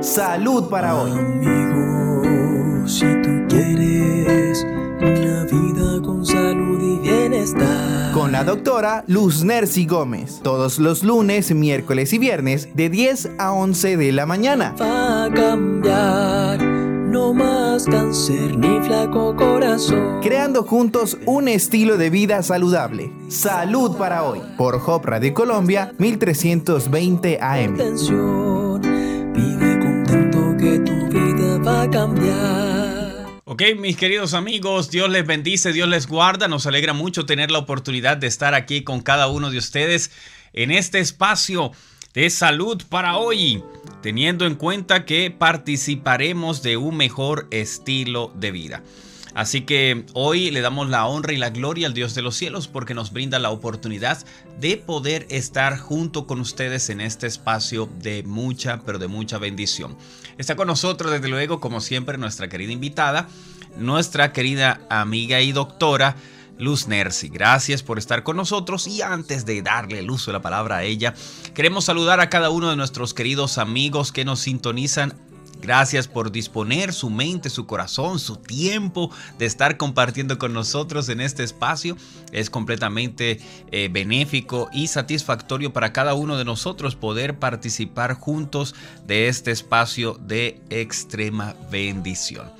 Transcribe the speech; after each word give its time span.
Salud 0.00 0.68
para 0.68 0.94
hoy. 0.94 1.10
Amigo, 1.10 2.86
si 2.86 3.04
tú 3.20 3.46
quieres 3.48 4.64
una 5.00 5.44
vida 5.44 6.00
con 6.02 6.24
salud 6.24 6.80
y 6.80 6.98
bienestar. 7.00 8.12
Con 8.12 8.30
la 8.30 8.44
doctora 8.44 9.02
Luz 9.08 9.42
Nercy 9.42 9.86
Gómez. 9.86 10.40
Todos 10.42 10.78
los 10.78 11.02
lunes, 11.02 11.52
miércoles 11.52 12.12
y 12.12 12.18
viernes 12.18 12.68
de 12.76 12.90
10 12.90 13.30
a 13.38 13.52
11 13.52 13.96
de 13.96 14.12
la 14.12 14.24
mañana. 14.24 14.76
Va 14.80 15.24
a 15.24 15.30
cambiar, 15.32 16.62
no 16.62 17.34
más 17.34 17.84
cáncer 17.86 18.56
ni 18.56 18.80
flaco 18.86 19.34
corazón. 19.34 20.20
Creando 20.22 20.62
juntos 20.62 21.18
un 21.26 21.48
estilo 21.48 21.96
de 21.96 22.10
vida 22.10 22.44
saludable. 22.44 23.12
Salud 23.28 23.96
para 23.96 24.22
hoy. 24.22 24.40
Por 24.56 24.80
Hop 24.86 25.06
Radio 25.06 25.34
Colombia 25.34 25.92
1320 25.98 27.40
AM. 27.40 27.76
Va 31.58 31.82
a 31.82 31.90
cambiar. 31.90 33.08
Ok, 33.44 33.62
mis 33.78 33.96
queridos 33.96 34.34
amigos, 34.34 34.90
Dios 34.90 35.08
les 35.10 35.26
bendice, 35.26 35.72
Dios 35.72 35.88
les 35.88 36.06
guarda. 36.06 36.48
Nos 36.48 36.66
alegra 36.66 36.92
mucho 36.92 37.26
tener 37.26 37.50
la 37.50 37.58
oportunidad 37.58 38.16
de 38.16 38.26
estar 38.26 38.54
aquí 38.54 38.82
con 38.84 39.00
cada 39.00 39.28
uno 39.28 39.50
de 39.50 39.58
ustedes 39.58 40.10
en 40.52 40.70
este 40.70 40.98
espacio 40.98 41.72
de 42.14 42.30
salud 42.30 42.82
para 42.88 43.16
hoy, 43.16 43.62
teniendo 44.02 44.46
en 44.46 44.54
cuenta 44.54 45.04
que 45.04 45.30
participaremos 45.30 46.62
de 46.62 46.76
un 46.76 46.96
mejor 46.96 47.48
estilo 47.50 48.32
de 48.34 48.50
vida. 48.50 48.82
Así 49.34 49.60
que 49.60 50.04
hoy 50.14 50.50
le 50.50 50.62
damos 50.62 50.88
la 50.88 51.06
honra 51.06 51.32
y 51.32 51.36
la 51.36 51.50
gloria 51.50 51.86
al 51.86 51.94
Dios 51.94 52.14
de 52.14 52.22
los 52.22 52.34
cielos 52.34 52.66
porque 52.66 52.92
nos 52.92 53.12
brinda 53.12 53.38
la 53.38 53.50
oportunidad 53.50 54.18
de 54.58 54.76
poder 54.78 55.26
estar 55.30 55.78
junto 55.78 56.26
con 56.26 56.40
ustedes 56.40 56.90
en 56.90 57.00
este 57.00 57.28
espacio 57.28 57.88
de 58.00 58.24
mucha, 58.24 58.82
pero 58.84 58.98
de 58.98 59.06
mucha 59.06 59.38
bendición. 59.38 59.96
Está 60.38 60.54
con 60.54 60.68
nosotros, 60.68 61.10
desde 61.10 61.28
luego, 61.28 61.58
como 61.60 61.80
siempre, 61.80 62.16
nuestra 62.16 62.48
querida 62.48 62.72
invitada, 62.72 63.28
nuestra 63.76 64.32
querida 64.32 64.80
amiga 64.88 65.40
y 65.40 65.50
doctora. 65.50 66.14
Luz 66.58 66.88
Nercy, 66.88 67.28
gracias 67.28 67.84
por 67.84 67.98
estar 67.98 68.24
con 68.24 68.36
nosotros 68.36 68.88
y 68.88 69.00
antes 69.02 69.46
de 69.46 69.62
darle 69.62 70.00
el 70.00 70.10
uso 70.10 70.30
de 70.30 70.38
la 70.38 70.42
palabra 70.42 70.78
a 70.78 70.82
ella, 70.82 71.14
queremos 71.54 71.84
saludar 71.84 72.18
a 72.18 72.30
cada 72.30 72.50
uno 72.50 72.68
de 72.70 72.74
nuestros 72.74 73.14
queridos 73.14 73.58
amigos 73.58 74.10
que 74.10 74.24
nos 74.24 74.40
sintonizan 74.40 75.14
Gracias 75.60 76.06
por 76.06 76.30
disponer 76.30 76.92
su 76.92 77.10
mente, 77.10 77.50
su 77.50 77.66
corazón, 77.66 78.18
su 78.18 78.36
tiempo 78.36 79.10
de 79.38 79.46
estar 79.46 79.76
compartiendo 79.76 80.38
con 80.38 80.52
nosotros 80.52 81.08
en 81.08 81.20
este 81.20 81.42
espacio. 81.42 81.96
Es 82.32 82.48
completamente 82.48 83.40
eh, 83.72 83.88
benéfico 83.90 84.68
y 84.72 84.86
satisfactorio 84.86 85.72
para 85.72 85.92
cada 85.92 86.14
uno 86.14 86.36
de 86.36 86.44
nosotros 86.44 86.94
poder 86.94 87.38
participar 87.38 88.14
juntos 88.14 88.74
de 89.06 89.28
este 89.28 89.50
espacio 89.50 90.14
de 90.14 90.60
extrema 90.70 91.54
bendición. 91.70 92.58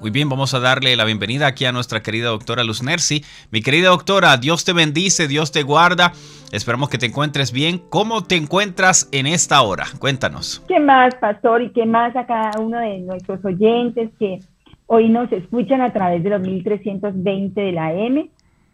Muy 0.00 0.10
bien, 0.10 0.28
vamos 0.28 0.54
a 0.54 0.60
darle 0.60 0.94
la 0.94 1.04
bienvenida 1.04 1.48
aquí 1.48 1.64
a 1.64 1.72
nuestra 1.72 2.02
querida 2.04 2.28
doctora 2.28 2.62
Luz 2.62 2.84
Nercy. 2.84 3.24
Mi 3.50 3.62
querida 3.62 3.88
doctora, 3.88 4.36
Dios 4.36 4.64
te 4.64 4.72
bendice, 4.72 5.26
Dios 5.26 5.50
te 5.50 5.64
guarda. 5.64 6.12
Esperamos 6.52 6.88
que 6.88 6.96
te 6.96 7.06
encuentres 7.06 7.52
bien. 7.52 7.78
¿Cómo 7.90 8.22
te 8.24 8.36
encuentras 8.36 9.08
en 9.12 9.26
esta 9.26 9.60
hora? 9.60 9.84
Cuéntanos. 9.98 10.64
¿Qué 10.66 10.80
más, 10.80 11.14
pastor? 11.16 11.60
¿Y 11.62 11.70
qué 11.70 11.84
más 11.84 12.16
a 12.16 12.26
cada 12.26 12.58
uno 12.58 12.78
de 12.78 13.00
nuestros 13.00 13.44
oyentes 13.44 14.10
que 14.18 14.40
hoy 14.86 15.10
nos 15.10 15.30
escuchan 15.30 15.82
a 15.82 15.92
través 15.92 16.22
de 16.22 16.30
los 16.30 16.40
1320 16.40 17.60
de 17.60 17.72
la 17.72 17.92
M? 17.92 18.30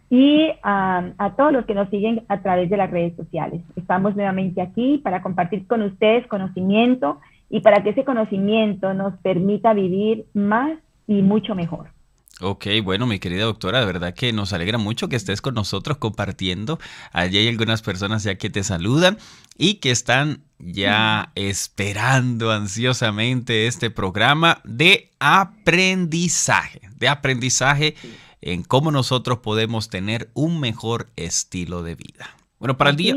Y 0.09 0.51
a, 0.63 1.11
a 1.19 1.35
todos 1.35 1.53
los 1.53 1.65
que 1.65 1.75
nos 1.75 1.89
siguen 1.91 2.23
a 2.29 2.41
través 2.43 2.71
de 2.71 2.77
las 2.77 2.91
redes 2.91 3.17
sociales. 3.17 3.63
Estamos 3.75 4.15
nuevamente 4.15 4.63
aquí 4.63 4.99
para 4.99 5.23
compartir 5.23 5.67
con 5.67 5.83
ustedes 5.83 6.29
conocimiento 6.29 7.21
y 7.51 7.61
para 7.61 7.83
que 7.83 7.91
ese 7.91 8.05
conocimiento 8.05 8.95
nos 8.95 9.15
permita 9.19 9.73
vivir 9.73 10.27
más 10.33 10.79
y 11.09 11.23
mucho 11.23 11.57
mejor. 11.57 11.94
Ok, 12.41 12.67
bueno, 12.83 13.07
mi 13.07 13.21
querida 13.21 13.45
doctora, 13.45 13.79
de 13.79 13.87
verdad 13.87 14.13
que 14.13 14.33
nos 14.33 14.53
alegra 14.53 14.77
mucho 14.77 15.09
que 15.09 15.15
estés 15.15 15.41
con 15.41 15.55
nosotros 15.55 15.99
compartiendo. 15.99 16.81
Allí 17.13 17.39
hay 17.39 17.49
algunas 17.49 17.81
personas 17.81 18.25
ya 18.25 18.35
que 18.35 18.51
te 18.51 18.65
saludan 18.65 19.19
y 19.57 19.75
que 19.75 19.93
están 19.93 20.43
ya 20.59 21.31
esperando 21.37 22.51
ansiosamente 22.51 23.69
este 23.69 23.89
programa 23.89 24.61
de 24.65 25.13
aprendizaje, 25.21 26.81
de 26.97 27.09
aprendizaje 27.09 27.95
en 28.41 28.65
cómo 28.65 28.91
nosotros 28.91 29.39
podemos 29.39 29.89
tener 29.89 30.31
un 30.35 30.59
mejor 30.59 31.11
estilo 31.15 31.85
de 31.85 31.95
vida. 31.95 32.37
Bueno, 32.59 32.77
para 32.77 32.91
el 32.91 32.97
día, 32.97 33.15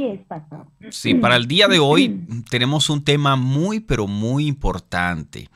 sí, 0.92 1.16
para 1.16 1.38
el 1.38 1.48
día 1.48 1.68
de 1.68 1.80
hoy 1.80 2.22
tenemos 2.52 2.90
un 2.92 3.04
tema 3.04 3.36
muy, 3.36 3.80
pero 3.80 4.06
muy 4.06 4.46
importante 4.46 5.50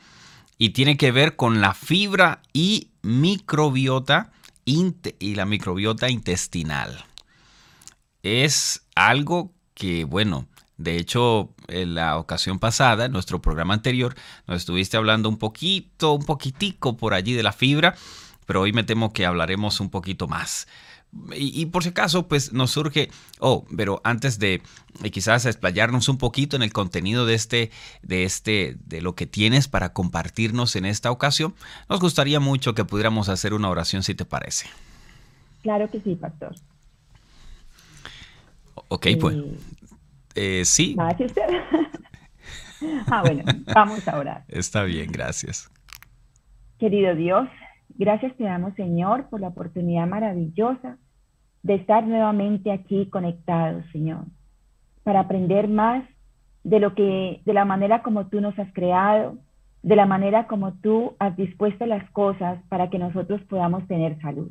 y 0.62 0.70
tiene 0.70 0.96
que 0.96 1.10
ver 1.10 1.34
con 1.34 1.60
la 1.60 1.74
fibra 1.74 2.40
y 2.52 2.92
microbiota 3.02 4.30
y 4.64 5.34
la 5.34 5.44
microbiota 5.44 6.08
intestinal. 6.08 7.04
Es 8.22 8.86
algo 8.94 9.50
que, 9.74 10.04
bueno, 10.04 10.46
de 10.76 10.98
hecho, 10.98 11.52
en 11.66 11.96
la 11.96 12.16
ocasión 12.16 12.60
pasada, 12.60 13.06
en 13.06 13.12
nuestro 13.12 13.42
programa 13.42 13.74
anterior, 13.74 14.14
nos 14.46 14.58
estuviste 14.58 14.96
hablando 14.96 15.28
un 15.28 15.36
poquito, 15.36 16.12
un 16.12 16.24
poquitico 16.24 16.96
por 16.96 17.12
allí 17.12 17.32
de 17.32 17.42
la 17.42 17.52
fibra, 17.52 17.96
pero 18.46 18.60
hoy 18.60 18.72
me 18.72 18.84
temo 18.84 19.12
que 19.12 19.26
hablaremos 19.26 19.80
un 19.80 19.90
poquito 19.90 20.28
más. 20.28 20.68
Y, 21.34 21.66
por 21.66 21.82
si 21.82 21.90
acaso, 21.90 22.26
pues 22.26 22.54
nos 22.54 22.70
surge, 22.70 23.10
oh, 23.38 23.66
pero 23.76 24.00
antes 24.02 24.38
de, 24.38 24.62
quizás 25.12 25.44
explayarnos 25.44 26.08
un 26.08 26.16
poquito 26.16 26.56
en 26.56 26.62
el 26.62 26.72
contenido 26.72 27.26
de 27.26 27.34
este, 27.34 27.70
de 28.02 28.24
este, 28.24 28.76
de 28.86 29.02
lo 29.02 29.14
que 29.14 29.26
tienes 29.26 29.68
para 29.68 29.92
compartirnos 29.92 30.74
en 30.74 30.86
esta 30.86 31.10
ocasión, 31.10 31.54
nos 31.90 32.00
gustaría 32.00 32.40
mucho 32.40 32.74
que 32.74 32.86
pudiéramos 32.86 33.28
hacer 33.28 33.52
una 33.52 33.68
oración, 33.68 34.02
si 34.02 34.14
te 34.14 34.24
parece. 34.24 34.68
Claro 35.62 35.90
que 35.90 36.00
sí, 36.00 36.14
pastor. 36.14 36.54
Ok, 38.88 39.08
pues. 39.20 39.36
Eh, 40.34 40.64
sí. 40.64 40.96
usted? 40.98 41.42
ah, 43.08 43.20
bueno, 43.20 43.44
vamos 43.74 44.08
a 44.08 44.18
orar. 44.18 44.44
Está 44.48 44.84
bien, 44.84 45.12
gracias. 45.12 45.70
Querido 46.78 47.14
Dios, 47.14 47.48
Gracias 47.98 48.34
te 48.36 48.44
damos, 48.44 48.74
Señor, 48.74 49.28
por 49.28 49.40
la 49.40 49.48
oportunidad 49.48 50.06
maravillosa 50.06 50.98
de 51.62 51.74
estar 51.74 52.06
nuevamente 52.06 52.72
aquí 52.72 53.06
conectados, 53.06 53.84
Señor, 53.92 54.24
para 55.04 55.20
aprender 55.20 55.68
más 55.68 56.04
de 56.64 56.80
lo 56.80 56.94
que, 56.94 57.40
de 57.44 57.54
la 57.54 57.64
manera 57.64 58.02
como 58.02 58.26
tú 58.26 58.40
nos 58.40 58.58
has 58.58 58.72
creado, 58.72 59.36
de 59.82 59.96
la 59.96 60.06
manera 60.06 60.46
como 60.46 60.74
tú 60.74 61.14
has 61.18 61.36
dispuesto 61.36 61.86
las 61.86 62.08
cosas 62.10 62.60
para 62.68 62.90
que 62.90 62.98
nosotros 62.98 63.40
podamos 63.42 63.86
tener 63.86 64.20
salud. 64.20 64.50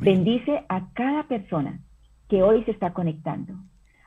Bendice 0.00 0.64
a 0.68 0.88
cada 0.94 1.24
persona 1.24 1.80
que 2.28 2.42
hoy 2.42 2.64
se 2.64 2.72
está 2.72 2.92
conectando, 2.92 3.54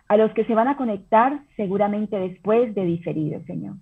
a 0.09 0.17
los 0.17 0.31
que 0.33 0.43
se 0.43 0.53
van 0.53 0.67
a 0.67 0.75
conectar 0.75 1.41
seguramente 1.55 2.17
después 2.17 2.75
de 2.75 2.83
diferido, 2.83 3.41
Señor. 3.45 3.75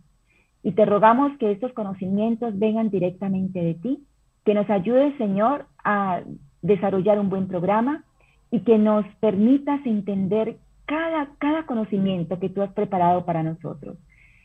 Y 0.62 0.74
te 0.74 0.86
rogamos 0.86 1.36
que 1.40 1.52
estos 1.52 1.74
conocimientos 1.74 2.58
vengan 2.60 2.90
directamente 2.90 3.60
de 3.60 3.74
ti 3.74 4.04
que 4.46 4.54
nos 4.54 4.70
ayude, 4.70 5.18
Señor, 5.18 5.66
a 5.84 6.22
desarrollar 6.62 7.20
un 7.20 7.30
buen 7.30 7.48
programa 7.48 8.04
y 8.52 8.62
que 8.62 8.78
nos 8.78 9.06
permitas 9.20 9.86
entender 9.86 10.58
cada, 10.86 11.30
cada 11.38 11.66
conocimiento 11.66 12.40
que 12.40 12.50
tú 12.50 12.62
has 12.62 12.72
preparado 12.72 13.26
para 13.26 13.44
nosotros. 13.44 13.98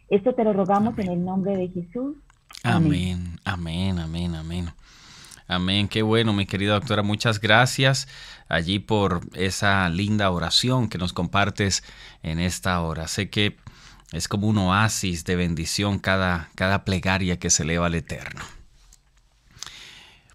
Esto 0.09 0.35
te 0.35 0.45
lo 0.45 0.53
rogamos 0.53 0.99
en 0.99 1.11
el 1.11 1.25
nombre 1.25 1.57
de 1.57 1.69
Jesús. 1.69 2.17
Amén, 2.65 3.39
amén, 3.45 3.99
amén, 3.99 4.35
amén. 4.35 4.67
Amén, 5.49 5.89
qué 5.89 6.03
bueno, 6.03 6.33
mi 6.33 6.47
querida 6.47 6.75
doctora. 6.75 7.03
Muchas 7.03 7.41
gracias 7.41 8.09
allí 8.49 8.79
por 8.79 9.21
esa 9.35 9.89
linda 9.89 10.31
oración 10.31 10.89
que 10.89 10.99
nos 10.99 11.13
compartes 11.13 11.83
en 12.23 12.39
esta 12.39 12.81
hora. 12.81 13.09
Sé 13.09 13.31
que 13.31 13.57
es 14.13 14.29
como 14.29 14.47
un 14.47 14.59
oasis 14.59 15.25
de 15.25 15.37
bendición 15.37 15.99
cada, 15.99 16.51
cada 16.55 16.85
plegaria 16.85 17.39
que 17.39 17.51
se 17.51 17.63
eleva 17.63 17.87
al 17.87 17.95
Eterno. 17.95 18.43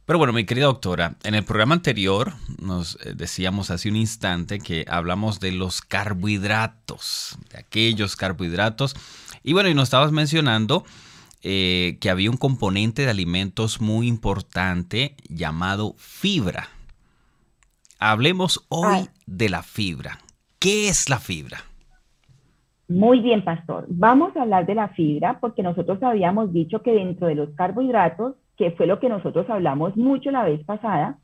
Pero 0.07 0.19
bueno, 0.19 0.31
mi 0.31 0.45
querida 0.45 0.68
doctora, 0.68 1.15
en 1.25 1.36
el 1.36 1.44
programa 1.44 1.75
anterior 1.75 2.31
nos 2.62 2.95
eh, 3.06 3.13
decíamos 3.13 3.71
hace 3.71 3.89
un 3.89 3.98
instante 3.98 4.57
que 4.57 4.86
hablamos 4.88 5.42
de 5.42 5.51
los 5.51 5.81
carbohidratos, 5.81 7.38
de 7.51 7.59
aquellos 7.59 8.15
carbohidratos. 8.15 8.95
Y 9.44 9.51
bueno, 9.51 9.68
y 9.68 9.74
nos 9.74 9.83
estabas 9.83 10.13
mencionando 10.13 10.86
eh, 11.44 11.98
que 12.00 12.09
había 12.09 12.31
un 12.31 12.38
componente 12.38 13.01
de 13.01 13.09
alimentos 13.09 13.81
muy 13.81 14.07
importante 14.07 15.13
llamado 15.27 15.94
fibra. 15.98 16.69
Hablemos 18.00 18.65
hoy 18.69 19.09
de 19.25 19.50
la 19.50 19.62
fibra. 19.62 20.19
¿Qué 20.57 20.88
es 20.88 21.09
la 21.09 21.19
fibra? 21.19 21.57
Muy 22.88 23.19
bien, 23.19 23.44
pastor. 23.44 23.86
Vamos 23.89 24.38
a 24.38 24.44
hablar 24.44 24.65
de 24.68 24.75
la 24.75 24.88
fibra 24.88 25.42
porque 25.42 25.63
nosotros 25.63 26.01
habíamos 26.01 26.54
dicho 26.54 26.81
que 26.81 26.94
dentro 26.94 27.27
de 27.27 27.36
los 27.36 27.50
carbohidratos 27.56 28.36
que 28.57 28.71
fue 28.71 28.88
lo 28.88 29.00
que 29.00 29.09
nosotros 29.09 29.50
hablamos 29.50 29.95
mucho 29.95 30.31
la 30.31 30.44
vez 30.44 30.63
pasada, 30.65 31.18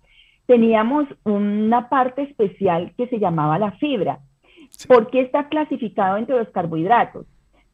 teníamos 0.46 1.08
una 1.24 1.90
parte 1.90 2.24
especial 2.24 2.94
que 2.98 3.08
se 3.08 3.20
llamaba 3.20 3.60
la 3.60 3.72
fibra. 3.74 4.20
¿Por 4.88 5.10
qué 5.10 5.22
está 5.22 5.50
clasificado 5.50 6.18
entre 6.18 6.38
los 6.38 6.50
carbohidratos? 6.50 7.26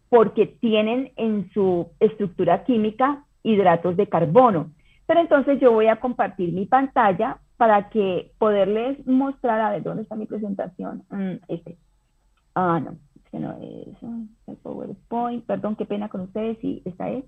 porque 0.09 0.47
tienen 0.47 1.11
en 1.15 1.49
su 1.53 1.91
estructura 1.99 2.63
química 2.63 3.23
hidratos 3.43 3.95
de 3.95 4.09
carbono. 4.09 4.71
Pero 5.05 5.21
entonces 5.21 5.59
yo 5.59 5.71
voy 5.71 5.87
a 5.87 5.99
compartir 5.99 6.51
mi 6.51 6.65
pantalla 6.65 7.37
para 7.57 7.89
que 7.89 8.31
poderles 8.37 9.05
mostrar, 9.05 9.61
a 9.61 9.69
ver, 9.71 9.83
¿dónde 9.83 10.03
está 10.03 10.15
mi 10.15 10.25
presentación? 10.25 11.03
Mm, 11.09 11.35
este. 11.47 11.77
Ah, 12.55 12.79
no, 12.83 12.91
es 13.15 13.29
que 13.31 13.39
no 13.39 13.51
es 13.61 14.03
el 14.47 14.55
PowerPoint, 14.57 15.45
perdón, 15.45 15.75
qué 15.75 15.85
pena 15.85 16.09
con 16.09 16.21
ustedes, 16.21 16.57
sí, 16.59 16.81
esta 16.85 17.09
es. 17.09 17.23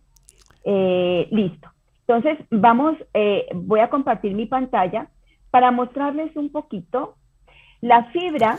Eh, 0.63 1.27
listo. 1.31 1.69
Entonces, 2.13 2.45
vamos, 2.51 2.97
eh, 3.13 3.47
voy 3.53 3.79
a 3.79 3.89
compartir 3.89 4.33
mi 4.33 4.45
pantalla 4.45 5.07
para 5.49 5.71
mostrarles 5.71 6.35
un 6.35 6.51
poquito. 6.51 7.15
La 7.79 8.03
fibra, 8.11 8.57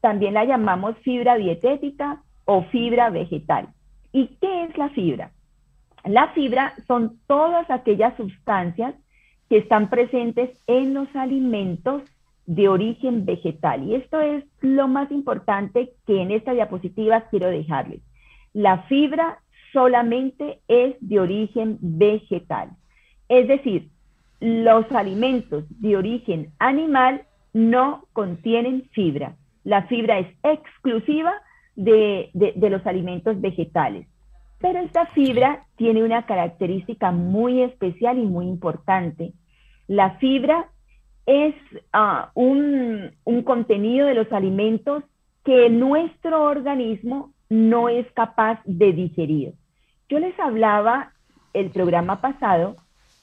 también 0.00 0.32
la 0.32 0.46
llamamos 0.46 0.96
fibra 1.00 1.36
dietética 1.36 2.22
o 2.46 2.62
fibra 2.62 3.10
vegetal. 3.10 3.68
¿Y 4.10 4.28
qué 4.40 4.64
es 4.64 4.78
la 4.78 4.88
fibra? 4.88 5.32
La 6.04 6.28
fibra 6.28 6.72
son 6.86 7.18
todas 7.26 7.70
aquellas 7.70 8.16
sustancias 8.16 8.94
que 9.50 9.58
están 9.58 9.90
presentes 9.90 10.58
en 10.66 10.94
los 10.94 11.14
alimentos 11.14 12.02
de 12.46 12.70
origen 12.70 13.26
vegetal. 13.26 13.82
Y 13.84 13.96
esto 13.96 14.18
es 14.18 14.44
lo 14.62 14.88
más 14.88 15.10
importante 15.10 15.92
que 16.06 16.22
en 16.22 16.30
esta 16.30 16.52
diapositiva 16.52 17.26
quiero 17.28 17.48
dejarles. 17.48 18.00
La 18.54 18.84
fibra 18.84 19.40
solamente 19.72 20.60
es 20.68 20.96
de 21.00 21.20
origen 21.20 21.78
vegetal. 21.80 22.70
Es 23.28 23.48
decir, 23.48 23.90
los 24.40 24.90
alimentos 24.92 25.64
de 25.80 25.96
origen 25.96 26.52
animal 26.58 27.22
no 27.52 28.04
contienen 28.12 28.88
fibra. 28.92 29.36
La 29.64 29.82
fibra 29.84 30.18
es 30.18 30.28
exclusiva 30.42 31.32
de, 31.76 32.30
los 32.56 32.86
alimentos 32.86 33.40
vegetales. 33.40 34.06
Pero 34.60 34.80
esta 34.80 35.06
fibra 35.06 35.66
tiene 35.76 36.02
una 36.02 36.26
característica 36.26 37.12
muy 37.12 37.62
especial 37.62 38.18
y 38.18 38.26
muy 38.26 38.46
importante. 38.46 39.32
La 39.86 40.16
fibra 40.18 40.68
es 41.26 41.54
ah, 41.92 42.30
un, 42.34 43.12
un 43.24 43.42
contenido 43.42 44.06
de 44.06 44.14
los 44.14 44.32
alimentos 44.32 45.04
que 45.44 45.70
nuestro 45.70 46.42
organismo 46.42 47.32
no 47.48 47.88
es 47.88 48.10
capaz 48.12 48.60
de 48.64 48.92
digerir. 48.92 49.54
Yo 50.08 50.18
les 50.18 50.38
hablaba 50.38 51.12
el 51.54 51.70
programa 51.70 52.20
pasado 52.20 52.76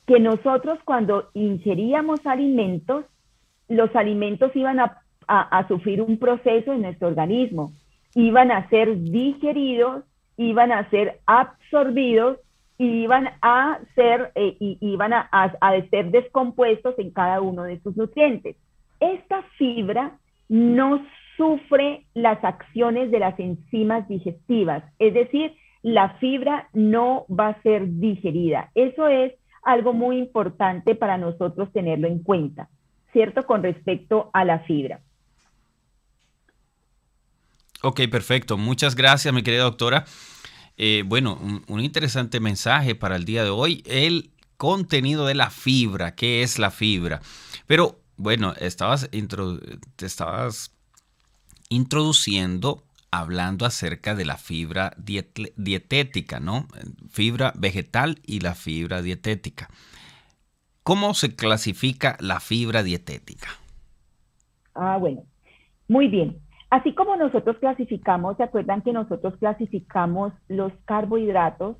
que 0.05 0.19
nosotros 0.19 0.79
cuando 0.85 1.29
ingeríamos 1.33 2.25
alimentos, 2.25 3.05
los 3.67 3.95
alimentos 3.95 4.55
iban 4.55 4.79
a, 4.79 5.01
sufrir 5.67 6.01
un 6.01 6.19
proceso 6.19 6.73
en 6.73 6.83
nuestro 6.83 7.07
organismo, 7.07 7.71
iban 8.13 8.51
a 8.51 8.69
ser 8.69 9.01
digeridos, 9.01 10.03
iban 10.37 10.71
a 10.71 10.87
ser 10.91 11.19
absorbidos 11.25 12.37
y 12.77 13.03
iban 13.03 13.29
a 13.41 13.79
ser, 13.95 14.31
eh, 14.35 14.55
iban 14.59 15.13
a, 15.13 15.27
a 15.31 15.81
ser 15.89 16.11
descompuestos 16.11 16.93
en 16.99 17.09
cada 17.09 17.41
uno 17.41 17.63
de 17.63 17.79
sus 17.79 17.97
nutrientes. 17.97 18.55
Esta 18.99 19.41
fibra 19.57 20.19
no 20.47 21.03
sufre 21.37 22.05
las 22.13 22.43
acciones 22.43 23.11
de 23.11 23.19
las 23.19 23.39
enzimas 23.39 24.07
digestivas, 24.07 24.83
es 24.99 25.13
decir, 25.13 25.53
la 25.81 26.17
fibra 26.17 26.69
no 26.73 27.25
va 27.27 27.49
a 27.49 27.61
ser 27.61 27.87
digerida. 27.99 28.71
Eso 28.73 29.07
es 29.07 29.33
algo 29.63 29.93
muy 29.93 30.17
importante 30.17 30.95
para 30.95 31.17
nosotros 31.17 31.71
tenerlo 31.73 32.07
en 32.07 32.23
cuenta, 32.23 32.69
¿cierto? 33.13 33.45
Con 33.45 33.61
respecto 33.61 34.29
a 34.33 34.45
la 34.45 34.59
fibra. 34.59 35.01
Ok, 37.81 38.01
perfecto. 38.09 38.57
Muchas 38.57 38.95
gracias, 38.95 39.33
mi 39.33 39.43
querida 39.43 39.63
doctora. 39.63 40.05
Eh, 40.77 41.03
bueno, 41.05 41.39
un, 41.67 41.79
interesante 41.79 42.39
mensaje 42.39 42.95
para 42.95 43.15
el 43.15 43.25
día 43.25 43.43
de 43.43 43.49
hoy, 43.49 43.83
el 43.85 44.31
contenido 44.57 45.25
de 45.25 45.35
la 45.35 45.49
fibra, 45.49 46.15
¿qué 46.15 46.41
es 46.41 46.57
la 46.57 46.71
fibra? 46.71 47.21
Pero 47.67 47.99
bueno, 48.17 48.53
estabas, 48.59 49.09
te 49.09 50.05
estabas 50.05 50.74
introduciendo 51.69 52.83
hablando 53.11 53.65
acerca 53.65 54.13
de 54.15 54.25
la 54.25 54.37
fibra 54.37 54.93
dietética, 54.97 56.39
¿no? 56.39 56.67
Fibra 57.09 57.53
vegetal 57.55 58.19
y 58.25 58.41
la 58.41 58.55
fibra 58.55 59.01
dietética. 59.01 59.69
¿Cómo 60.83 61.13
se 61.13 61.35
clasifica 61.35 62.17
la 62.19 62.39
fibra 62.39 62.83
dietética? 62.83 63.47
Ah, 64.73 64.97
bueno, 64.97 65.23
muy 65.87 66.09
bien. 66.09 66.37
Así 66.69 66.93
como 66.93 67.15
nosotros 67.15 67.57
clasificamos, 67.59 68.37
¿se 68.37 68.43
acuerdan 68.43 68.81
que 68.81 68.91
nosotros 68.91 69.35
clasificamos 69.37 70.33
los 70.47 70.73
carbohidratos? 70.85 71.77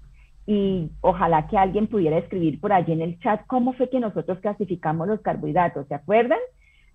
Y 0.47 0.91
ojalá 1.01 1.47
que 1.47 1.57
alguien 1.57 1.87
pudiera 1.87 2.17
escribir 2.17 2.61
por 2.61 2.71
allí 2.71 2.93
en 2.93 3.01
el 3.01 3.19
chat 3.19 3.45
cómo 3.47 3.73
fue 3.73 3.89
que 3.89 3.99
nosotros 3.99 4.39
clasificamos 4.39 5.07
los 5.07 5.19
carbohidratos, 5.21 5.87
¿se 5.87 5.95
acuerdan? 5.95 6.39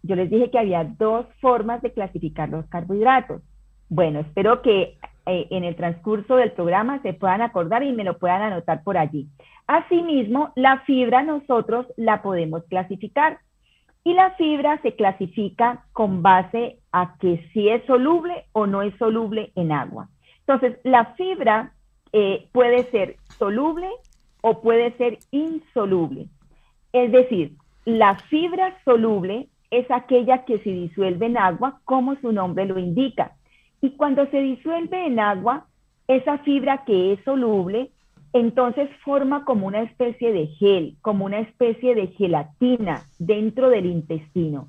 Yo 0.03 0.17
les 0.17 0.31
dije 0.31 0.51
que 0.51 0.59
había 0.59 0.85
dos 0.85 1.27
formas 1.41 1.83
de 1.83 1.93
clasificar 1.93 2.49
los 2.49 2.67
carbohidratos. 2.67 3.43
Bueno, 3.89 4.21
espero 4.21 4.63
que 4.63 4.99
eh, 5.27 5.47
en 5.51 5.65
el 5.65 5.77
transcurso 5.77 6.37
del 6.37 6.53
programa 6.53 7.03
se 7.03 7.13
puedan 7.13 7.43
acordar 7.43 7.83
y 7.83 7.93
me 7.93 8.05
lo 8.05 8.19
puedan 8.19 8.43
anotar 8.43 8.83
por 8.83 8.97
allí. 8.97 9.29
Asimismo, 9.67 10.53
la 10.57 10.81
fibra 10.81 11.23
nosotros 11.23 11.87
la 11.97 12.23
podemos 12.23 12.65
clasificar 12.65 13.39
y 14.03 14.15
la 14.15 14.31
fibra 14.33 14.81
se 14.83 14.95
clasifica 14.95 15.85
con 15.93 16.23
base 16.23 16.79
a 16.93 17.17
que 17.21 17.49
si 17.53 17.69
es 17.69 17.85
soluble 17.87 18.47
o 18.53 18.67
no 18.67 18.83
es 18.83 18.97
soluble 18.97 19.53
en 19.57 19.73
agua. 19.73 20.09
Entonces, 20.41 20.79
la 20.85 21.15
fibra 21.17 21.73
eh, 22.13 22.49
puede 22.53 22.85
ser 22.91 23.17
soluble 23.39 23.89
o 24.41 24.63
puede 24.63 24.97
ser 24.97 25.19
insoluble. 25.31 26.29
Es 26.93 27.13
decir, 27.13 27.53
la 27.85 28.17
fibra 28.17 28.77
soluble 28.85 29.49
es 29.71 29.91
aquella 29.91 30.45
que 30.45 30.59
se 30.59 30.71
disuelve 30.71 31.27
en 31.27 31.37
agua, 31.37 31.81
como 31.85 32.17
su 32.17 32.33
nombre 32.33 32.67
lo 32.67 32.79
indica. 32.79 33.33
Y 33.81 33.91
cuando 33.91 34.27
se 34.27 34.41
disuelve 34.41 35.07
en 35.07 35.21
agua, 35.21 35.67
esa 36.09 36.39
fibra 36.39 36.85
que 36.85 37.13
es 37.13 37.25
soluble, 37.25 37.91
entonces 38.33 38.89
forma 39.05 39.45
como 39.45 39.67
una 39.67 39.83
especie 39.83 40.33
de 40.33 40.47
gel, 40.49 40.97
como 41.03 41.25
una 41.25 41.41
especie 41.41 41.95
de 41.95 42.09
gelatina 42.09 43.03
dentro 43.19 43.71
del 43.71 43.87
intestino. 43.87 44.69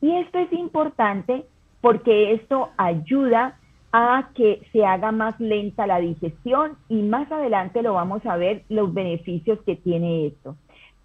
Y 0.00 0.12
esto 0.16 0.38
es 0.38 0.52
importante 0.52 1.44
porque 1.80 2.32
esto 2.32 2.70
ayuda 2.76 3.58
a 3.92 4.30
que 4.34 4.62
se 4.72 4.84
haga 4.84 5.12
más 5.12 5.38
lenta 5.40 5.86
la 5.86 5.98
digestión 5.98 6.76
y 6.88 7.02
más 7.02 7.30
adelante 7.32 7.82
lo 7.82 7.94
vamos 7.94 8.24
a 8.26 8.36
ver 8.36 8.64
los 8.68 8.92
beneficios 8.92 9.58
que 9.64 9.76
tiene 9.76 10.26
esto. 10.26 10.56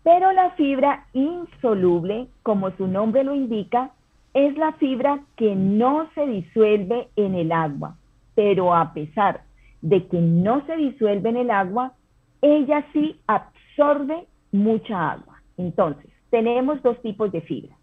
Pero 0.04 0.32
la 0.34 0.52
fibra 0.52 1.06
insoluble, 1.14 2.28
como 2.44 2.72
su 2.72 2.88
nombre 2.88 3.24
lo 3.24 3.34
indica, 3.34 3.92
es 4.34 4.58
la 4.58 4.74
fibra 4.74 5.22
que 5.38 5.56
no 5.56 6.10
se 6.16 6.28
disuelve 6.28 7.08
en 7.16 7.36
el 7.36 7.52
agua, 7.52 7.96
pero 8.36 8.74
a 8.74 8.94
pesar 8.94 9.42
de 9.82 10.08
que 10.08 10.20
no 10.20 10.66
se 10.66 10.76
disuelve 10.76 11.30
en 11.30 11.38
el 11.38 11.52
agua, 11.52 11.94
ella 12.42 12.86
sí 12.94 13.20
absorbe 13.28 14.26
mucha 14.52 15.12
agua. 15.12 15.42
Entonces, 15.58 16.10
tenemos 16.30 16.82
dos 16.82 17.00
tipos 17.02 17.32
de 17.32 17.42
fibra. 17.42 17.76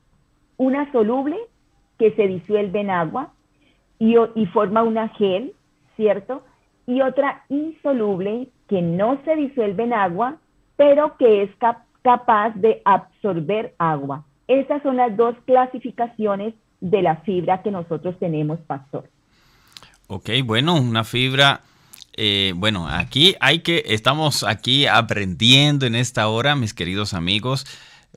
Una 0.56 0.90
soluble 0.92 1.36
que 1.98 2.12
se 2.12 2.26
disuelve 2.26 2.80
en 2.80 2.90
agua 2.90 3.32
y, 3.98 4.16
forma 4.46 4.82
una 4.82 5.08
gel, 5.10 5.52
¿cierto? 5.96 6.42
Y 6.86 7.02
otra 7.02 7.44
insoluble 7.48 8.48
que 8.68 8.82
no 8.82 9.18
se 9.24 9.36
disuelve 9.36 9.84
en 9.84 9.92
agua, 9.92 10.38
pero 10.76 11.16
que 11.18 11.42
es 11.42 11.54
capaz 11.56 11.84
de 12.56 12.82
absorber 12.84 13.74
agua. 13.78 14.24
Esas 14.48 14.82
son 14.82 14.96
las 14.96 15.16
dos 15.16 15.36
clasificaciones 15.44 16.54
de 16.80 17.02
la 17.02 17.16
fibra 17.16 17.62
que 17.62 17.70
nosotros 17.70 18.18
tenemos, 18.18 18.58
pastor. 18.60 19.08
Ok, 20.06 20.30
bueno, 20.44 20.74
una 20.74 21.04
fibra, 21.04 21.62
eh, 22.16 22.52
bueno, 22.56 22.88
aquí 22.88 23.36
hay 23.40 23.60
que, 23.60 23.84
estamos 23.86 24.42
aquí 24.42 24.86
aprendiendo 24.86 25.86
en 25.86 25.94
esta 25.94 26.26
hora, 26.28 26.56
mis 26.56 26.74
queridos 26.74 27.14
amigos, 27.14 27.66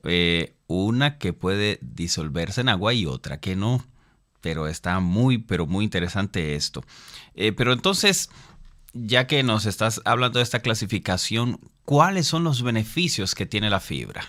eh, 0.02 0.54
una 0.66 1.18
que 1.18 1.32
puede 1.32 1.78
disolverse 1.82 2.62
en 2.62 2.68
agua 2.68 2.94
y 2.94 3.06
otra 3.06 3.38
que 3.38 3.54
no, 3.54 3.84
pero 4.40 4.66
está 4.66 4.98
muy, 4.98 5.38
pero 5.38 5.66
muy 5.66 5.84
interesante 5.84 6.56
esto. 6.56 6.82
Eh, 7.34 7.52
pero 7.52 7.72
entonces, 7.72 8.28
ya 8.94 9.26
que 9.26 9.42
nos 9.42 9.66
estás 9.66 10.00
hablando 10.04 10.38
de 10.38 10.44
esta 10.44 10.60
clasificación, 10.60 11.58
¿cuáles 11.84 12.26
son 12.26 12.44
los 12.44 12.62
beneficios 12.62 13.34
que 13.34 13.44
tiene 13.44 13.68
la 13.68 13.80
fibra? 13.80 14.22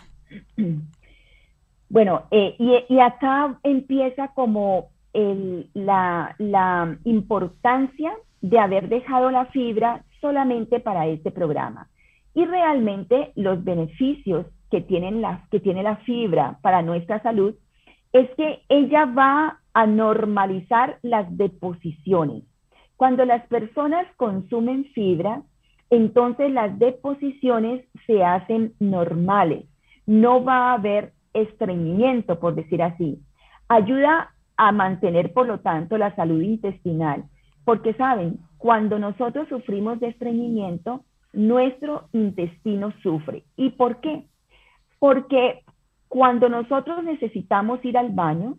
Bueno, 1.88 2.24
eh, 2.32 2.56
y, 2.90 3.00
acá 3.00 3.60
empieza 3.64 4.30
como 4.30 4.90
la, 5.14 6.36
la, 6.40 6.98
importancia 7.06 8.12
de 8.42 8.60
haber 8.60 8.90
dejado 8.90 9.32
la 9.32 9.46
fibra 9.46 10.04
solamente 10.20 10.80
para 10.80 11.08
este 11.08 11.32
programa. 11.32 11.88
Y 12.34 12.44
realmente 12.46 13.32
los 13.36 13.64
beneficios 13.64 14.48
que, 14.72 14.82
tienen 14.82 15.22
que 15.52 15.60
tiene 15.60 15.84
la 15.84 15.98
fibra 15.98 16.58
para 16.62 16.82
nuestra 16.82 17.22
salud 17.22 17.56
es 18.12 18.30
que 18.36 18.64
ella 18.68 19.06
va 19.06 19.60
a 19.74 19.86
normalizar 19.86 21.00
las 21.02 21.26
deposiciones. 21.38 22.44
Cuando 22.98 23.26
las 23.26 23.46
personas 23.48 24.08
consumen 24.18 24.86
fibra, 24.94 25.42
entonces 25.90 26.52
las 26.52 26.78
deposiciones 26.80 27.86
se 28.08 28.24
hacen 28.24 28.74
normales. 28.80 29.66
No 30.06 30.44
va 30.44 30.72
a 30.72 30.74
haber 30.74 31.14
estreñimiento, 31.34 32.40
por 32.40 32.56
decir 32.56 32.82
así. 32.82 33.20
Ayuda 33.68 34.34
a 34.58 34.72
mantener, 34.72 35.34
por 35.34 35.48
lo 35.48 35.60
tanto, 35.60 35.98
la 35.98 36.16
salud 36.16 36.42
intestinal. 36.42 37.26
Porque, 37.66 37.94
¿saben? 37.94 38.40
Cuando 38.58 39.00
nosotros 39.00 39.48
sufrimos 39.50 40.00
de 40.00 40.08
estreñimiento, 40.10 41.04
nuestro 41.34 42.08
intestino 42.14 42.94
sufre. 43.04 43.44
¿Y 43.58 43.72
por 43.72 44.00
qué? 44.00 44.28
Porque 45.00 45.64
cuando 46.08 46.48
nosotros 46.48 47.04
necesitamos 47.04 47.84
ir 47.84 47.98
al 47.98 48.12
baño, 48.12 48.58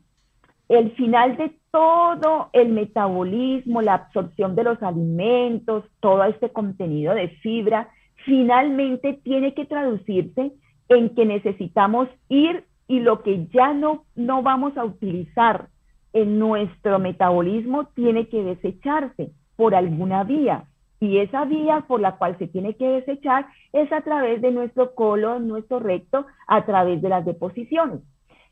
el 0.69 0.93
final 0.93 1.37
de 1.37 1.53
todo 1.71 2.49
el 2.53 2.71
metabolismo, 2.71 3.83
la 3.83 3.95
absorción 3.95 4.57
de 4.57 4.65
los 4.65 4.83
alimentos, 4.83 5.85
todo 6.01 6.25
este 6.25 6.51
contenido 6.51 7.15
de 7.15 7.29
fibra, 7.29 7.89
finalmente 8.25 9.21
tiene 9.23 9.55
que 9.55 9.67
traducirse 9.67 10.53
en 10.89 11.15
que 11.15 11.25
necesitamos 11.25 12.09
ir 12.29 12.65
y 12.89 13.01
lo 13.01 13.23
que 13.23 13.47
ya 13.49 13.73
no, 13.73 14.05
no 14.15 14.43
vamos 14.43 14.77
a 14.77 14.85
utilizar 14.85 15.69
en 16.13 16.39
nuestro 16.39 16.99
metabolismo 16.99 17.89
tiene 17.95 18.29
que 18.29 18.43
desecharse 18.43 19.33
por 19.57 19.75
alguna 19.75 20.25
vía. 20.25 20.65
Y 20.99 21.19
esa 21.19 21.45
vía 21.45 21.85
por 21.87 22.01
la 22.01 22.17
cual 22.17 22.39
se 22.39 22.47
tiene 22.47 22.75
que 22.75 22.89
desechar 22.89 23.47
es 23.73 23.93
a 23.93 24.01
través 24.01 24.41
de 24.41 24.51
nuestro 24.51 24.95
colon, 24.95 25.47
nuestro 25.47 25.79
recto, 25.79 26.27
a 26.47 26.65
través 26.65 27.03
de 27.03 27.11
las 27.11 27.25
deposiciones. 27.27 28.01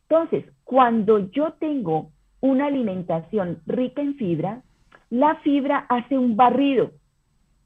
Entonces, 0.09 0.45
cuando 0.65 1.31
yo 1.31 1.53
tengo 1.59 2.11
una 2.41 2.67
alimentación 2.67 3.61
rica 3.67 4.03
en 4.03 4.17
fibra, 4.17 4.63
la 5.11 5.37
fibra 5.37 5.87
hace 5.89 6.19
un 6.19 6.37
barrido 6.37 6.91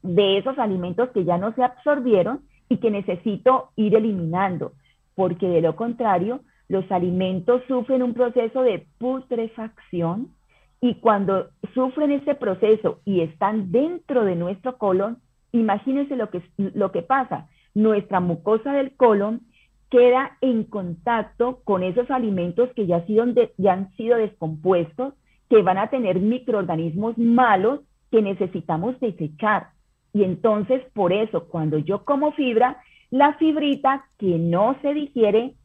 de 0.01 0.37
esos 0.37 0.57
alimentos 0.57 1.09
que 1.09 1.25
ya 1.25 1.37
no 1.37 1.53
se 1.53 1.63
absorbieron 1.63 2.41
y 2.69 2.77
que 2.77 2.91
necesito 2.91 3.71
ir 3.75 3.95
eliminando, 3.95 4.73
porque 5.15 5.47
de 5.47 5.61
lo 5.61 5.75
contrario, 5.75 6.41
los 6.69 6.89
alimentos 6.91 7.63
sufren 7.67 8.03
un 8.03 8.13
proceso 8.13 8.61
de 8.61 8.85
putrefacción 8.99 10.29
y 10.81 10.95
cuando 10.95 11.49
sufren 11.73 12.11
ese 12.11 12.35
proceso 12.35 13.01
y 13.03 13.21
están 13.21 13.71
dentro 13.71 14.23
de 14.23 14.35
nuestro 14.35 14.77
colon, 14.77 15.17
imagínense 15.51 16.15
lo 16.15 16.29
que, 16.29 16.41
lo 16.57 16.91
que 16.91 17.01
pasa. 17.01 17.47
Nuestra 17.73 18.19
mucosa 18.19 18.71
del 18.73 18.95
colon 18.95 19.41
queda 19.89 20.37
en 20.41 20.63
contacto 20.65 21.61
con 21.63 21.83
esos 21.83 22.09
alimentos 22.11 22.69
que 22.75 22.85
ya, 22.85 23.03
han 23.71 23.91
sido 23.95 24.17
descompuestos, 24.17 25.13
que 25.49 25.61
van 25.61 25.77
a 25.77 25.89
tener 25.89 26.19
microorganismos 26.19 27.17
malos 27.17 27.81
que 28.11 28.21
necesitamos 28.21 28.99
desechar. 28.99 29.69
Y 30.13 30.23
entonces, 30.23 30.83
por 30.93 31.11
eso, 31.11 31.47
cuando 31.47 31.77
yo 31.79 32.05
como 32.05 32.31
fibra, 32.33 32.77
la 33.09 33.33
fibrita 33.35 34.05
que 34.17 34.37
no 34.37 34.75
se 34.81 34.93
digiere, 34.93 35.55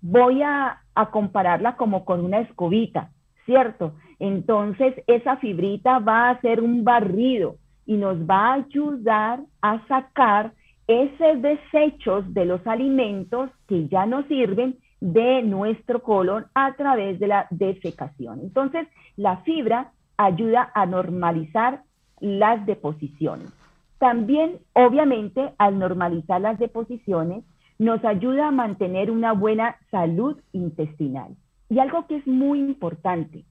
voy 0.00 0.42
a, 0.42 0.82
a 0.94 1.10
compararla 1.10 1.76
como 1.76 2.04
con 2.04 2.24
una 2.24 2.40
escobita, 2.40 3.10
¿cierto? 3.46 3.94
Entonces, 4.18 4.94
esa 5.06 5.36
fibrita 5.36 6.00
va 6.00 6.26
a 6.26 6.30
hacer 6.30 6.60
un 6.60 6.82
barrido 6.82 7.56
y 7.86 7.96
nos 7.96 8.18
va 8.18 8.48
a 8.48 8.54
ayudar 8.54 9.40
a 9.62 9.86
sacar 9.86 10.52
esos 10.88 11.42
desechos 11.42 12.32
de 12.34 12.46
los 12.46 12.66
alimentos 12.66 13.50
que 13.68 13.86
ya 13.88 14.06
no 14.06 14.22
sirven 14.24 14.78
de 15.00 15.42
nuestro 15.42 16.02
colon 16.02 16.46
a 16.54 16.74
través 16.74 17.20
de 17.20 17.28
la 17.28 17.46
defecación. 17.50 18.40
Entonces, 18.40 18.88
la 19.16 19.36
fibra 19.38 19.92
ayuda 20.16 20.72
a 20.74 20.86
normalizar 20.86 21.82
las 22.20 22.64
deposiciones. 22.66 23.52
También, 23.98 24.58
obviamente, 24.72 25.52
al 25.58 25.78
normalizar 25.78 26.40
las 26.40 26.58
deposiciones, 26.58 27.44
nos 27.78 28.04
ayuda 28.04 28.48
a 28.48 28.52
mantener 28.52 29.10
una 29.10 29.32
buena 29.32 29.76
salud 29.90 30.40
intestinal. 30.52 31.36
Y 31.68 31.78
algo 31.78 32.06
que 32.06 32.16
es 32.16 32.26
muy 32.26 32.58
importante, 32.60 33.44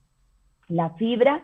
la 0.68 0.90
fibra 0.92 1.44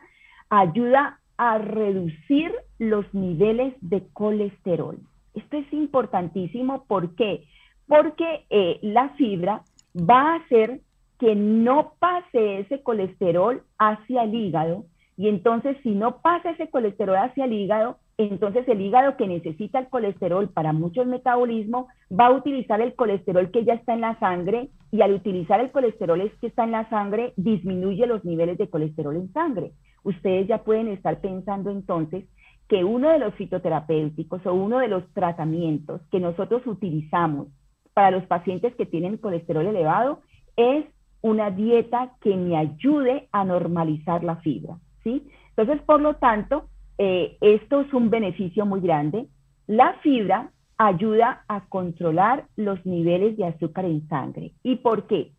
ayuda 0.49 1.19
a 1.37 1.59
reducir 1.59 2.51
los 2.79 3.05
niveles 3.13 3.75
de 3.81 4.07
colesterol. 4.11 4.97
Esto 5.33 5.57
es 5.57 5.71
importantísimo. 5.73 6.85
¿Por 6.85 7.15
qué? 7.15 7.45
Porque 7.87 8.45
eh, 8.49 8.79
la 8.81 9.09
fibra 9.09 9.63
va 9.95 10.33
a 10.33 10.35
hacer 10.35 10.81
que 11.19 11.35
no 11.35 11.93
pase 11.99 12.59
ese 12.59 12.81
colesterol 12.81 13.63
hacia 13.77 14.23
el 14.23 14.35
hígado. 14.35 14.85
Y 15.15 15.27
entonces, 15.27 15.77
si 15.83 15.91
no 15.91 16.21
pasa 16.21 16.51
ese 16.51 16.69
colesterol 16.69 17.15
hacia 17.17 17.45
el 17.45 17.53
hígado, 17.53 17.97
entonces 18.17 18.67
el 18.67 18.81
hígado 18.81 19.17
que 19.17 19.27
necesita 19.27 19.79
el 19.79 19.87
colesterol 19.87 20.49
para 20.49 20.73
muchos 20.73 21.07
metabolismos 21.07 21.87
va 22.11 22.27
a 22.27 22.31
utilizar 22.31 22.79
el 22.81 22.93
colesterol 22.93 23.49
que 23.51 23.63
ya 23.63 23.73
está 23.73 23.93
en 23.93 24.01
la 24.01 24.19
sangre 24.19 24.69
y 24.91 25.01
al 25.01 25.13
utilizar 25.13 25.59
el 25.59 25.71
colesterol 25.71 26.31
que 26.39 26.47
está 26.47 26.63
en 26.63 26.71
la 26.71 26.89
sangre 26.89 27.33
disminuye 27.37 28.05
los 28.05 28.23
niveles 28.23 28.57
de 28.57 28.69
colesterol 28.69 29.15
en 29.15 29.33
sangre. 29.33 29.71
Ustedes 30.03 30.47
ya 30.47 30.63
pueden 30.63 30.89
estar 30.89 31.21
pensando 31.21 31.71
entonces 31.71 32.25
que 32.73 32.83
uno 32.83 33.09
de 33.09 33.19
los 33.19 33.35
fitoterapéuticos 33.35 34.43
o 34.47 34.53
uno 34.55 34.79
de 34.79 34.87
los 34.87 35.07
tratamientos 35.13 36.01
que 36.09 36.19
nosotros 36.19 36.65
utilizamos 36.65 37.49
para 37.93 38.09
los 38.09 38.25
pacientes 38.25 38.73
que 38.73 38.87
tienen 38.87 39.17
colesterol 39.17 39.67
elevado 39.67 40.21
es 40.55 40.83
una 41.21 41.51
dieta 41.51 42.13
que 42.19 42.35
me 42.35 42.57
ayude 42.57 43.29
a 43.31 43.45
normalizar 43.45 44.23
la 44.23 44.37
fibra, 44.37 44.79
¿sí? 45.03 45.21
Entonces, 45.55 45.85
por 45.85 46.01
lo 46.01 46.15
tanto, 46.15 46.65
eh, 46.97 47.37
esto 47.41 47.81
es 47.81 47.93
un 47.93 48.09
beneficio 48.09 48.65
muy 48.65 48.81
grande. 48.81 49.27
La 49.67 49.93
fibra 50.01 50.49
ayuda 50.79 51.43
a 51.47 51.67
controlar 51.69 52.45
los 52.55 52.83
niveles 52.87 53.37
de 53.37 53.45
azúcar 53.45 53.85
en 53.85 54.07
sangre. 54.07 54.53
¿Y 54.63 54.77
por 54.77 55.05
qué? 55.05 55.31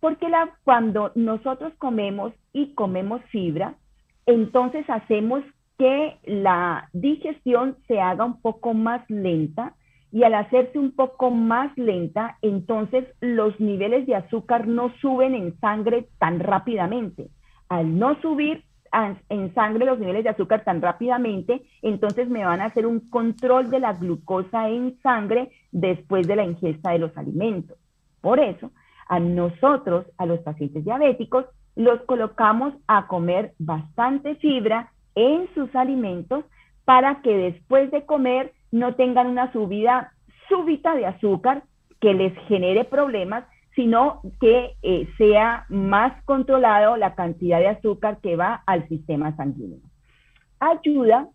Porque 0.00 0.26
cuando 0.64 1.12
nosotros 1.14 1.72
comemos 1.78 2.32
y 2.52 2.74
comemos 2.74 3.22
fibra, 3.30 3.76
entonces 4.26 4.84
hacemos 4.90 5.44
que 5.80 6.18
la 6.24 6.90
digestión 6.92 7.78
se 7.88 8.02
haga 8.02 8.26
un 8.26 8.42
poco 8.42 8.74
más 8.74 9.00
lenta 9.08 9.72
y 10.12 10.24
al 10.24 10.34
hacerse 10.34 10.78
un 10.78 10.92
poco 10.94 11.30
más 11.30 11.72
lenta, 11.78 12.36
entonces 12.42 13.06
los 13.22 13.58
niveles 13.58 14.06
de 14.06 14.14
azúcar 14.14 14.68
no 14.68 14.92
suben 15.00 15.34
en 15.34 15.58
sangre 15.58 16.06
tan 16.18 16.38
rápidamente. 16.38 17.30
Al 17.70 17.98
no 17.98 18.20
subir 18.20 18.62
en 19.30 19.54
sangre 19.54 19.86
los 19.86 19.98
niveles 19.98 20.24
de 20.24 20.28
azúcar 20.28 20.64
tan 20.64 20.82
rápidamente, 20.82 21.62
entonces 21.80 22.28
me 22.28 22.44
van 22.44 22.60
a 22.60 22.66
hacer 22.66 22.86
un 22.86 23.08
control 23.08 23.70
de 23.70 23.80
la 23.80 23.94
glucosa 23.94 24.68
en 24.68 25.00
sangre 25.00 25.50
después 25.72 26.28
de 26.28 26.36
la 26.36 26.44
ingesta 26.44 26.90
de 26.90 26.98
los 26.98 27.16
alimentos. 27.16 27.78
Por 28.20 28.38
eso, 28.38 28.70
a 29.08 29.18
nosotros, 29.18 30.04
a 30.18 30.26
los 30.26 30.40
pacientes 30.40 30.84
diabéticos, 30.84 31.46
los 31.74 32.02
colocamos 32.02 32.74
a 32.86 33.06
comer 33.06 33.54
bastante 33.58 34.34
fibra 34.34 34.92
en 35.14 35.48
sus 35.54 35.74
alimentos 35.74 36.44
para 36.84 37.22
que 37.22 37.36
después 37.36 37.90
de 37.90 38.04
comer 38.04 38.52
no 38.72 38.94
tengan 38.94 39.26
una 39.26 39.52
subida 39.52 40.12
súbita 40.48 40.94
de 40.94 41.06
azúcar 41.06 41.62
que 42.00 42.14
les 42.14 42.36
genere 42.48 42.84
problemas, 42.84 43.44
sino 43.74 44.20
que 44.40 44.76
eh, 44.82 45.08
sea 45.16 45.66
más 45.68 46.22
controlado 46.24 46.96
la 46.96 47.14
cantidad 47.14 47.58
de 47.58 47.68
azúcar 47.68 48.18
que 48.20 48.36
va 48.36 48.62
al 48.66 48.88
sistema 48.88 49.36
sanguíneo. 49.36 49.78
Ayuda 50.58 51.28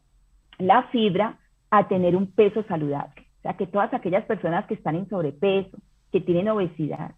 la 0.58 0.84
fibra 0.90 1.38
a 1.70 1.88
tener 1.88 2.16
un 2.16 2.32
peso 2.32 2.64
saludable. 2.64 3.22
O 3.40 3.42
sea, 3.42 3.54
que 3.54 3.68
todas 3.68 3.94
aquellas 3.94 4.26
personas 4.26 4.66
que 4.66 4.74
están 4.74 4.96
en 4.96 5.08
sobrepeso, 5.08 5.78
que 6.12 6.20
tienen 6.20 6.50
obesidad, 6.50 7.16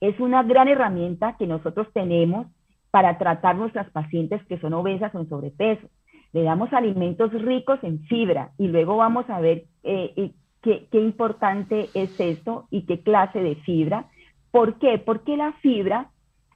es 0.00 0.18
una 0.20 0.42
gran 0.42 0.68
herramienta 0.68 1.36
que 1.38 1.46
nosotros 1.46 1.88
tenemos 1.92 2.46
para 2.90 3.18
tratar 3.18 3.56
nuestras 3.56 3.90
pacientes 3.90 4.44
que 4.46 4.58
son 4.58 4.74
obesas 4.74 5.14
o 5.14 5.20
en 5.20 5.28
sobrepeso 5.28 5.88
le 6.32 6.42
damos 6.42 6.72
alimentos 6.72 7.32
ricos 7.32 7.78
en 7.82 8.00
fibra 8.04 8.50
y 8.58 8.68
luego 8.68 8.96
vamos 8.96 9.28
a 9.30 9.40
ver 9.40 9.64
eh, 9.82 10.12
eh, 10.16 10.32
qué, 10.62 10.86
qué, 10.90 11.00
importante 11.00 11.88
es 11.94 12.18
esto 12.20 12.66
y 12.70 12.82
qué 12.82 13.00
clase 13.00 13.40
de 13.40 13.56
fibra. 13.56 14.06
¿Por 14.50 14.78
qué? 14.78 14.98
Porque 14.98 15.36
la 15.36 15.52
fibra 15.54 16.10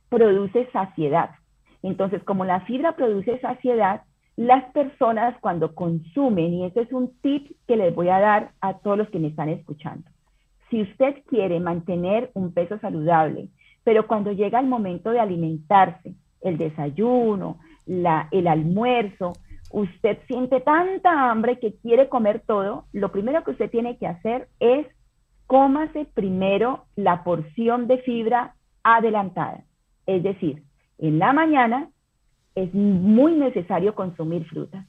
produce 0.09 0.69
saciedad. 0.73 1.31
Entonces, 1.83 2.23
como 2.23 2.45
la 2.45 2.61
fibra 2.61 2.97
produce 2.97 3.39
saciedad, 3.41 4.03
las 4.37 4.65
personas 4.73 5.37
cuando 5.41 5.75
consumen, 5.75 6.55
y 6.55 6.65
ese 6.67 6.83
es 6.83 6.93
un 6.93 7.13
tip 7.21 7.53
que 7.67 7.77
les 7.77 7.95
voy 7.95 8.09
a 8.09 8.21
dar 8.21 8.53
a 8.61 8.79
todos 8.79 8.99
los 8.99 9.11
que 9.11 9.19
me 9.19 9.29
están 9.29 9.49
escuchando, 9.49 10.09
si 10.71 10.83
usted 10.83 11.17
quiere 11.27 11.61
mantener 11.61 12.31
un 12.35 12.53
peso 12.53 12.79
saludable, 12.79 13.49
pero 13.85 14.07
cuando 14.07 14.33
llega 14.33 14.59
el 14.59 14.67
momento 14.67 15.11
de 15.11 15.21
alimentarse, 15.21 16.15
el 16.41 16.57
desayuno, 16.57 17.59
la, 17.85 18.29
el 18.31 18.47
almuerzo, 18.47 19.35
usted 19.73 20.19
siente 20.27 20.61
tanta 20.61 21.31
hambre 21.31 21.59
que 21.59 21.75
quiere 21.77 22.09
comer 22.09 22.43
todo, 22.47 22.85
lo 22.93 23.11
primero 23.11 23.43
que 23.43 23.53
usted 23.53 23.71
tiene 23.71 23.97
que 23.97 24.07
hacer 24.07 24.49
es 24.61 24.87
cómase 25.47 26.07
primero 26.15 26.85
la 26.95 27.25
porción 27.25 27.87
de 27.87 27.99
fibra 27.99 28.55
adelantada. 28.85 29.65
Es 30.07 30.23
decir, 30.23 30.63
en 30.99 31.19
la 31.19 31.33
mañana 31.33 31.89
es 32.55 32.73
muy 32.75 33.33
necesario 33.33 33.95
consumir 33.95 34.47
frutas, 34.47 34.87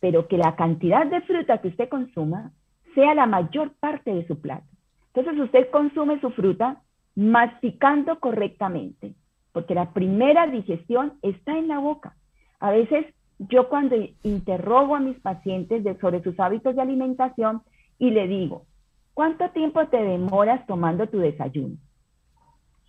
pero 0.00 0.26
que 0.26 0.36
la 0.36 0.56
cantidad 0.56 1.06
de 1.06 1.20
fruta 1.22 1.58
que 1.58 1.68
usted 1.68 1.88
consuma 1.88 2.52
sea 2.94 3.14
la 3.14 3.26
mayor 3.26 3.72
parte 3.78 4.12
de 4.12 4.26
su 4.26 4.40
plato. 4.40 4.66
Entonces 5.14 5.42
usted 5.42 5.70
consume 5.70 6.20
su 6.20 6.30
fruta 6.30 6.82
masticando 7.14 8.18
correctamente, 8.18 9.14
porque 9.52 9.74
la 9.74 9.92
primera 9.92 10.48
digestión 10.48 11.14
está 11.22 11.56
en 11.56 11.68
la 11.68 11.78
boca. 11.78 12.16
A 12.58 12.70
veces 12.70 13.06
yo 13.38 13.68
cuando 13.68 13.96
interrogo 14.22 14.96
a 14.96 15.00
mis 15.00 15.18
pacientes 15.20 15.84
sobre 16.00 16.22
sus 16.22 16.38
hábitos 16.38 16.76
de 16.76 16.82
alimentación 16.82 17.62
y 17.98 18.10
le 18.10 18.28
digo, 18.28 18.64
¿cuánto 19.12 19.50
tiempo 19.50 19.86
te 19.88 20.02
demoras 20.02 20.66
tomando 20.66 21.06
tu 21.08 21.18
desayuno? 21.18 21.76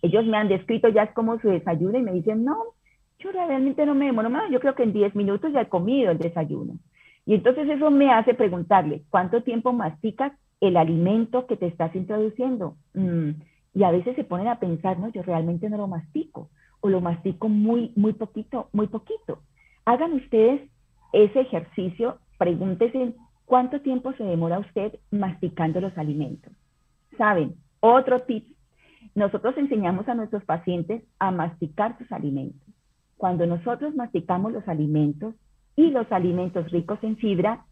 Ellos 0.02 0.24
me 0.26 0.36
han 0.36 0.48
descrito 0.48 0.88
ya 0.88 1.12
como 1.12 1.40
su 1.40 1.48
desayuno 1.48 1.98
y 1.98 2.02
me 2.02 2.12
dicen, 2.12 2.44
no, 2.44 2.56
yo 3.18 3.32
realmente 3.32 3.86
no 3.86 3.94
me 3.94 4.06
demoro 4.06 4.30
más, 4.30 4.50
yo 4.50 4.60
creo 4.60 4.74
que 4.74 4.82
en 4.82 4.92
10 4.92 5.14
minutos 5.14 5.52
ya 5.52 5.62
he 5.62 5.68
comido 5.68 6.10
el 6.10 6.18
desayuno. 6.18 6.74
Y 7.24 7.34
entonces 7.34 7.68
eso 7.68 7.90
me 7.90 8.12
hace 8.12 8.34
preguntarle, 8.34 9.02
¿cuánto 9.10 9.42
tiempo 9.42 9.72
masticas 9.72 10.32
el 10.60 10.76
alimento 10.76 11.46
que 11.46 11.56
te 11.56 11.66
estás 11.66 11.94
introduciendo? 11.96 12.76
Mm, 12.94 13.30
y 13.74 13.82
a 13.82 13.90
veces 13.90 14.14
se 14.16 14.24
ponen 14.24 14.48
a 14.48 14.60
pensar, 14.60 14.98
no, 14.98 15.08
yo 15.08 15.22
realmente 15.22 15.68
no 15.68 15.76
lo 15.76 15.88
mastico, 15.88 16.50
o 16.80 16.88
lo 16.88 17.00
mastico 17.00 17.48
muy, 17.48 17.92
muy 17.96 18.12
poquito, 18.12 18.68
muy 18.72 18.86
poquito. 18.86 19.40
Hagan 19.86 20.12
ustedes 20.12 20.60
ese 21.12 21.40
ejercicio, 21.40 22.18
pregúntense 22.38 23.14
cuánto 23.46 23.80
tiempo 23.80 24.12
se 24.14 24.24
demora 24.24 24.58
usted 24.58 24.98
masticando 25.10 25.80
los 25.80 25.96
alimentos. 25.96 26.52
Saben, 27.16 27.54
otro 27.80 28.20
tip, 28.22 28.46
nosotros 29.14 29.56
enseñamos 29.56 30.08
a 30.08 30.14
nuestros 30.14 30.44
pacientes 30.44 31.02
a 31.18 31.30
masticar 31.30 31.96
sus 31.98 32.10
alimentos. 32.12 32.68
Cuando 33.16 33.46
nosotros 33.46 33.94
masticamos 33.94 34.52
los 34.52 34.66
alimentos 34.68 35.34
y 35.76 35.90
los 35.90 36.10
alimentos 36.10 36.70
ricos 36.70 36.98
en 37.02 37.16
fibra, 37.16 37.64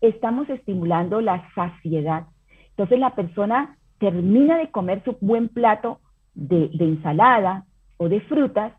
estamos 0.00 0.48
estimulando 0.50 1.20
la 1.20 1.48
saciedad. 1.54 2.26
Entonces 2.70 2.98
la 2.98 3.14
persona 3.14 3.78
termina 3.98 4.58
de 4.58 4.70
comer 4.70 5.02
su 5.04 5.16
buen 5.20 5.48
plato 5.48 6.00
de, 6.34 6.70
ensalada 6.78 7.64
o 7.96 8.08
de 8.08 8.20
frutas 8.22 8.72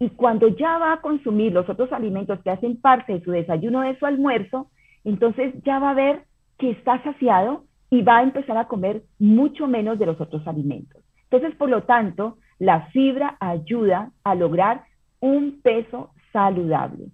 y 0.00 0.10
cuando 0.10 0.48
ya 0.48 0.78
va 0.78 0.92
a 0.92 1.00
consumir 1.00 1.52
los 1.52 1.68
otros 1.68 1.92
alimentos 1.92 2.40
que 2.40 2.50
hacen 2.50 2.80
parte 2.80 3.14
de 3.14 3.24
su 3.24 3.32
desayuno 3.32 3.80
de 3.80 3.98
su 3.98 4.06
almuerzo, 4.06 4.70
entonces 5.04 5.54
ya 5.64 5.78
va 5.78 5.90
a 5.90 5.94
ver 5.94 6.24
que 6.58 6.70
está 6.70 7.02
saciado 7.02 7.64
y 7.90 8.02
va 8.02 8.18
a 8.18 8.22
empezar 8.22 8.56
a 8.56 8.68
comer 8.68 9.02
mucho 9.18 9.66
menos 9.66 9.98
de 9.98 10.06
los 10.06 10.20
otros 10.20 10.46
alimentos. 10.46 11.02
Entonces, 11.30 11.56
por 11.56 11.68
lo 11.68 11.82
tanto, 11.82 12.38
la 12.58 12.86
fibra 12.88 13.36
ayuda 13.40 14.12
a 14.24 14.34
lograr 14.34 14.84
un 15.20 15.60
peso 15.62 16.10
saludable 16.32 17.06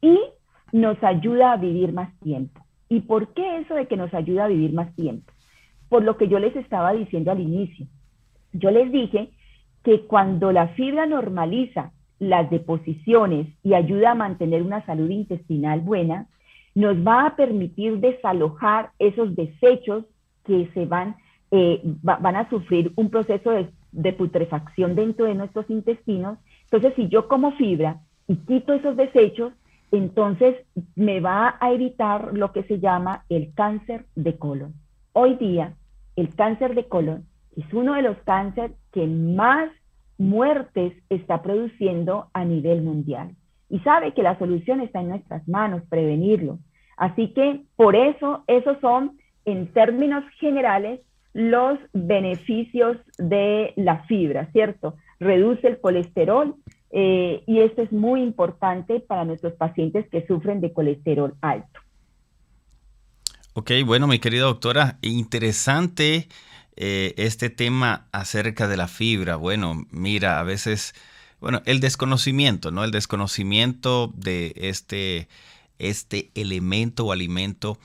y 0.00 0.18
nos 0.72 1.02
ayuda 1.02 1.52
a 1.52 1.56
vivir 1.56 1.92
más 1.92 2.18
tiempo. 2.20 2.64
¿Y 2.88 3.00
por 3.00 3.34
qué 3.34 3.58
eso 3.58 3.74
de 3.74 3.86
que 3.86 3.96
nos 3.96 4.12
ayuda 4.14 4.44
a 4.44 4.48
vivir 4.48 4.72
más 4.72 4.94
tiempo? 4.94 5.32
Por 5.88 6.02
lo 6.02 6.16
que 6.16 6.28
yo 6.28 6.38
les 6.38 6.54
estaba 6.56 6.92
diciendo 6.92 7.30
al 7.30 7.40
inicio. 7.40 7.86
Yo 8.52 8.70
les 8.70 8.90
dije 8.90 9.30
que 9.82 10.06
cuando 10.06 10.52
la 10.52 10.68
fibra 10.68 11.06
normaliza 11.06 11.92
las 12.22 12.50
deposiciones 12.50 13.48
y 13.62 13.74
ayuda 13.74 14.12
a 14.12 14.14
mantener 14.14 14.62
una 14.62 14.84
salud 14.86 15.10
intestinal 15.10 15.80
buena, 15.80 16.26
nos 16.74 16.96
va 16.96 17.26
a 17.26 17.36
permitir 17.36 17.98
desalojar 17.98 18.90
esos 18.98 19.34
desechos 19.36 20.04
que 20.44 20.70
se 20.74 20.86
van, 20.86 21.16
eh, 21.50 21.80
van 22.02 22.36
a 22.36 22.48
sufrir 22.48 22.92
un 22.96 23.10
proceso 23.10 23.50
de, 23.50 23.68
de 23.92 24.12
putrefacción 24.12 24.94
dentro 24.94 25.26
de 25.26 25.34
nuestros 25.34 25.68
intestinos 25.68 26.38
entonces, 26.72 26.94
si 26.96 27.08
yo 27.08 27.28
como 27.28 27.52
fibra 27.52 28.00
y 28.26 28.36
quito 28.36 28.72
esos 28.72 28.96
desechos, 28.96 29.52
entonces 29.90 30.56
me 30.96 31.20
va 31.20 31.56
a 31.60 31.70
evitar 31.72 32.32
lo 32.32 32.50
que 32.50 32.62
se 32.62 32.80
llama 32.80 33.26
el 33.28 33.52
cáncer 33.52 34.06
de 34.14 34.38
colon. 34.38 34.72
Hoy 35.12 35.34
día, 35.34 35.74
el 36.16 36.34
cáncer 36.34 36.74
de 36.74 36.88
colon 36.88 37.26
es 37.58 37.70
uno 37.74 37.92
de 37.92 38.00
los 38.00 38.16
cánceres 38.24 38.72
que 38.90 39.06
más 39.06 39.70
muertes 40.22 40.94
está 41.10 41.42
produciendo 41.42 42.28
a 42.32 42.44
nivel 42.44 42.82
mundial. 42.82 43.34
Y 43.68 43.80
sabe 43.80 44.14
que 44.14 44.22
la 44.22 44.38
solución 44.38 44.80
está 44.80 45.00
en 45.00 45.08
nuestras 45.08 45.46
manos, 45.48 45.82
prevenirlo. 45.88 46.58
Así 46.96 47.32
que 47.34 47.62
por 47.76 47.96
eso, 47.96 48.44
esos 48.46 48.78
son, 48.80 49.18
en 49.44 49.72
términos 49.72 50.24
generales, 50.38 51.00
los 51.32 51.78
beneficios 51.92 52.98
de 53.18 53.72
la 53.76 54.04
fibra, 54.04 54.50
¿cierto? 54.52 54.96
reduce 55.22 55.66
el 55.66 55.80
colesterol 55.80 56.54
eh, 56.90 57.42
y 57.46 57.60
esto 57.60 57.82
es 57.82 57.92
muy 57.92 58.22
importante 58.22 59.00
para 59.00 59.24
nuestros 59.24 59.54
pacientes 59.54 60.06
que 60.10 60.26
sufren 60.26 60.60
de 60.60 60.72
colesterol 60.72 61.34
alto. 61.40 61.80
Ok, 63.54 63.70
bueno, 63.84 64.06
mi 64.06 64.18
querida 64.18 64.44
doctora, 64.44 64.98
interesante 65.02 66.28
eh, 66.76 67.14
este 67.16 67.50
tema 67.50 68.06
acerca 68.12 68.68
de 68.68 68.76
la 68.76 68.88
fibra. 68.88 69.36
Bueno, 69.36 69.84
mira, 69.90 70.40
a 70.40 70.42
veces, 70.42 70.94
bueno, 71.40 71.60
el 71.66 71.80
desconocimiento, 71.80 72.70
¿no? 72.70 72.84
El 72.84 72.90
desconocimiento 72.90 74.10
de 74.14 74.52
este, 74.56 75.28
este 75.78 76.30
elemento 76.34 77.06
o 77.06 77.12
alimento 77.12 77.78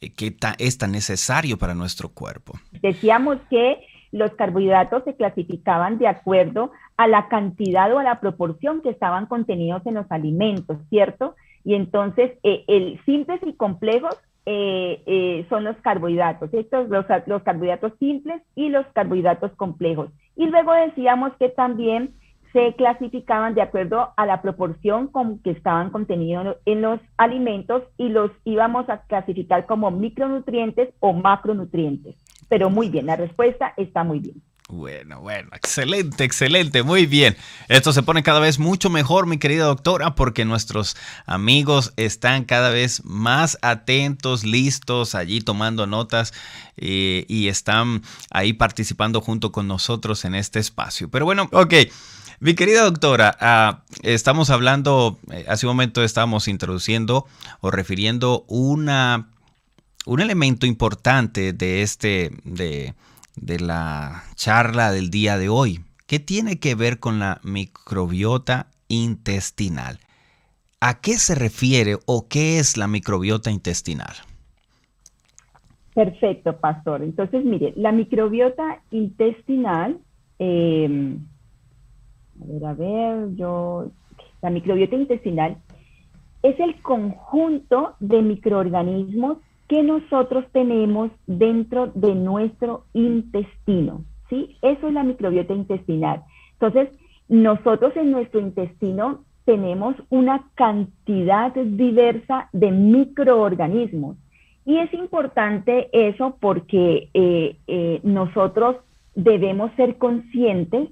eh, 0.00 0.12
que 0.12 0.36
es 0.58 0.78
tan 0.78 0.92
necesario 0.92 1.58
para 1.58 1.74
nuestro 1.74 2.08
cuerpo. 2.08 2.54
Decíamos 2.80 3.38
que 3.50 3.86
los 4.12 4.30
carbohidratos 4.32 5.04
se 5.04 5.14
clasificaban 5.14 5.98
de 5.98 6.06
acuerdo 6.06 6.70
a 6.96 7.08
la 7.08 7.28
cantidad 7.28 7.92
o 7.92 7.98
a 7.98 8.04
la 8.04 8.20
proporción 8.20 8.82
que 8.82 8.90
estaban 8.90 9.26
contenidos 9.26 9.84
en 9.86 9.94
los 9.94 10.10
alimentos, 10.10 10.78
¿cierto? 10.90 11.34
Y 11.64 11.74
entonces, 11.74 12.32
eh, 12.42 12.64
el 12.68 13.00
simples 13.04 13.40
y 13.46 13.54
complejos 13.54 14.16
eh, 14.46 15.02
eh, 15.06 15.46
son 15.48 15.64
los 15.64 15.76
carbohidratos, 15.78 16.52
estos, 16.52 16.88
los, 16.88 17.06
los, 17.26 17.42
carbohidratos 17.42 17.92
simples 17.98 18.42
y 18.54 18.68
los 18.68 18.86
carbohidratos 18.88 19.52
complejos. 19.52 20.10
Y 20.36 20.46
luego 20.46 20.72
decíamos 20.72 21.32
que 21.38 21.48
también 21.48 22.14
se 22.52 22.74
clasificaban 22.74 23.54
de 23.54 23.62
acuerdo 23.62 24.10
a 24.16 24.26
la 24.26 24.42
proporción 24.42 25.08
con 25.08 25.38
que 25.38 25.50
estaban 25.50 25.90
contenidos 25.90 26.56
en 26.66 26.82
los 26.82 27.00
alimentos 27.16 27.82
y 27.96 28.08
los 28.08 28.30
íbamos 28.44 28.88
a 28.90 29.02
clasificar 29.02 29.64
como 29.66 29.90
micronutrientes 29.90 30.90
o 31.00 31.12
macronutrientes 31.12 32.16
pero 32.52 32.68
muy 32.68 32.90
bien, 32.90 33.06
la 33.06 33.16
respuesta 33.16 33.72
está 33.78 34.04
muy 34.04 34.18
bien. 34.18 34.42
Bueno, 34.72 35.20
bueno, 35.20 35.50
excelente, 35.52 36.24
excelente, 36.24 36.82
muy 36.82 37.04
bien. 37.04 37.36
Esto 37.68 37.92
se 37.92 38.02
pone 38.02 38.22
cada 38.22 38.40
vez 38.40 38.58
mucho 38.58 38.88
mejor, 38.88 39.26
mi 39.26 39.36
querida 39.36 39.66
doctora, 39.66 40.14
porque 40.14 40.46
nuestros 40.46 40.96
amigos 41.26 41.92
están 41.98 42.46
cada 42.46 42.70
vez 42.70 43.04
más 43.04 43.58
atentos, 43.60 44.44
listos, 44.44 45.14
allí 45.14 45.42
tomando 45.42 45.86
notas 45.86 46.32
eh, 46.78 47.26
y 47.28 47.48
están 47.48 48.00
ahí 48.30 48.54
participando 48.54 49.20
junto 49.20 49.52
con 49.52 49.68
nosotros 49.68 50.24
en 50.24 50.34
este 50.34 50.58
espacio. 50.58 51.10
Pero 51.10 51.26
bueno, 51.26 51.50
ok. 51.52 51.74
Mi 52.40 52.54
querida 52.54 52.82
doctora, 52.82 53.36
ah, 53.40 53.82
estamos 54.02 54.48
hablando, 54.48 55.18
eh, 55.30 55.44
hace 55.48 55.66
un 55.66 55.72
momento 55.72 56.02
estábamos 56.02 56.48
introduciendo 56.48 57.26
o 57.60 57.70
refiriendo 57.70 58.46
una 58.48 59.28
un 60.06 60.20
elemento 60.20 60.66
importante 60.66 61.52
de 61.52 61.82
este 61.82 62.30
de, 62.42 62.94
la 63.36 64.24
charla 64.34 64.92
del 64.92 65.10
día 65.10 65.38
de 65.38 65.48
hoy, 65.48 65.80
que 66.06 66.18
tiene 66.18 66.58
que 66.58 66.74
ver 66.74 66.98
con 66.98 67.18
la 67.18 67.40
microbiota 67.42 68.66
intestinal. 68.88 69.98
¿A 70.80 71.00
qué 71.00 71.12
se 71.12 71.34
refiere 71.34 71.96
o 72.06 72.26
qué 72.28 72.58
es 72.58 72.76
la 72.76 72.88
microbiota 72.88 73.50
intestinal? 73.50 74.14
Perfecto, 75.94 76.56
pastor. 76.56 77.02
Entonces, 77.02 77.44
mire, 77.44 77.72
la 77.76 77.92
microbiota 77.92 78.80
intestinal, 78.90 79.98
em, 80.38 81.18
a 82.40 82.44
ver, 82.46 82.64
a 82.66 82.74
ver, 82.74 83.34
yo, 83.36 83.90
la 84.40 84.50
microbiota 84.50 84.96
intestinal 84.96 85.58
es 86.42 86.58
el 86.58 86.80
conjunto 86.82 87.94
de 88.00 88.22
microorganismos 88.22 89.38
que 89.72 89.82
nosotros 89.82 90.44
tenemos 90.52 91.10
dentro 91.26 91.86
de 91.94 92.14
nuestro 92.14 92.84
intestino. 92.92 94.04
¿sí? 94.28 94.58
Eso 94.60 94.88
es 94.88 94.92
la 94.92 95.02
microbiota 95.02 95.54
intestinal. 95.54 96.24
Entonces, 96.60 96.90
nosotros 97.26 97.96
en 97.96 98.10
nuestro 98.10 98.40
intestino 98.40 99.24
tenemos 99.46 99.96
una 100.10 100.46
cantidad 100.56 101.54
diversa 101.54 102.50
de 102.52 102.70
microorganismos. 102.70 104.18
Y 104.66 104.76
es 104.76 104.92
importante 104.92 105.88
eso 105.94 106.36
porque 106.38 107.08
eh, 107.14 107.56
eh, 107.66 108.00
nosotros 108.02 108.76
debemos 109.14 109.72
ser 109.76 109.96
conscientes 109.96 110.90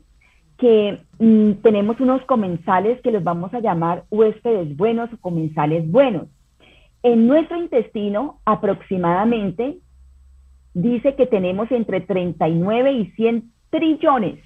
que 0.56 1.00
mm, 1.18 1.52
tenemos 1.62 2.00
unos 2.00 2.24
comensales 2.24 2.98
que 3.02 3.12
los 3.12 3.22
vamos 3.22 3.52
a 3.52 3.60
llamar 3.60 4.04
huéspedes 4.10 4.74
buenos 4.74 5.12
o 5.12 5.18
comensales 5.18 5.86
buenos. 5.90 6.28
En 7.02 7.26
nuestro 7.26 7.56
intestino 7.56 8.40
aproximadamente 8.44 9.78
dice 10.74 11.14
que 11.14 11.26
tenemos 11.26 11.70
entre 11.70 12.00
39 12.00 12.92
y 12.92 13.10
100 13.12 13.50
trillones 13.70 14.38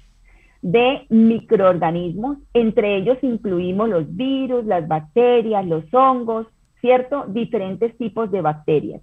de 0.61 1.05
microorganismos, 1.09 2.37
entre 2.53 2.97
ellos 2.97 3.17
incluimos 3.21 3.89
los 3.89 4.15
virus, 4.15 4.65
las 4.65 4.87
bacterias, 4.87 5.65
los 5.65 5.83
hongos, 5.93 6.47
¿cierto? 6.81 7.25
Diferentes 7.27 7.95
tipos 7.97 8.31
de 8.31 8.41
bacterias. 8.41 9.01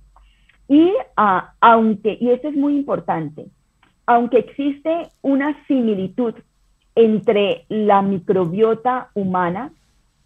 Y 0.67 0.93
ah, 1.17 1.53
aunque, 1.61 2.17
y 2.21 2.31
esto 2.31 2.49
es 2.49 2.57
muy 2.57 2.75
importante, 2.75 3.47
aunque 4.07 4.39
existe 4.39 5.09
una 5.21 5.57
similitud 5.67 6.35
entre 6.95 7.65
la 7.69 8.03
microbiota 8.03 9.11
humana, 9.15 9.73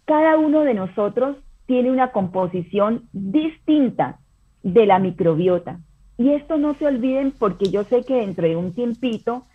cada 0.05 0.37
uno 0.37 0.61
de 0.61 0.73
nosotros 0.73 1.37
tiene 1.67 1.91
una 1.91 2.11
composición 2.11 3.03
distinta 3.11 4.19
de 4.63 4.85
la 4.87 4.97
microbiota. 4.97 5.79
Y 6.17 6.31
esto 6.31 6.57
no 6.57 6.73
se 6.73 6.87
olviden 6.87 7.31
porque 7.37 7.69
yo 7.69 7.83
sé 7.83 8.03
que 8.03 8.15
dentro 8.15 8.47
de 8.47 8.55
un 8.55 8.73
tiempito 8.73 9.45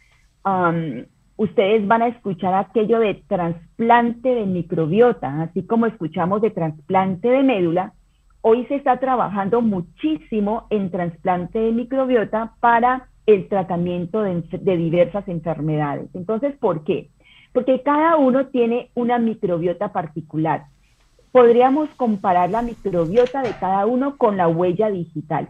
ustedes 1.37 1.87
van 1.87 2.03
a 2.03 2.09
escuchar 2.09 2.55
aquello 2.55 3.01
de 3.01 3.15
trasplante 3.27 4.29
de 4.29 4.47
microbiota, 4.47 5.43
así 5.43 5.65
como 5.65 5.87
escuchamos 5.87 6.41
de 6.41 6.51
trasplante 6.51 7.29
de 7.29 7.43
médula. 7.43 7.95
Hoy 8.43 8.65
se 8.67 8.77
está 8.77 8.99
trabajando 8.99 9.61
muchísimo 9.61 10.67
en 10.71 10.91
trasplante 10.91 11.59
de 11.59 11.73
microbiota 11.73 12.55
para 12.61 13.09
el 13.27 13.49
tratamiento 13.49 14.23
de, 14.23 14.43
de 14.43 14.77
diversas 14.77 15.27
enfermedades. 15.29 16.11
Entonces, 16.15 16.57
¿por 16.59 16.85
qué? 16.85 17.09
Porque 17.53 17.83
cada 17.83 18.17
uno 18.17 18.47
tiene 18.47 18.91
una 18.95 19.19
microbiota 19.19 19.93
particular. 19.93 20.67
Podríamos 21.33 21.89
comparar 21.97 22.51
la 22.51 22.63
microbiota 22.63 23.43
de 23.43 23.53
cada 23.59 23.87
uno 23.87 24.17
con 24.17 24.37
la 24.37 24.49
huella 24.49 24.91
digital. 24.91 25.49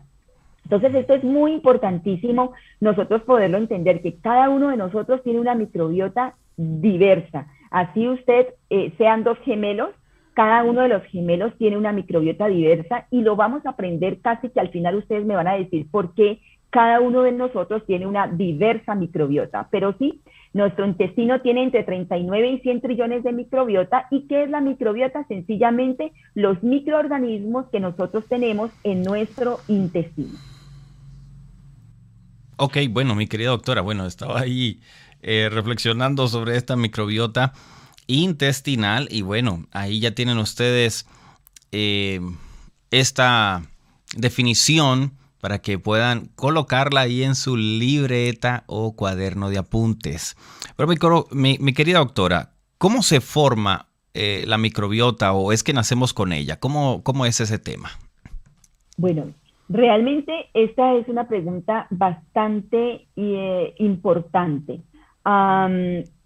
Entonces, 0.64 0.94
esto 0.94 1.14
es 1.14 1.24
muy 1.24 1.52
importantísimo 1.52 2.52
nosotros 2.80 3.22
poderlo 3.22 3.58
entender, 3.58 4.00
que 4.00 4.16
cada 4.16 4.48
uno 4.48 4.68
de 4.68 4.76
nosotros 4.76 5.22
tiene 5.22 5.40
una 5.40 5.54
microbiota 5.54 6.36
diversa. 6.56 7.48
Así 7.70 8.08
usted 8.08 8.54
eh, 8.70 8.92
sean 8.96 9.24
dos 9.24 9.38
gemelos, 9.40 9.90
cada 10.34 10.64
uno 10.64 10.82
de 10.82 10.88
los 10.88 11.02
gemelos 11.04 11.56
tiene 11.58 11.76
una 11.76 11.92
microbiota 11.92 12.46
diversa 12.46 13.06
y 13.10 13.20
lo 13.20 13.36
vamos 13.36 13.66
a 13.66 13.70
aprender 13.70 14.20
casi 14.20 14.48
que 14.48 14.60
al 14.60 14.70
final 14.70 14.96
ustedes 14.96 15.26
me 15.26 15.34
van 15.34 15.48
a 15.48 15.54
decir 15.54 15.86
por 15.90 16.14
qué 16.14 16.40
cada 16.72 17.00
uno 17.00 17.22
de 17.22 17.32
nosotros 17.32 17.84
tiene 17.86 18.06
una 18.06 18.26
diversa 18.26 18.94
microbiota. 18.94 19.68
Pero 19.70 19.94
sí, 19.98 20.22
nuestro 20.54 20.86
intestino 20.86 21.42
tiene 21.42 21.62
entre 21.62 21.84
39 21.84 22.50
y 22.50 22.58
100 22.60 22.80
trillones 22.80 23.22
de 23.22 23.32
microbiota. 23.32 24.06
¿Y 24.10 24.26
qué 24.26 24.44
es 24.44 24.50
la 24.50 24.62
microbiota? 24.62 25.24
Sencillamente 25.28 26.12
los 26.34 26.62
microorganismos 26.62 27.66
que 27.70 27.78
nosotros 27.78 28.26
tenemos 28.26 28.70
en 28.84 29.02
nuestro 29.02 29.58
intestino. 29.68 30.38
Ok, 32.56 32.78
bueno, 32.90 33.14
mi 33.14 33.26
querida 33.26 33.50
doctora, 33.50 33.82
bueno, 33.82 34.06
estaba 34.06 34.40
ahí 34.40 34.80
eh, 35.20 35.50
reflexionando 35.52 36.26
sobre 36.26 36.56
esta 36.56 36.74
microbiota 36.74 37.52
intestinal 38.06 39.08
y 39.10 39.20
bueno, 39.20 39.66
ahí 39.72 40.00
ya 40.00 40.12
tienen 40.12 40.38
ustedes 40.38 41.06
eh, 41.70 42.20
esta 42.90 43.62
definición 44.16 45.12
para 45.42 45.58
que 45.58 45.76
puedan 45.76 46.28
colocarla 46.36 47.00
ahí 47.00 47.24
en 47.24 47.34
su 47.34 47.56
libreta 47.56 48.62
o 48.68 48.94
cuaderno 48.94 49.50
de 49.50 49.58
apuntes. 49.58 50.36
Pero 50.76 51.26
mi, 51.32 51.56
querida 51.74 51.98
doctora, 51.98 52.50
¿cómo 52.78 53.02
se 53.02 53.20
forma 53.20 53.88
eh, 54.14 54.44
la 54.46 54.56
microbiota 54.56 55.32
o 55.32 55.50
es 55.50 55.64
que 55.64 55.72
nacemos 55.72 56.14
con 56.14 56.32
ella? 56.32 56.60
¿Cómo, 56.60 57.02
cómo 57.02 57.26
es 57.26 57.40
ese 57.40 57.58
tema? 57.58 57.90
Bueno, 58.96 59.34
Realmente 59.68 60.50
esta 60.52 60.94
es 60.96 61.08
una 61.08 61.26
pregunta 61.28 61.86
bastante 61.88 63.06
eh, 63.16 63.74
importante. 63.78 64.82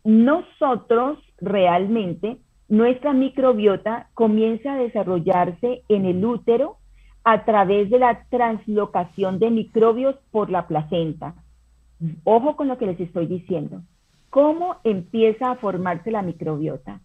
nosotros 0.04 1.18
realmente, 1.38 2.38
nuestra 2.68 3.12
microbiota 3.12 4.08
comienza 4.14 4.72
a 4.72 4.78
desarrollarse 4.78 5.84
en 5.88 6.06
el 6.06 6.24
útero 6.24 6.78
a 7.28 7.44
través 7.44 7.90
de 7.90 7.98
la 7.98 8.22
translocación 8.30 9.40
de 9.40 9.50
microbios 9.50 10.14
por 10.30 10.48
la 10.48 10.68
placenta. 10.68 11.34
Ojo 12.22 12.54
con 12.54 12.68
lo 12.68 12.78
que 12.78 12.86
les 12.86 13.00
estoy 13.00 13.26
diciendo. 13.26 13.82
¿Cómo 14.30 14.76
empieza 14.84 15.50
a 15.50 15.56
formarse 15.56 16.12
la 16.12 16.22
microbiota? 16.22 17.00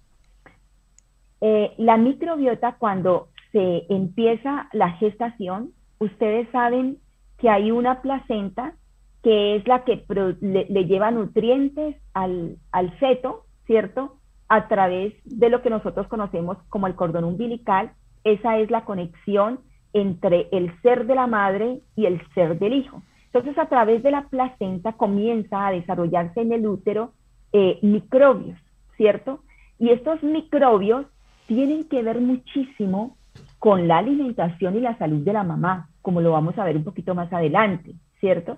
Eh, 1.41 1.73
la 1.79 1.97
microbiota 1.97 2.75
cuando 2.77 3.29
se 3.51 3.87
empieza 3.89 4.69
la 4.73 4.91
gestación, 4.91 5.71
ustedes 5.97 6.47
saben 6.51 6.99
que 7.39 7.49
hay 7.49 7.71
una 7.71 8.03
placenta 8.03 8.75
que 9.23 9.55
es 9.55 9.67
la 9.67 9.83
que 9.85 10.05
le, 10.39 10.85
lleva 10.85 11.09
nutrientes 11.09 11.95
al, 12.13 12.59
feto, 12.99 13.45
¿cierto? 13.65 14.17
A 14.49 14.67
través 14.67 15.15
de 15.25 15.49
lo 15.49 15.63
que 15.63 15.71
nosotros 15.71 16.07
conocemos 16.09 16.59
como 16.69 16.85
el 16.85 16.93
cordón 16.93 17.23
umbilical. 17.23 17.93
Esa 18.23 18.59
es 18.59 18.69
la 18.69 18.85
conexión 18.85 19.61
entre 19.93 20.47
el 20.51 20.71
ser 20.81 21.05
de 21.05 21.15
la 21.15 21.27
madre 21.27 21.79
y 21.95 22.05
el 22.05 22.21
ser 22.33 22.59
del 22.59 22.73
hijo. 22.73 23.01
Entonces, 23.25 23.57
a 23.57 23.67
través 23.67 24.03
de 24.03 24.11
la 24.11 24.23
placenta 24.23 24.93
comienza 24.93 25.67
a 25.67 25.71
desarrollarse 25.71 26.41
en 26.41 26.51
el 26.51 26.67
útero 26.67 27.13
eh, 27.53 27.79
microbios, 27.81 28.59
¿cierto? 28.97 29.39
Y 29.79 29.89
estos 29.89 30.21
microbios 30.23 31.05
tienen 31.47 31.85
que 31.85 32.03
ver 32.03 32.19
muchísimo 32.19 33.15
con 33.59 33.87
la 33.87 33.99
alimentación 33.99 34.75
y 34.77 34.81
la 34.81 34.97
salud 34.97 35.23
de 35.23 35.33
la 35.33 35.43
mamá 35.43 35.89
como 36.01 36.21
lo 36.21 36.31
vamos 36.31 36.57
a 36.57 36.65
ver 36.65 36.77
un 36.77 36.83
poquito 36.83 37.15
más 37.15 37.31
adelante, 37.31 37.93
¿cierto? 38.19 38.57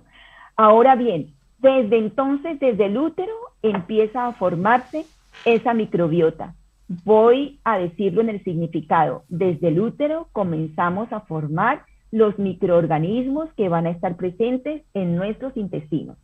Ahora 0.56 0.96
bien, 0.96 1.34
desde 1.58 1.98
entonces, 1.98 2.58
desde 2.60 2.86
el 2.86 2.98
útero, 2.98 3.32
empieza 3.62 4.26
a 4.26 4.32
formarse 4.32 5.06
esa 5.44 5.74
microbiota. 5.74 6.54
Voy 6.88 7.60
a 7.64 7.78
decirlo 7.78 8.20
en 8.20 8.28
el 8.28 8.44
significado. 8.44 9.24
Desde 9.28 9.68
el 9.68 9.80
útero 9.80 10.28
comenzamos 10.32 11.12
a 11.12 11.20
formar 11.20 11.84
los 12.10 12.38
microorganismos 12.38 13.52
que 13.54 13.68
van 13.68 13.86
a 13.86 13.90
estar 13.90 14.16
presentes 14.16 14.82
en 14.92 15.16
nuestros 15.16 15.56
intestinos. 15.56 16.18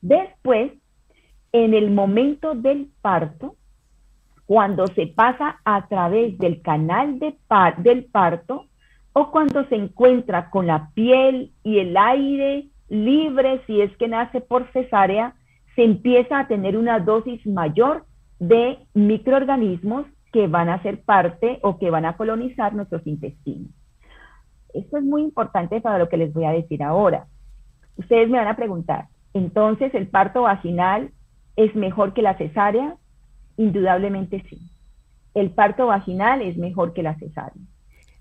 Después, 0.00 0.72
en 1.52 1.74
el 1.74 1.90
momento 1.90 2.54
del 2.54 2.90
parto, 3.02 3.56
cuando 4.46 4.86
se 4.88 5.08
pasa 5.08 5.60
a 5.64 5.86
través 5.88 6.38
del 6.38 6.62
canal 6.62 7.18
de 7.18 7.36
del 7.78 8.04
parto, 8.04 8.66
o 9.12 9.30
cuando 9.30 9.64
se 9.68 9.76
encuentra 9.76 10.50
con 10.50 10.66
la 10.66 10.90
piel 10.94 11.52
y 11.62 11.78
el 11.78 11.96
aire 11.96 12.66
libre, 12.88 13.62
si 13.66 13.80
es 13.80 13.94
que 13.96 14.08
nace 14.08 14.40
por 14.40 14.70
cesárea, 14.72 15.34
se 15.74 15.84
empieza 15.84 16.38
a 16.38 16.48
tener 16.48 16.76
una 16.76 17.00
dosis 17.00 17.44
mayor 17.46 18.05
de 18.38 18.78
microorganismos 18.94 20.06
que 20.32 20.46
van 20.46 20.68
a 20.68 20.82
ser 20.82 21.02
parte 21.02 21.58
o 21.62 21.78
que 21.78 21.90
van 21.90 22.04
a 22.04 22.16
colonizar 22.16 22.74
nuestros 22.74 23.06
intestinos. 23.06 23.70
Esto 24.74 24.98
es 24.98 25.04
muy 25.04 25.22
importante 25.22 25.80
para 25.80 25.98
lo 25.98 26.08
que 26.08 26.18
les 26.18 26.32
voy 26.32 26.44
a 26.44 26.50
decir 26.50 26.82
ahora. 26.82 27.26
Ustedes 27.96 28.28
me 28.28 28.38
van 28.38 28.48
a 28.48 28.56
preguntar, 28.56 29.06
entonces 29.32 29.94
el 29.94 30.08
parto 30.08 30.42
vaginal 30.42 31.10
es 31.56 31.74
mejor 31.74 32.12
que 32.12 32.22
la 32.22 32.36
cesárea? 32.36 32.96
Indudablemente 33.56 34.44
sí. 34.50 34.60
El 35.32 35.50
parto 35.50 35.86
vaginal 35.86 36.42
es 36.42 36.58
mejor 36.58 36.92
que 36.92 37.02
la 37.02 37.14
cesárea 37.18 37.54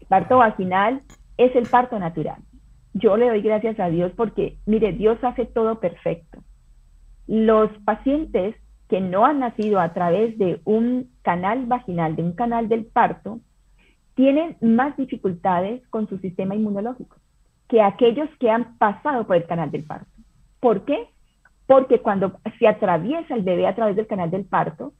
parto 0.08 0.38
vaginal 0.38 1.02
es 1.38 1.56
el 1.56 1.68
parto 1.68 2.00
natural. 2.00 2.42
Yo 2.94 3.18
le 3.18 3.28
doy 3.28 3.42
gracias 3.42 3.80
a 3.80 3.90
Dios 3.90 4.12
porque, 4.16 4.58
mire, 4.66 4.94
Dios 4.94 5.18
hace 5.24 5.46
todo 5.46 5.80
perfecto. 5.80 6.40
Los 7.28 7.70
pacientes 7.84 8.56
que 8.90 9.02
no 9.02 9.26
han 9.26 9.40
nacido 9.40 9.80
a 9.80 9.94
través 9.94 10.38
de 10.38 10.62
un 10.64 11.10
canal 11.22 11.66
vaginal, 11.66 12.16
de 12.16 12.24
un 12.24 12.34
canal 12.34 12.70
del 12.70 12.86
parto, 12.86 13.40
tienen 14.14 14.58
más 14.62 14.96
dificultades 14.98 15.86
con 15.90 16.08
su 16.08 16.18
sistema 16.20 16.56
inmunológico 16.56 17.18
que 17.68 17.82
aquellos 17.82 18.30
que 18.40 18.50
han 18.50 18.78
pasado 18.78 19.26
por 19.26 19.36
el 19.36 19.46
canal 19.46 19.72
del 19.72 19.84
parto. 19.84 20.10
¿Por 20.60 20.86
qué? 20.86 21.08
Porque 21.66 22.00
cuando 22.00 22.40
se 22.60 22.68
atraviesa 22.68 23.36
el 23.36 23.42
bebé 23.42 23.68
a 23.68 23.76
través 23.76 23.96
del 23.96 24.08
canal 24.08 24.30
del 24.30 24.46
parto, 24.46 24.94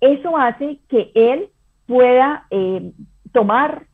eso 0.00 0.36
hace 0.36 0.80
que 0.88 1.12
él 1.14 1.48
pueda 1.86 2.46
eh, 2.50 2.92
tomar 3.32 3.86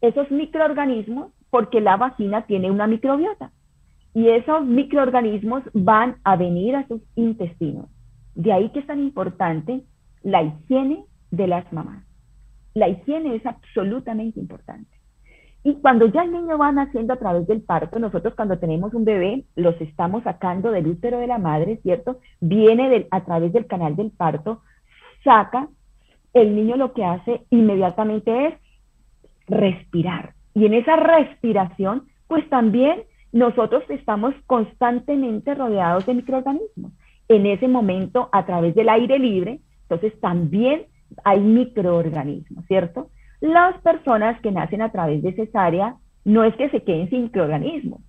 esos 0.00 0.30
microorganismos 0.30 1.32
porque 1.50 1.80
la 1.80 1.96
vagina 1.96 2.46
tiene 2.46 2.70
una 2.70 2.86
microbiota 2.86 3.52
y 4.12 4.28
esos 4.28 4.64
microorganismos 4.64 5.62
van 5.72 6.16
a 6.24 6.36
venir 6.36 6.76
a 6.76 6.86
sus 6.86 7.02
intestinos. 7.16 7.86
De 8.34 8.52
ahí 8.52 8.70
que 8.70 8.80
es 8.80 8.86
tan 8.86 9.00
importante 9.00 9.82
la 10.22 10.42
higiene 10.42 11.04
de 11.30 11.46
las 11.46 11.70
mamás. 11.72 12.04
La 12.74 12.88
higiene 12.88 13.36
es 13.36 13.46
absolutamente 13.46 14.40
importante. 14.40 14.90
Y 15.62 15.76
cuando 15.76 16.06
ya 16.06 16.22
el 16.22 16.32
niño 16.32 16.58
va 16.58 16.72
naciendo 16.72 17.14
a 17.14 17.18
través 17.18 17.46
del 17.46 17.62
parto, 17.62 17.98
nosotros 17.98 18.34
cuando 18.34 18.58
tenemos 18.58 18.92
un 18.92 19.04
bebé, 19.04 19.44
los 19.56 19.80
estamos 19.80 20.22
sacando 20.22 20.70
del 20.70 20.86
útero 20.86 21.18
de 21.18 21.26
la 21.26 21.38
madre, 21.38 21.78
¿cierto? 21.82 22.18
Viene 22.40 23.06
a 23.10 23.24
través 23.24 23.52
del 23.52 23.66
canal 23.66 23.96
del 23.96 24.10
parto, 24.10 24.60
saca, 25.22 25.68
el 26.34 26.54
niño 26.54 26.76
lo 26.76 26.92
que 26.92 27.04
hace 27.04 27.46
inmediatamente 27.48 28.48
es 28.48 28.54
respirar. 29.46 30.34
Y 30.52 30.66
en 30.66 30.74
esa 30.74 30.96
respiración, 30.96 32.08
pues 32.28 32.48
también 32.50 33.04
nosotros 33.32 33.84
estamos 33.88 34.34
constantemente 34.46 35.54
rodeados 35.54 36.04
de 36.04 36.14
microorganismos. 36.14 36.92
En 37.28 37.46
ese 37.46 37.68
momento, 37.68 38.28
a 38.32 38.44
través 38.44 38.74
del 38.74 38.88
aire 38.88 39.18
libre, 39.18 39.60
entonces 39.82 40.18
también 40.20 40.86
hay 41.24 41.40
microorganismos, 41.40 42.64
¿cierto? 42.66 43.10
Las 43.40 43.80
personas 43.82 44.40
que 44.40 44.50
nacen 44.50 44.82
a 44.82 44.90
través 44.90 45.22
de 45.22 45.34
cesárea 45.34 45.96
no 46.24 46.44
es 46.44 46.54
que 46.56 46.70
se 46.70 46.82
queden 46.82 47.10
sin 47.10 47.24
microorganismos. 47.24 48.00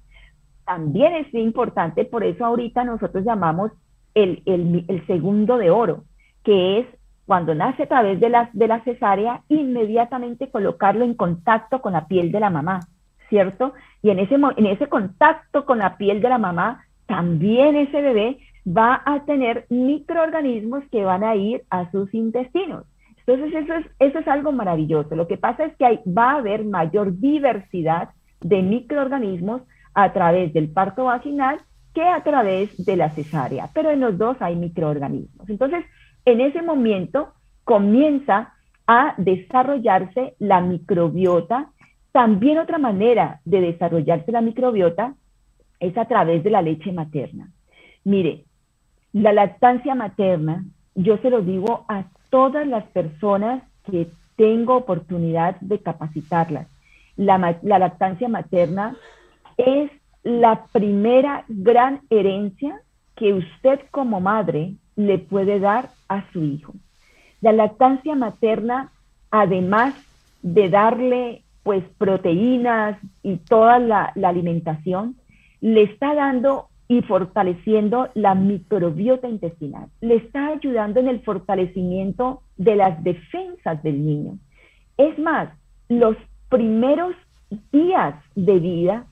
También 0.66 1.14
es 1.14 1.34
importante, 1.34 2.06
por 2.06 2.24
eso 2.24 2.46
ahorita 2.46 2.84
nosotros 2.84 3.24
llamamos 3.24 3.72
el, 4.16 4.44
segundo 5.08 5.58
de 5.58 5.70
oro, 5.70 6.06
que 6.44 6.80
es 6.80 6.88
cuando 7.26 7.54
nace 7.54 7.84
a 7.84 7.88
través 7.88 8.20
de 8.20 8.30
la, 8.30 8.50
de 8.54 8.68
la 8.68 8.84
cesárea, 8.84 9.42
inmediatamente 9.50 10.50
colocarlo 10.50 11.04
en 11.04 11.14
contacto 11.14 11.82
con 11.82 11.94
la 11.94 12.08
piel 12.08 12.32
de 12.32 12.40
la 12.40 12.50
mamá, 12.50 12.80
¿cierto? 13.30 13.74
Y 14.02 14.12
en 14.12 14.20
ese, 14.20 14.36
en 14.36 14.66
ese 14.66 14.88
contacto 14.88 15.66
con 15.66 15.80
la 15.80 15.98
piel 15.98 16.22
de 16.22 16.30
la 16.30 16.38
mamá, 16.38 16.86
también 17.08 17.76
ese 17.76 18.02
bebé 18.02 18.40
va 18.66 19.02
a 19.06 19.26
tener 19.26 19.66
microorganismos 19.70 20.84
que 20.92 21.04
van 21.04 21.24
a 21.24 21.36
ir 21.36 21.64
a 21.70 21.90
sus 21.92 22.14
intestinos. 22.14 22.86
Entonces, 23.26 23.64
eso 23.64 23.74
es, 23.74 23.86
eso 24.00 24.20
es 24.20 24.28
algo 24.28 24.52
maravilloso. 24.52 25.16
Lo 25.16 25.28
que 25.28 25.38
pasa 25.38 25.66
es 25.66 25.76
que 25.78 26.02
va 26.08 26.32
a 26.32 26.38
haber 26.38 26.64
mayor 26.66 27.18
diversidad 27.20 28.10
de 28.42 28.62
microorganismos 28.62 29.62
a 29.94 30.14
través 30.14 30.54
del 30.54 30.70
parto 30.70 31.06
vaginal 31.06 31.60
que 31.94 32.04
a 32.04 32.24
través 32.24 32.86
de 32.86 32.98
la 32.98 33.10
cesárea, 33.12 33.70
pero 33.74 33.90
en 33.90 34.02
los 34.02 34.18
dos 34.18 34.36
hay 34.42 34.56
microorganismos. 34.56 35.50
Entonces, 35.50 35.86
en 36.26 36.42
ese 36.42 36.62
momento 36.62 37.34
comienza 37.64 38.54
a 38.86 39.16
desarrollarse 39.18 40.36
la 40.40 40.62
microbiota. 40.62 41.72
También 42.12 42.58
otra 42.58 42.78
manera 42.78 43.40
de 43.46 43.62
desarrollarse 43.62 44.32
la 44.32 44.42
microbiota 44.42 45.16
es 45.80 45.98
a 45.98 46.06
través 46.06 46.44
de 46.44 46.50
la 46.50 46.62
leche 46.62 46.92
materna. 46.92 47.52
Mire, 48.04 48.46
la 49.16 49.32
lactancia 49.32 49.96
materna, 49.96 50.66
yo 50.94 51.18
se 51.20 51.30
lo 51.30 51.42
digo 51.42 51.86
a 51.88 52.04
todas 52.30 52.68
las 52.68 52.84
personas 52.88 53.64
que 53.90 54.10
tengo 54.36 54.76
oportunidad 54.76 55.58
de 55.62 55.80
capacitarlas. 55.80 56.68
La, 57.16 57.38
lactancia 57.62 58.28
materna 58.28 58.98
es 59.56 59.90
la 60.24 60.66
primera 60.74 61.46
gran 61.48 62.02
herencia 62.10 62.82
que 63.16 63.32
usted 63.32 63.80
como 63.90 64.20
madre 64.20 64.74
le 64.98 65.18
puede 65.18 65.62
dar 65.62 65.92
a 66.10 66.30
su 66.34 66.44
hijo. 66.44 66.74
La 67.40 67.54
lactancia 67.54 68.16
materna, 68.16 68.92
además 69.32 69.94
de 70.42 70.70
darle 70.70 71.44
pues 71.64 71.86
proteínas 71.98 72.98
y 73.24 73.38
toda 73.38 73.80
la, 73.80 74.12
la 74.16 74.28
alimentación, 74.28 75.16
le 75.62 75.84
está 75.84 76.14
dando 76.14 76.68
y 76.88 77.02
fortaleciendo 77.02 78.10
la 78.14 78.36
microbiota 78.36 79.28
intestinal. 79.28 79.88
Le 80.02 80.16
está 80.16 80.48
ayudando 80.48 81.00
en 81.00 81.08
el 81.08 81.22
fortalecimiento 81.22 82.42
de 82.58 82.76
las 82.76 83.04
defensas 83.04 83.82
del 83.82 84.06
niño. 84.06 84.38
Es 84.98 85.18
más, 85.18 85.50
los 85.90 86.16
primeros 86.50 87.16
días 87.72 88.16
de 88.36 88.60
vida, 88.60 89.06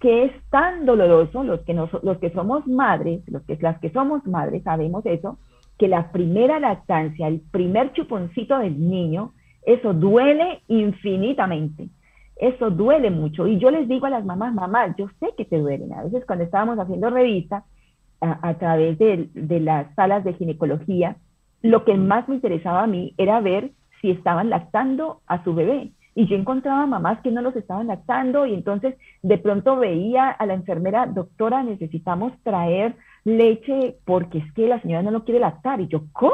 que 0.00 0.24
es 0.24 0.32
tan 0.50 0.84
doloroso, 0.84 1.44
los 1.44 1.60
que, 1.60 1.72
los 1.74 2.18
que 2.18 2.30
somos 2.30 2.66
madres, 2.66 3.22
los 3.26 3.42
que, 3.42 3.56
las 3.60 3.78
que 3.80 3.90
somos 3.90 4.26
madres 4.26 4.62
sabemos 4.62 5.04
eso, 5.06 5.38
que 5.78 5.88
la 5.88 6.12
primera 6.12 6.60
lactancia, 6.60 7.26
el 7.26 7.40
primer 7.40 7.92
chuponcito 7.94 8.58
del 8.58 8.78
niño, 8.78 9.32
eso 9.64 9.94
duele 9.94 10.60
infinitamente. 10.68 11.88
Eso 12.36 12.70
duele 12.70 13.10
mucho. 13.10 13.46
Y 13.46 13.58
yo 13.58 13.70
les 13.70 13.88
digo 13.88 14.06
a 14.06 14.10
las 14.10 14.24
mamás, 14.24 14.54
mamás, 14.54 14.94
yo 14.96 15.08
sé 15.20 15.34
que 15.36 15.44
te 15.44 15.58
duelen. 15.58 15.92
A 15.92 16.04
veces 16.04 16.24
cuando 16.26 16.44
estábamos 16.44 16.78
haciendo 16.78 17.10
revista 17.10 17.64
a, 18.20 18.54
través 18.54 18.98
de, 18.98 19.28
de, 19.34 19.60
las 19.60 19.94
salas 19.94 20.24
de 20.24 20.34
ginecología, 20.34 21.16
lo 21.62 21.84
que 21.84 21.94
más 21.94 22.28
me 22.28 22.36
interesaba 22.36 22.82
a 22.82 22.86
mí 22.86 23.14
era 23.18 23.40
ver 23.40 23.72
si 24.00 24.10
estaban 24.10 24.50
lactando 24.50 25.20
a 25.26 25.44
su 25.44 25.54
bebé. 25.54 25.92
Y 26.14 26.26
yo 26.26 26.36
encontraba 26.36 26.86
mamás 26.86 27.20
que 27.22 27.30
no 27.30 27.42
los 27.42 27.56
estaban 27.56 27.88
lactando 27.88 28.46
y 28.46 28.54
entonces 28.54 28.94
de 29.22 29.36
pronto 29.38 29.76
veía 29.76 30.30
a 30.30 30.46
la 30.46 30.54
enfermera, 30.54 31.06
doctora, 31.06 31.62
necesitamos 31.62 32.32
traer 32.42 32.94
leche 33.24 33.96
porque 34.04 34.38
es 34.38 34.52
que 34.52 34.68
la 34.68 34.80
señora 34.80 35.02
no 35.02 35.10
lo 35.10 35.24
quiere 35.24 35.40
lactar. 35.40 35.80
Y 35.80 35.88
yo, 35.88 36.04
¿cómo? 36.12 36.32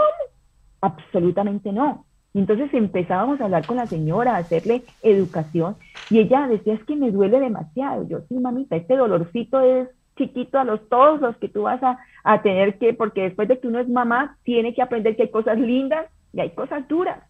Absolutamente 0.80 1.72
no. 1.72 2.04
Y 2.32 2.38
entonces 2.38 2.72
empezábamos 2.72 3.40
a 3.40 3.44
hablar 3.44 3.66
con 3.66 3.76
la 3.76 3.86
señora, 3.86 4.36
a 4.36 4.38
hacerle 4.38 4.82
educación, 5.02 5.76
y 6.10 6.20
ella 6.20 6.46
decía, 6.46 6.74
es 6.74 6.84
que 6.84 6.96
me 6.96 7.10
duele 7.10 7.40
demasiado. 7.40 8.06
Yo, 8.08 8.20
sí, 8.28 8.34
mamita, 8.34 8.76
este 8.76 8.96
dolorcito 8.96 9.60
es 9.60 9.88
chiquito 10.16 10.58
a 10.58 10.64
los 10.64 10.88
todos 10.88 11.20
los 11.20 11.36
que 11.38 11.48
tú 11.48 11.62
vas 11.62 11.82
a, 11.82 11.98
a 12.24 12.42
tener 12.42 12.78
que, 12.78 12.92
porque 12.92 13.22
después 13.22 13.48
de 13.48 13.58
que 13.58 13.66
uno 13.66 13.80
es 13.80 13.88
mamá, 13.88 14.36
tiene 14.44 14.74
que 14.74 14.82
aprender 14.82 15.16
que 15.16 15.22
hay 15.22 15.30
cosas 15.30 15.58
lindas 15.58 16.06
y 16.32 16.40
hay 16.40 16.50
cosas 16.50 16.86
duras. 16.88 17.20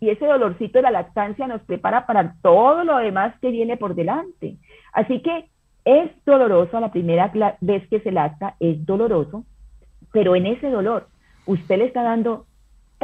Y 0.00 0.10
ese 0.10 0.26
dolorcito 0.26 0.78
de 0.78 0.82
la 0.82 0.90
lactancia 0.90 1.46
nos 1.46 1.62
prepara 1.62 2.06
para 2.06 2.34
todo 2.42 2.84
lo 2.84 2.98
demás 2.98 3.34
que 3.40 3.50
viene 3.50 3.76
por 3.76 3.94
delante. 3.94 4.56
Así 4.92 5.20
que 5.22 5.46
es 5.84 6.10
doloroso, 6.24 6.78
la 6.80 6.92
primera 6.92 7.32
vez 7.60 7.88
que 7.88 8.00
se 8.00 8.12
lacta 8.12 8.54
es 8.60 8.84
doloroso, 8.84 9.44
pero 10.12 10.36
en 10.36 10.46
ese 10.46 10.70
dolor 10.70 11.08
usted 11.46 11.78
le 11.78 11.86
está 11.86 12.02
dando 12.02 12.46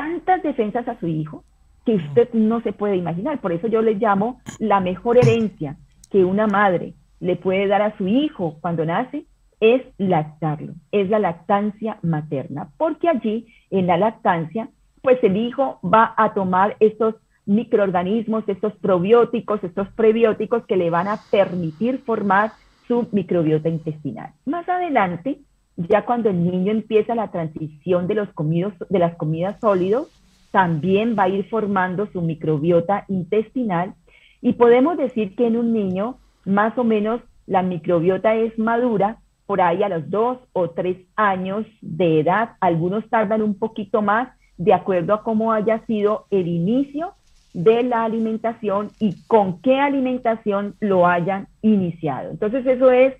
tantas 0.01 0.43
defensas 0.43 0.89
a 0.89 0.99
su 0.99 1.07
hijo 1.07 1.45
que 1.85 1.97
usted 1.97 2.33
no 2.33 2.63
se 2.63 2.73
puede 2.73 2.97
imaginar. 2.97 3.39
Por 3.43 3.53
eso 3.53 3.67
yo 3.67 3.83
le 3.83 3.97
llamo 3.97 4.41
la 4.59 4.81
mejor 4.81 5.19
herencia 5.19 5.77
que 6.11 6.25
una 6.25 6.47
madre 6.47 6.95
le 7.21 7.37
puede 7.37 7.67
dar 7.67 7.83
a 7.83 7.95
su 7.99 8.09
hijo 8.09 8.57
cuando 8.63 8.87
nace 8.87 9.27
es 9.61 9.83
lactarlo, 9.99 10.73
es 10.91 11.11
la 11.11 11.19
lactancia 11.19 11.99
materna, 12.01 12.71
porque 12.79 13.11
allí 13.11 13.47
en 13.69 13.87
la 13.87 13.99
lactancia, 13.99 14.71
pues 15.03 15.23
el 15.23 15.37
hijo 15.37 15.79
va 15.85 16.15
a 16.17 16.33
tomar 16.33 16.77
estos 16.81 17.17
microorganismos, 17.45 18.45
estos 18.49 18.73
probióticos, 18.77 19.63
estos 19.63 19.87
prebióticos 19.89 20.65
que 20.65 20.79
le 20.79 20.89
van 20.89 21.09
a 21.09 21.19
permitir 21.31 21.99
formar 22.07 22.53
su 22.89 23.07
microbiota 23.13 23.69
intestinal. 23.69 24.33
Más 24.47 24.67
adelante, 24.67 25.41
ya 25.89 26.05
cuando 26.05 26.31
el 26.31 26.45
niño 26.45 26.73
empieza 26.73 27.15
la 27.15 27.31
transición 27.31 28.07
de, 28.07 28.15
los 28.15 28.29
comidos, 28.33 28.75
de 28.89 28.99
las 28.99 29.15
comidas 29.17 29.59
sólidos, 29.61 30.09
también 30.51 31.17
va 31.19 31.25
a 31.25 31.29
ir 31.29 31.49
formando 31.49 32.07
su 32.13 32.23
microbiota 32.23 33.05
intestinal 33.09 33.95
y 34.43 34.55
podemos 34.55 34.97
decir 34.97 35.37
que 35.37 35.47
en 35.47 35.57
un 35.57 35.73
niño 35.73 36.19
más 36.45 36.77
o 36.77 36.85
menos 36.85 37.21
la 37.47 37.63
microbiota 37.63 38.35
es 38.35 38.59
madura 38.59 39.19
por 39.47 39.61
ahí 39.61 39.83
a 39.83 39.89
los 39.89 40.09
dos 40.11 40.39
o 40.53 40.71
tres 40.71 40.97
años 41.17 41.67
de 41.81 42.21
edad. 42.21 42.51
Algunos 42.61 43.09
tardan 43.09 43.43
un 43.43 43.59
poquito 43.59 44.03
más 44.03 44.29
de 44.57 44.75
acuerdo 44.75 45.15
a 45.15 45.23
cómo 45.23 45.53
haya 45.53 45.85
sido 45.87 46.27
el 46.31 46.47
inicio 46.47 47.15
de 47.53 47.83
la 47.83 48.05
alimentación 48.05 48.91
y 49.01 49.17
con 49.27 49.61
qué 49.61 49.81
alimentación 49.81 50.77
lo 50.81 51.07
hayan 51.07 51.49
iniciado. 51.63 52.31
Entonces 52.31 52.67
eso 52.67 52.91
es 52.91 53.15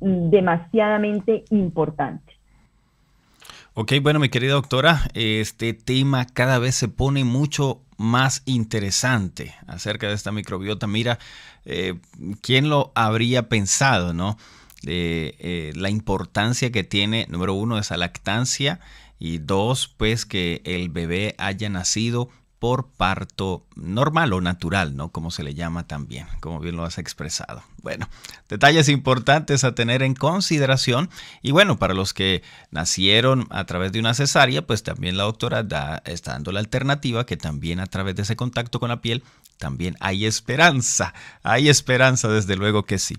demasiadamente 0.00 1.44
importante. 1.50 2.32
Ok, 3.74 3.92
bueno, 4.02 4.20
mi 4.20 4.28
querida 4.28 4.52
doctora, 4.52 5.02
este 5.14 5.74
tema 5.74 6.26
cada 6.26 6.58
vez 6.58 6.74
se 6.74 6.88
pone 6.88 7.24
mucho 7.24 7.80
más 7.96 8.42
interesante 8.46 9.54
acerca 9.66 10.08
de 10.08 10.14
esta 10.14 10.32
microbiota. 10.32 10.86
Mira, 10.86 11.18
eh, 11.64 11.94
¿quién 12.40 12.68
lo 12.68 12.92
habría 12.94 13.48
pensado, 13.48 14.12
no? 14.12 14.36
Eh, 14.86 15.72
la 15.74 15.90
importancia 15.90 16.70
que 16.70 16.84
tiene, 16.84 17.26
número 17.28 17.54
uno, 17.54 17.78
esa 17.78 17.96
lactancia 17.96 18.80
y 19.18 19.38
dos, 19.38 19.88
pues 19.88 20.26
que 20.26 20.60
el 20.64 20.88
bebé 20.88 21.34
haya 21.38 21.68
nacido 21.68 22.28
por 22.64 22.86
parto 22.86 23.66
normal 23.76 24.32
o 24.32 24.40
natural, 24.40 24.96
¿no? 24.96 25.10
Como 25.10 25.30
se 25.30 25.42
le 25.42 25.52
llama 25.52 25.86
también, 25.86 26.26
como 26.40 26.60
bien 26.60 26.76
lo 26.76 26.84
has 26.86 26.96
expresado. 26.96 27.62
Bueno, 27.82 28.08
detalles 28.48 28.88
importantes 28.88 29.64
a 29.64 29.74
tener 29.74 30.02
en 30.02 30.14
consideración. 30.14 31.10
Y 31.42 31.50
bueno, 31.50 31.78
para 31.78 31.92
los 31.92 32.14
que 32.14 32.42
nacieron 32.70 33.46
a 33.50 33.66
través 33.66 33.92
de 33.92 34.00
una 34.00 34.14
cesárea, 34.14 34.66
pues 34.66 34.82
también 34.82 35.18
la 35.18 35.24
doctora 35.24 35.60
está 36.06 36.32
dando 36.32 36.52
la 36.52 36.60
alternativa 36.60 37.26
que 37.26 37.36
también 37.36 37.80
a 37.80 37.86
través 37.86 38.16
de 38.16 38.22
ese 38.22 38.34
contacto 38.34 38.80
con 38.80 38.88
la 38.88 39.02
piel, 39.02 39.22
también 39.58 39.94
hay 40.00 40.24
esperanza. 40.24 41.12
Hay 41.42 41.68
esperanza, 41.68 42.28
desde 42.28 42.56
luego 42.56 42.86
que 42.86 42.98
sí. 42.98 43.14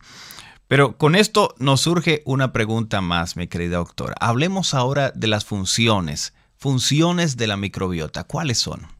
Pero 0.67 0.97
con 0.97 1.13
esto 1.13 1.53
nos 1.60 1.81
surge 1.81 2.23
una 2.25 2.51
pregunta 2.51 2.99
más, 3.01 3.36
mi 3.36 3.45
querida 3.45 3.77
doctora. 3.77 4.15
Hablemos 4.19 4.73
ahora 4.73 5.12
de 5.13 5.27
las 5.27 5.45
funciones, 5.45 6.34
funciones 6.58 7.38
de 7.38 7.45
la 7.45 7.58
microbiota. 7.58 8.23
¿Cuáles 8.23 8.58
son? 8.58 8.94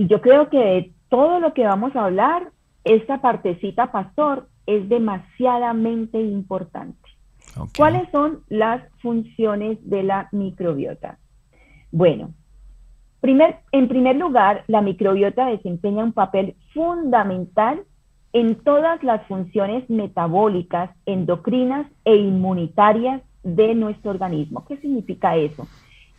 Y 0.00 0.06
yo 0.06 0.22
creo 0.22 0.48
que 0.48 0.94
todo 1.10 1.40
lo 1.40 1.52
que 1.52 1.66
vamos 1.66 1.94
a 1.94 2.06
hablar, 2.06 2.52
esta 2.84 3.20
partecita, 3.20 3.92
pastor, 3.92 4.48
es 4.64 4.88
demasiadamente 4.88 6.18
importante. 6.18 7.06
¿Cuáles 7.76 8.08
son 8.10 8.40
las 8.48 8.82
funciones 9.02 9.76
de 9.82 10.02
la 10.02 10.30
microbiota? 10.32 11.18
Bueno, 11.92 12.32
primer, 13.20 13.58
en 13.72 13.88
primer 13.88 14.16
lugar, 14.16 14.64
la 14.68 14.80
microbiota 14.80 15.48
desempeña 15.48 16.02
un 16.02 16.14
papel 16.14 16.56
fundamental 16.72 17.82
en 18.32 18.54
todas 18.54 19.02
las 19.02 19.26
funciones 19.26 19.90
metabólicas, 19.90 20.96
endocrinas 21.04 21.86
e 22.06 22.16
inmunitarias 22.16 23.20
de 23.42 23.74
nuestro 23.74 24.12
organismo. 24.12 24.64
¿Qué 24.64 24.78
significa 24.78 25.36
eso? 25.36 25.68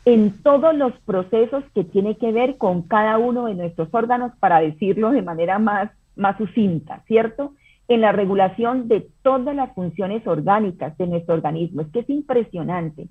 En 0.06 0.42
todos 0.42 0.76
los 0.76 0.94
procesos 1.02 1.64
que 1.76 1.84
tiene 1.84 2.18
que 2.18 2.32
ver 2.32 2.58
con 2.58 2.84
cada 2.84 3.18
uno 3.18 3.46
de 3.46 3.56
nuestros 3.56 3.90
órganos, 3.92 4.32
para 4.40 4.60
decirlo 4.60 5.12
de 5.12 5.22
manera 5.22 5.60
más, 5.60 5.92
más 6.16 6.38
sucinta, 6.38 7.04
¿cierto? 7.08 7.54
En 7.88 8.02
la 8.02 8.12
regulación 8.12 8.88
de 8.88 9.08
todas 9.22 9.56
las 9.56 9.74
funciones 9.74 10.26
orgánicas 10.26 10.98
de 10.98 11.08
nuestro 11.08 11.36
organismo. 11.36 11.82
Es 11.82 11.88
que 11.90 12.00
es 12.00 12.10
impresionante. 12.10 13.08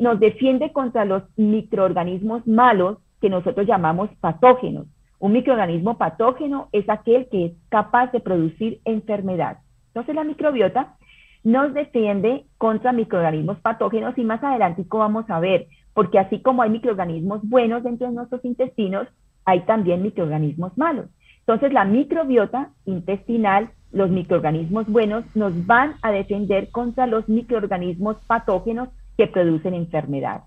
nos 0.00 0.20
defiende 0.20 0.72
contra 0.72 1.04
los 1.04 1.22
microorganismos 1.36 2.46
malos 2.46 2.98
que 3.20 3.30
nosotros 3.30 3.66
llamamos 3.66 4.10
patógenos. 4.20 4.86
Un 5.18 5.32
microorganismo 5.32 5.98
patógeno 5.98 6.68
es 6.72 6.88
aquel 6.88 7.28
que 7.28 7.46
es 7.46 7.52
capaz 7.68 8.10
de 8.12 8.20
producir 8.20 8.80
enfermedad. 8.84 9.58
Entonces 9.88 10.14
la 10.14 10.24
microbiota 10.24 10.96
nos 11.42 11.72
defiende 11.72 12.44
contra 12.58 12.92
microorganismos 12.92 13.58
patógenos 13.60 14.16
y 14.18 14.24
más 14.24 14.42
adelante 14.42 14.84
vamos 14.88 15.28
a 15.30 15.40
ver, 15.40 15.66
porque 15.94 16.18
así 16.18 16.40
como 16.40 16.62
hay 16.62 16.70
microorganismos 16.70 17.40
buenos 17.48 17.82
dentro 17.82 18.08
de 18.08 18.14
nuestros 18.14 18.44
intestinos, 18.44 19.08
hay 19.44 19.60
también 19.60 20.02
microorganismos 20.02 20.76
malos. 20.76 21.06
Entonces 21.40 21.72
la 21.72 21.84
microbiota 21.84 22.70
intestinal, 22.84 23.70
los 23.90 24.10
microorganismos 24.10 24.86
buenos, 24.86 25.24
nos 25.34 25.66
van 25.66 25.94
a 26.02 26.12
defender 26.12 26.70
contra 26.70 27.06
los 27.06 27.28
microorganismos 27.28 28.16
patógenos 28.26 28.88
que 29.16 29.26
producen 29.26 29.74
enfermedad. 29.74 30.42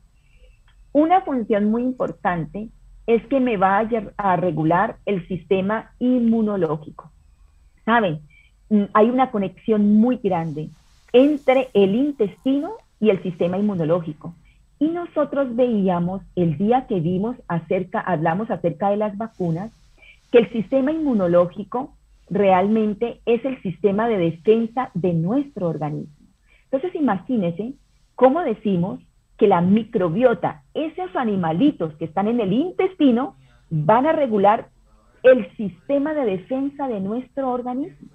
Una 0.93 1.21
función 1.21 1.71
muy 1.71 1.82
importante 1.82 2.69
es 3.08 3.25
que 3.27 3.39
me 3.39 3.58
va 3.58 3.86
a, 4.17 4.36
regular 4.38 4.97
el 5.06 5.27
sistema 5.27 5.91
inmunológico. 5.99 7.12
Saben, 7.84 8.21
mm, 8.69 8.84
hay 8.93 9.10
una 9.10 9.32
conexión 9.32 9.95
muy 9.99 10.17
grande 10.23 10.69
entre 11.13 11.69
el 11.73 11.95
intestino 11.95 12.73
y 12.99 13.12
el 13.12 13.21
sistema 13.21 13.58
inmunológico. 13.58 14.34
Y 14.80 14.89
nosotros 14.89 15.56
veíamos 15.56 16.21
el 16.36 16.58
día 16.58 16.88
que 16.88 16.99
vimos 16.99 17.38
acerca, 17.47 17.99
hablamos 17.99 18.49
acerca 18.49 18.89
de 18.89 18.97
las 18.97 19.17
vacunas, 19.17 19.71
que 20.32 20.39
el 20.39 20.52
sistema 20.52 20.91
inmunológico 20.91 21.93
realmente 22.30 23.21
es 23.26 23.45
el 23.45 23.62
sistema 23.62 24.08
de 24.08 24.17
defensa 24.17 24.89
de 24.95 25.13
nuestro 25.13 25.69
organismo. 25.69 26.13
Entonces 26.65 26.95
imagínense 26.99 27.73
cómo 28.15 28.41
decimos 28.41 28.99
que 29.38 29.47
la 29.47 29.62
microbiota, 29.62 30.63
esos 30.73 31.15
animalitos 31.15 31.93
que 31.95 32.06
están 32.06 32.28
en 32.28 32.39
el 32.39 32.54
intestino, 32.54 33.36
van 33.69 34.08
a 34.08 34.12
regular 34.12 34.69
el 35.21 35.49
sistema 35.56 36.13
de 36.13 36.26
defensa 36.26 36.88
de 36.88 36.99
nuestro 36.99 37.52
organismo 37.52 38.12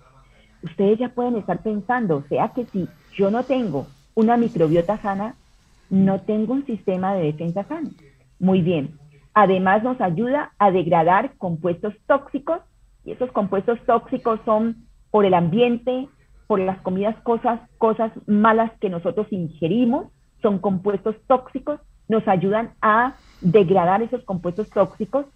ustedes 0.62 0.98
ya 0.98 1.10
pueden 1.10 1.36
estar 1.36 1.62
pensando, 1.62 2.16
o 2.16 2.22
sea 2.28 2.48
que 2.48 2.64
si 2.66 2.88
yo 3.14 3.30
no 3.30 3.44
tengo 3.44 3.86
una 4.14 4.36
microbiota 4.36 4.98
sana, 4.98 5.34
no 5.90 6.20
tengo 6.20 6.52
un 6.52 6.66
sistema 6.66 7.14
de 7.14 7.24
defensa 7.24 7.64
sano. 7.64 7.90
Muy 8.38 8.62
bien. 8.62 8.98
Además 9.34 9.82
nos 9.82 10.00
ayuda 10.00 10.52
a 10.58 10.70
degradar 10.70 11.34
compuestos 11.38 11.94
tóxicos 12.06 12.60
y 13.04 13.12
esos 13.12 13.30
compuestos 13.32 13.78
tóxicos 13.86 14.40
son 14.44 14.88
por 15.10 15.24
el 15.24 15.34
ambiente, 15.34 16.08
por 16.46 16.60
las 16.60 16.80
comidas, 16.80 17.16
cosas, 17.22 17.60
cosas 17.78 18.10
malas 18.26 18.72
que 18.80 18.90
nosotros 18.90 19.26
ingerimos, 19.30 20.06
son 20.42 20.58
compuestos 20.58 21.16
tóxicos, 21.26 21.80
nos 22.08 22.26
ayudan 22.26 22.72
a 22.80 23.14
degradar 23.40 24.02
esos 24.02 24.24
compuestos 24.24 24.68
tóxicos 24.70 25.26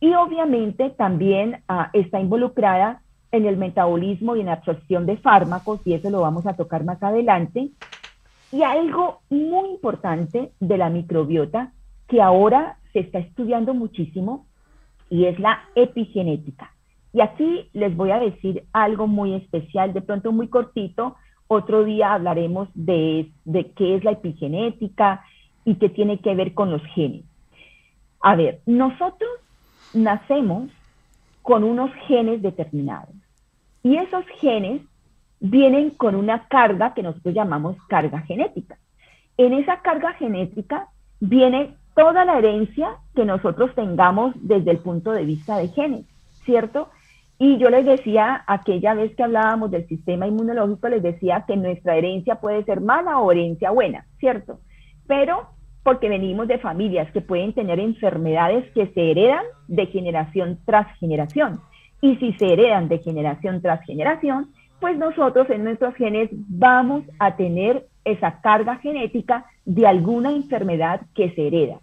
y 0.00 0.14
obviamente 0.14 0.90
también 0.90 1.62
ah, 1.68 1.90
está 1.92 2.20
involucrada 2.20 3.02
en 3.32 3.46
el 3.46 3.56
metabolismo 3.56 4.36
y 4.36 4.40
en 4.40 4.46
la 4.46 4.54
absorción 4.54 5.06
de 5.06 5.16
fármacos, 5.18 5.80
y 5.84 5.94
eso 5.94 6.10
lo 6.10 6.20
vamos 6.20 6.46
a 6.46 6.54
tocar 6.54 6.84
más 6.84 7.02
adelante. 7.02 7.70
Y 8.50 8.62
algo 8.62 9.20
muy 9.28 9.70
importante 9.70 10.52
de 10.58 10.78
la 10.78 10.88
microbiota 10.88 11.72
que 12.08 12.22
ahora 12.22 12.78
se 12.92 13.00
está 13.00 13.18
estudiando 13.18 13.74
muchísimo 13.74 14.46
y 15.10 15.26
es 15.26 15.38
la 15.38 15.60
epigenética. 15.74 16.72
Y 17.12 17.20
aquí 17.20 17.68
les 17.72 17.94
voy 17.96 18.10
a 18.10 18.18
decir 18.18 18.64
algo 18.72 19.06
muy 19.06 19.34
especial, 19.34 19.92
de 19.92 20.02
pronto 20.02 20.32
muy 20.32 20.48
cortito. 20.48 21.16
Otro 21.46 21.84
día 21.84 22.14
hablaremos 22.14 22.68
de, 22.74 23.30
de 23.44 23.70
qué 23.72 23.96
es 23.96 24.04
la 24.04 24.12
epigenética 24.12 25.24
y 25.64 25.76
qué 25.76 25.88
tiene 25.88 26.18
que 26.18 26.34
ver 26.34 26.54
con 26.54 26.70
los 26.70 26.82
genes. 26.94 27.24
A 28.20 28.36
ver, 28.36 28.60
nosotros 28.66 29.30
nacemos 29.94 30.70
con 31.42 31.64
unos 31.64 31.90
genes 32.06 32.42
determinados. 32.42 33.14
Y 33.88 33.96
esos 33.96 34.26
genes 34.38 34.82
vienen 35.40 35.88
con 35.88 36.14
una 36.14 36.46
carga 36.48 36.92
que 36.92 37.02
nosotros 37.02 37.34
llamamos 37.34 37.74
carga 37.88 38.20
genética. 38.20 38.76
En 39.38 39.54
esa 39.54 39.80
carga 39.80 40.12
genética 40.12 40.88
viene 41.20 41.74
toda 41.96 42.26
la 42.26 42.36
herencia 42.36 42.96
que 43.14 43.24
nosotros 43.24 43.74
tengamos 43.74 44.34
desde 44.42 44.72
el 44.72 44.80
punto 44.80 45.12
de 45.12 45.24
vista 45.24 45.56
de 45.56 45.68
genes, 45.68 46.04
¿cierto? 46.44 46.90
Y 47.38 47.56
yo 47.56 47.70
les 47.70 47.86
decía, 47.86 48.44
aquella 48.46 48.92
vez 48.92 49.16
que 49.16 49.22
hablábamos 49.22 49.70
del 49.70 49.88
sistema 49.88 50.26
inmunológico, 50.26 50.90
les 50.90 51.02
decía 51.02 51.46
que 51.48 51.56
nuestra 51.56 51.96
herencia 51.96 52.34
puede 52.34 52.64
ser 52.64 52.82
mala 52.82 53.20
o 53.20 53.32
herencia 53.32 53.70
buena, 53.70 54.04
¿cierto? 54.20 54.60
Pero 55.06 55.48
porque 55.82 56.10
venimos 56.10 56.46
de 56.46 56.58
familias 56.58 57.10
que 57.12 57.22
pueden 57.22 57.54
tener 57.54 57.80
enfermedades 57.80 58.70
que 58.74 58.88
se 58.88 59.12
heredan 59.12 59.44
de 59.66 59.86
generación 59.86 60.58
tras 60.66 60.94
generación. 60.98 61.62
Y 62.00 62.16
si 62.16 62.32
se 62.34 62.52
heredan 62.52 62.88
de 62.88 62.98
generación 62.98 63.60
tras 63.60 63.84
generación, 63.84 64.50
pues 64.80 64.96
nosotros 64.96 65.48
en 65.50 65.64
nuestros 65.64 65.94
genes 65.96 66.30
vamos 66.32 67.04
a 67.18 67.36
tener 67.36 67.86
esa 68.04 68.40
carga 68.40 68.76
genética 68.76 69.46
de 69.64 69.86
alguna 69.86 70.30
enfermedad 70.30 71.00
que 71.14 71.30
se 71.32 71.48
hereda. 71.48 71.80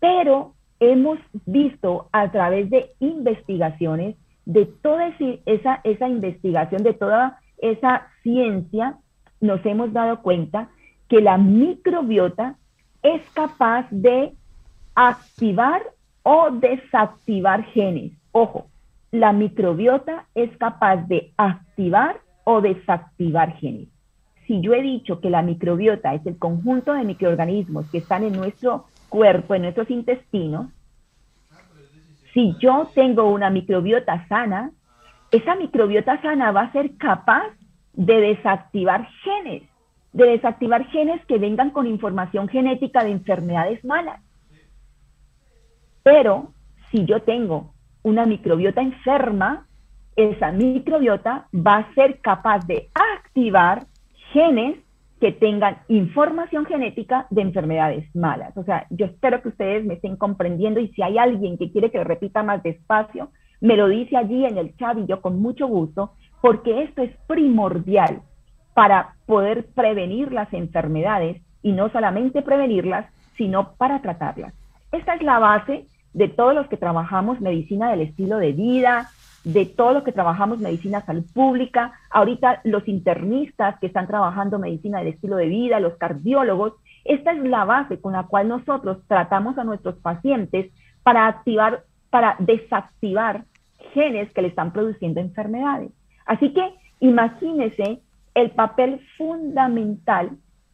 Pero 0.00 0.54
hemos 0.80 1.18
visto 1.46 2.08
a 2.12 2.30
través 2.30 2.70
de 2.70 2.90
investigaciones, 3.00 4.16
de 4.46 4.66
toda 4.66 5.12
esa, 5.46 5.80
esa 5.84 6.08
investigación, 6.08 6.82
de 6.82 6.92
toda 6.92 7.40
esa 7.58 8.08
ciencia, 8.22 8.98
nos 9.40 9.64
hemos 9.66 9.92
dado 9.92 10.22
cuenta 10.22 10.68
que 11.08 11.20
la 11.20 11.36
microbiota 11.38 12.56
es 13.02 13.22
capaz 13.34 13.86
de 13.90 14.32
activar 14.94 15.82
o 16.22 16.50
desactivar 16.50 17.64
genes. 17.66 18.12
Ojo, 18.32 18.66
la 19.14 19.32
microbiota 19.32 20.26
es 20.34 20.50
capaz 20.56 21.06
de 21.06 21.32
activar 21.36 22.20
o 22.42 22.60
desactivar 22.60 23.54
genes. 23.58 23.88
Si 24.44 24.60
yo 24.60 24.74
he 24.74 24.82
dicho 24.82 25.20
que 25.20 25.30
la 25.30 25.40
microbiota 25.40 26.14
es 26.14 26.26
el 26.26 26.36
conjunto 26.36 26.92
de 26.92 27.04
microorganismos 27.04 27.88
que 27.90 27.98
están 27.98 28.24
en 28.24 28.32
nuestro 28.32 28.86
cuerpo, 29.08 29.54
en 29.54 29.62
nuestros 29.62 29.88
intestinos, 29.88 30.66
si 32.32 32.56
yo 32.58 32.90
tengo 32.92 33.30
una 33.30 33.50
microbiota 33.50 34.26
sana, 34.26 34.72
esa 35.30 35.54
microbiota 35.54 36.20
sana 36.20 36.50
va 36.50 36.62
a 36.62 36.72
ser 36.72 36.96
capaz 36.96 37.52
de 37.92 38.20
desactivar 38.20 39.08
genes 39.22 39.62
de 40.12 40.26
desactivar 40.26 40.86
genes 40.86 41.24
que 41.26 41.38
vengan 41.38 41.70
con 41.70 41.88
información 41.88 42.48
genética 42.48 43.02
de 43.02 43.10
enfermedades 43.10 43.84
malas. 43.84 44.20
Pero 46.04 46.52
si 46.92 47.04
yo 47.04 47.22
tengo 47.22 47.73
una 48.04 48.26
microbiota 48.26 48.80
enferma, 48.80 49.66
esa 50.14 50.52
microbiota 50.52 51.48
va 51.54 51.78
a 51.78 51.94
ser 51.94 52.20
capaz 52.20 52.64
de 52.66 52.88
activar 52.94 53.86
genes 54.32 54.76
que 55.20 55.32
tengan 55.32 55.78
información 55.88 56.66
genética 56.66 57.26
de 57.30 57.42
enfermedades 57.42 58.14
malas. 58.14 58.56
O 58.56 58.62
sea, 58.62 58.86
yo 58.90 59.06
espero 59.06 59.42
que 59.42 59.48
ustedes 59.48 59.84
me 59.84 59.94
estén 59.94 60.16
comprendiendo 60.16 60.80
y 60.80 60.88
si 60.88 61.02
hay 61.02 61.18
alguien 61.18 61.56
que 61.56 61.72
quiere 61.72 61.90
que 61.90 61.98
lo 61.98 62.04
repita 62.04 62.42
más 62.42 62.62
despacio, 62.62 63.30
me 63.60 63.76
lo 63.76 63.88
dice 63.88 64.16
allí 64.16 64.44
en 64.44 64.58
el 64.58 64.76
chat 64.76 64.98
y 64.98 65.06
yo 65.06 65.22
con 65.22 65.40
mucho 65.40 65.66
gusto, 65.66 66.12
porque 66.42 66.82
esto 66.82 67.02
es 67.02 67.10
primordial 67.26 68.20
para 68.74 69.14
poder 69.24 69.66
prevenir 69.74 70.32
las 70.32 70.52
enfermedades 70.52 71.40
y 71.62 71.72
no 71.72 71.88
solamente 71.88 72.42
prevenirlas, 72.42 73.06
sino 73.38 73.72
para 73.78 74.02
tratarlas. 74.02 74.52
Esta 74.92 75.14
es 75.14 75.22
la 75.22 75.38
base 75.38 75.86
de 76.14 76.28
todos 76.28 76.54
los 76.54 76.68
que 76.68 76.76
trabajamos 76.76 77.40
medicina 77.40 77.90
del 77.90 78.00
estilo 78.00 78.38
de 78.38 78.52
vida, 78.52 79.10
de 79.44 79.66
todos 79.66 79.92
los 79.92 80.04
que 80.04 80.12
trabajamos 80.12 80.58
medicina 80.58 81.04
salud 81.04 81.24
pública, 81.34 81.92
ahorita 82.10 82.62
los 82.64 82.88
internistas 82.88 83.78
que 83.78 83.86
están 83.86 84.06
trabajando 84.06 84.58
medicina 84.58 85.00
del 85.00 85.08
estilo 85.08 85.36
de 85.36 85.48
vida, 85.48 85.80
los 85.80 85.96
cardiólogos, 85.96 86.72
esta 87.04 87.32
es 87.32 87.42
la 87.44 87.64
base 87.66 88.00
con 88.00 88.14
la 88.14 88.22
cual 88.22 88.48
nosotros 88.48 88.98
tratamos 89.06 89.58
a 89.58 89.64
nuestros 89.64 89.96
pacientes 89.96 90.72
para 91.02 91.26
activar, 91.26 91.84
para 92.08 92.36
desactivar 92.38 93.44
genes 93.92 94.32
que 94.32 94.42
le 94.42 94.48
están 94.48 94.72
produciendo 94.72 95.20
enfermedades. 95.20 95.90
Así 96.24 96.54
que 96.54 96.72
imagínese 97.00 98.00
el 98.34 98.50
papel 98.52 99.00
fundamental 99.18 100.30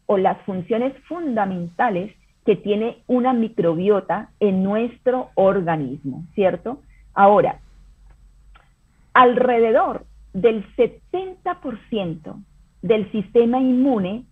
o 0.07 0.16
las 0.16 0.41
funciones 0.43 0.93
fundamentales 1.09 2.14
que 2.45 2.57
tiene 2.57 3.03
una 3.07 3.32
microbiota 3.32 4.30
en 4.41 4.62
nuestro 4.62 5.30
organismo, 5.34 6.24
¿cierto? 6.34 6.80
Ahora, 7.14 7.61
alrededor 9.12 10.07
del 10.32 10.64
70% 10.76 12.43
del 12.82 13.11
sistema 13.12 13.61
inmune 13.61 14.24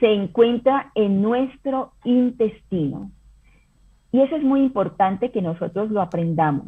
se 0.00 0.12
encuentra 0.12 0.90
en 0.94 1.22
nuestro 1.22 1.92
intestino. 2.04 3.10
Y 4.10 4.20
eso 4.20 4.36
es 4.36 4.42
muy 4.42 4.60
importante 4.60 5.30
que 5.30 5.40
nosotros 5.40 5.90
lo 5.90 6.02
aprendamos. 6.02 6.66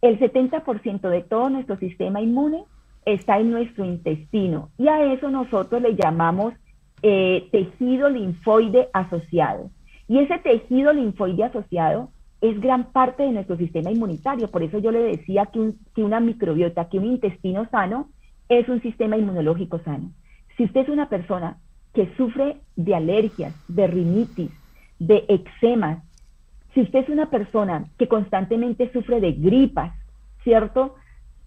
El 0.00 0.18
70% 0.18 1.08
de 1.08 1.22
todo 1.22 1.50
nuestro 1.50 1.76
sistema 1.76 2.20
inmune 2.20 2.64
está 3.04 3.38
en 3.38 3.50
nuestro 3.50 3.84
intestino 3.84 4.70
y 4.78 4.88
a 4.88 5.12
eso 5.12 5.30
nosotros 5.30 5.82
le 5.82 5.94
llamamos 5.94 6.54
eh, 7.02 7.48
tejido 7.52 8.08
linfoide 8.08 8.88
asociado. 8.92 9.70
Y 10.08 10.18
ese 10.18 10.38
tejido 10.38 10.92
linfoide 10.92 11.44
asociado 11.44 12.10
es 12.40 12.60
gran 12.60 12.92
parte 12.92 13.22
de 13.22 13.32
nuestro 13.32 13.56
sistema 13.56 13.90
inmunitario. 13.90 14.50
Por 14.50 14.62
eso 14.62 14.78
yo 14.78 14.90
le 14.90 15.00
decía 15.00 15.46
que, 15.46 16.02
una 16.02 16.20
microbiota, 16.20 16.88
que 16.88 16.98
un 16.98 17.06
intestino 17.06 17.66
sano 17.70 18.08
es 18.48 18.68
un 18.68 18.82
sistema 18.82 19.16
inmunológico 19.16 19.78
sano. 19.78 20.10
Si 20.56 20.64
usted 20.64 20.82
es 20.82 20.88
una 20.88 21.08
persona 21.08 21.56
que 21.94 22.14
sufre 22.16 22.58
de 22.76 22.94
alergias, 22.94 23.54
de 23.68 23.86
rinitis, 23.86 24.50
de 24.98 25.24
eczemas, 25.28 26.02
si 26.74 26.82
usted 26.82 27.00
es 27.00 27.08
una 27.08 27.30
persona 27.30 27.86
que 27.98 28.08
constantemente 28.08 28.92
sufre 28.92 29.20
de 29.20 29.32
gripas, 29.32 29.94
¿cierto? 30.42 30.96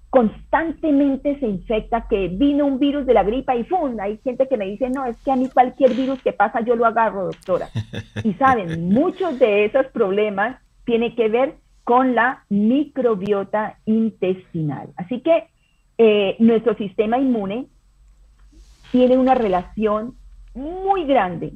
Constantemente 0.10 1.38
se 1.40 1.48
infecta, 1.48 2.08
que 2.08 2.30
vino 2.30 2.66
un 2.66 2.80
virus 2.80 3.06
de 3.06 3.14
la 3.14 3.24
gripa 3.24 3.56
y 3.56 3.64
¡fum! 3.66 4.00
Hay 4.00 4.18
gente 4.24 4.48
que 4.48 4.58
me 4.58 4.66
dice, 4.66 4.90
no, 4.90 5.06
es 5.06 5.18
que 5.18 5.32
a 5.32 5.36
mí 5.36 5.50
cualquier 5.50 5.94
virus 5.94 6.22
que 6.22 6.32
pasa 6.32 6.62
yo 6.62 6.76
lo 6.76 6.86
agarro, 6.86 7.26
doctora. 7.26 7.70
Y 8.24 8.34
saben, 8.34 8.90
muchos 8.90 9.38
de 9.38 9.66
esos 9.66 9.86
problemas 9.88 10.62
tienen 10.86 11.16
que 11.16 11.28
ver 11.28 11.56
con 11.84 12.16
la 12.16 12.44
microbiota 12.50 13.80
intestinal. 13.86 14.90
Así 14.98 15.22
que 15.22 15.48
eh, 15.98 16.36
nuestro 16.40 16.76
sistema 16.76 17.18
inmune 17.18 17.68
tiene 18.92 19.18
una 19.18 19.36
relación 19.36 20.16
muy 20.54 21.06
grande 21.06 21.54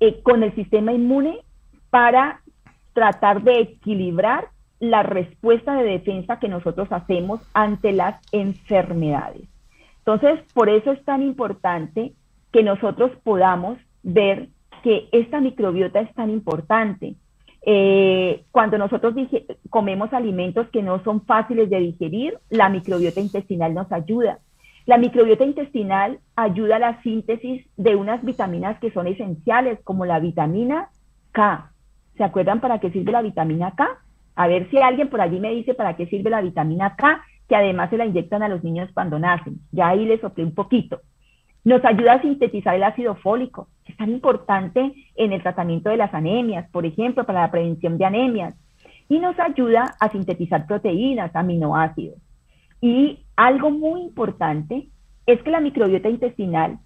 eh, 0.00 0.22
con 0.22 0.42
el 0.42 0.54
sistema 0.54 0.92
inmune 0.92 1.38
para 1.90 2.42
tratar 2.92 3.42
de 3.42 3.60
equilibrar 3.60 4.48
la 4.80 5.02
respuesta 5.02 5.74
de 5.74 5.84
defensa 5.84 6.38
que 6.38 6.48
nosotros 6.48 6.88
hacemos 6.90 7.40
ante 7.54 7.92
las 7.92 8.20
enfermedades. 8.32 9.48
Entonces, 9.98 10.40
por 10.52 10.68
eso 10.68 10.92
es 10.92 11.04
tan 11.04 11.22
importante 11.22 12.12
que 12.52 12.62
nosotros 12.62 13.10
podamos 13.24 13.78
ver 14.02 14.48
que 14.82 15.08
esta 15.12 15.40
microbiota 15.40 16.00
es 16.00 16.14
tan 16.14 16.30
importante. 16.30 17.16
Eh, 17.68 18.44
cuando 18.52 18.78
nosotros 18.78 19.14
comemos 19.70 20.12
alimentos 20.12 20.68
que 20.68 20.82
no 20.82 21.02
son 21.02 21.22
fáciles 21.22 21.68
de 21.68 21.80
digerir, 21.80 22.38
la 22.50 22.68
microbiota 22.68 23.20
intestinal 23.20 23.74
nos 23.74 23.90
ayuda. 23.90 24.38
La 24.86 24.98
microbiota 24.98 25.44
intestinal 25.44 26.20
ayuda 26.36 26.76
a 26.76 26.78
la 26.78 27.02
síntesis 27.02 27.66
de 27.76 27.96
unas 27.96 28.24
vitaminas 28.24 28.78
que 28.78 28.92
son 28.92 29.08
esenciales, 29.08 29.80
como 29.82 30.06
la 30.06 30.20
vitamina 30.20 30.90
K. 31.32 31.72
¿Se 32.16 32.22
acuerdan 32.22 32.60
para 32.60 32.78
qué 32.78 32.92
sirve 32.92 33.10
la 33.10 33.22
vitamina 33.22 33.72
K? 33.74 33.98
A 34.36 34.46
ver 34.46 34.70
si 34.70 34.78
alguien 34.78 35.08
por 35.08 35.20
allí 35.20 35.40
me 35.40 35.50
dice 35.50 35.74
para 35.74 35.96
qué 35.96 36.06
sirve 36.06 36.30
la 36.30 36.42
vitamina 36.42 36.94
K, 36.94 37.24
que 37.48 37.56
además 37.56 37.90
se 37.90 37.96
la 37.96 38.06
inyectan 38.06 38.42
a 38.42 38.48
los 38.48 38.62
niños 38.62 38.90
cuando 38.92 39.18
nacen. 39.18 39.60
Ya 39.72 39.88
ahí 39.88 40.04
les 40.04 40.20
soplé 40.20 40.44
un 40.44 40.54
poquito. 40.54 41.00
Nos 41.64 41.84
ayuda 41.84 42.14
a 42.14 42.22
sintetizar 42.22 42.76
el 42.76 42.84
ácido 42.84 43.16
fólico, 43.16 43.68
que 43.84 43.92
es 43.92 43.98
tan 43.98 44.10
importante 44.10 44.92
en 45.16 45.32
el 45.32 45.42
tratamiento 45.42 45.90
de 45.90 45.96
las 45.96 46.14
anemias, 46.14 46.70
por 46.70 46.86
ejemplo, 46.86 47.24
para 47.24 47.40
la 47.40 47.50
prevención 47.50 47.98
de 47.98 48.04
anemias. 48.04 48.54
Y 49.08 49.18
nos 49.18 49.38
ayuda 49.40 49.96
a 49.98 50.10
sintetizar 50.10 50.66
proteínas, 50.66 51.34
aminoácidos. 51.34 52.18
Y 52.80 53.24
algo 53.36 53.70
muy 53.70 54.02
importante 54.02 54.88
es 55.26 55.42
que 55.42 55.50
la 55.50 55.60
microbiota 55.60 56.08
intestinal 56.08 56.78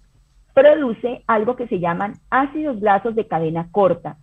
produce 0.53 1.23
algo 1.27 1.55
que 1.55 1.67
se 1.67 1.79
llaman 1.79 2.13
ácidos 2.29 2.79
grasos 2.79 3.15
de 3.15 3.27
cadena 3.27 3.67
corta. 3.71 4.17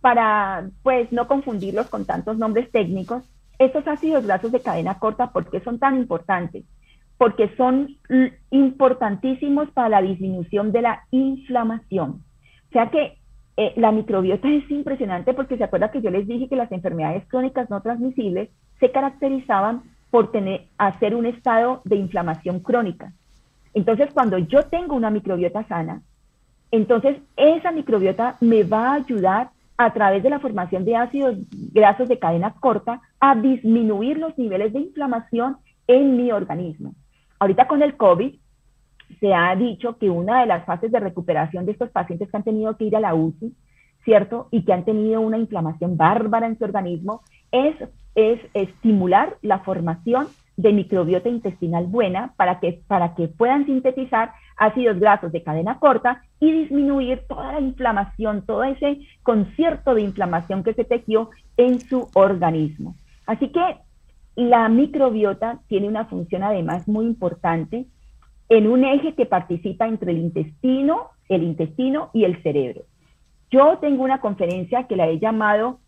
Para 0.00 0.68
pues 0.82 1.10
no 1.12 1.28
confundirlos 1.28 1.88
con 1.88 2.04
tantos 2.04 2.38
nombres 2.38 2.70
técnicos, 2.70 3.24
estos 3.58 3.86
ácidos 3.86 4.26
grasos 4.26 4.52
de 4.52 4.60
cadena 4.60 4.98
corta, 4.98 5.32
¿por 5.32 5.50
qué 5.50 5.60
son 5.60 5.78
tan 5.78 5.96
importantes? 5.96 6.64
Porque 7.18 7.54
son 7.56 7.96
importantísimos 8.50 9.70
para 9.70 9.88
la 9.88 10.02
disminución 10.02 10.72
de 10.72 10.82
la 10.82 11.04
inflamación. 11.10 12.22
O 12.68 12.72
sea 12.72 12.90
que 12.90 13.18
eh, 13.56 13.72
la 13.76 13.92
microbiota 13.92 14.48
es 14.48 14.68
impresionante 14.70 15.34
porque 15.34 15.58
se 15.58 15.64
acuerda 15.64 15.90
que 15.90 16.00
yo 16.00 16.10
les 16.10 16.26
dije 16.26 16.48
que 16.48 16.56
las 16.56 16.72
enfermedades 16.72 17.24
crónicas 17.28 17.68
no 17.70 17.80
transmisibles 17.82 18.48
se 18.80 18.90
caracterizaban 18.90 19.82
por 20.10 20.32
tener, 20.32 20.66
hacer 20.78 21.14
un 21.14 21.26
estado 21.26 21.82
de 21.84 21.96
inflamación 21.96 22.60
crónica. 22.60 23.12
Entonces, 23.74 24.10
cuando 24.12 24.38
yo 24.38 24.64
tengo 24.64 24.94
una 24.94 25.10
microbiota 25.10 25.64
sana, 25.64 26.02
entonces 26.70 27.18
esa 27.36 27.70
microbiota 27.70 28.36
me 28.40 28.64
va 28.64 28.90
a 28.90 28.94
ayudar 28.94 29.50
a 29.84 29.92
través 29.92 30.22
de 30.22 30.30
la 30.30 30.40
formación 30.40 30.84
de 30.84 30.96
ácidos 30.96 31.36
grasos 31.50 32.08
de 32.08 32.18
cadena 32.18 32.54
corta 32.60 33.00
a 33.20 33.34
disminuir 33.34 34.18
los 34.18 34.36
niveles 34.38 34.72
de 34.72 34.80
inflamación 34.80 35.56
en 35.86 36.16
mi 36.16 36.32
organismo. 36.32 36.94
Ahorita 37.38 37.66
con 37.66 37.82
el 37.82 37.96
COVID 37.96 38.34
se 39.20 39.34
ha 39.34 39.54
dicho 39.56 39.98
que 39.98 40.10
una 40.10 40.40
de 40.40 40.46
las 40.46 40.64
fases 40.64 40.90
de 40.90 41.00
recuperación 41.00 41.66
de 41.66 41.72
estos 41.72 41.90
pacientes 41.90 42.30
que 42.30 42.36
han 42.36 42.44
tenido 42.44 42.76
que 42.76 42.84
ir 42.84 42.96
a 42.96 43.00
la 43.00 43.14
UCI, 43.14 43.54
¿cierto? 44.04 44.48
Y 44.50 44.64
que 44.64 44.72
han 44.72 44.84
tenido 44.84 45.20
una 45.20 45.38
inflamación 45.38 45.96
bárbara 45.96 46.46
en 46.46 46.58
su 46.58 46.64
organismo, 46.64 47.22
es 47.50 47.76
es 48.14 48.40
estimular 48.54 49.36
la 49.42 49.60
formación 49.60 50.28
de 50.56 50.72
microbiota 50.72 51.28
intestinal 51.28 51.86
buena 51.86 52.34
para 52.36 52.60
que, 52.60 52.82
para 52.86 53.14
que 53.14 53.28
puedan 53.28 53.64
sintetizar 53.64 54.32
ácidos 54.62 55.00
grasos 55.00 55.32
de 55.32 55.42
cadena 55.42 55.78
corta 55.80 56.22
y 56.38 56.52
disminuir 56.52 57.22
toda 57.28 57.52
la 57.52 57.60
inflamación, 57.60 58.46
todo 58.46 58.62
ese 58.62 59.00
concierto 59.24 59.94
de 59.94 60.02
inflamación 60.02 60.62
que 60.62 60.74
se 60.74 60.84
tejió 60.84 61.30
en 61.56 61.80
su 61.80 62.08
organismo. 62.14 62.94
Así 63.26 63.48
que 63.48 63.76
la 64.36 64.68
microbiota 64.68 65.60
tiene 65.66 65.88
una 65.88 66.04
función 66.04 66.44
además 66.44 66.86
muy 66.86 67.06
importante 67.06 67.86
en 68.48 68.68
un 68.68 68.84
eje 68.84 69.14
que 69.14 69.26
participa 69.26 69.88
entre 69.88 70.12
el 70.12 70.18
intestino, 70.18 71.10
el 71.28 71.42
intestino 71.42 72.10
y 72.12 72.24
el 72.24 72.40
cerebro. 72.42 72.82
Yo 73.50 73.78
tengo 73.78 74.04
una 74.04 74.20
conferencia 74.20 74.86
que 74.86 74.96
la 74.96 75.08
he 75.08 75.18
llamado 75.18 75.80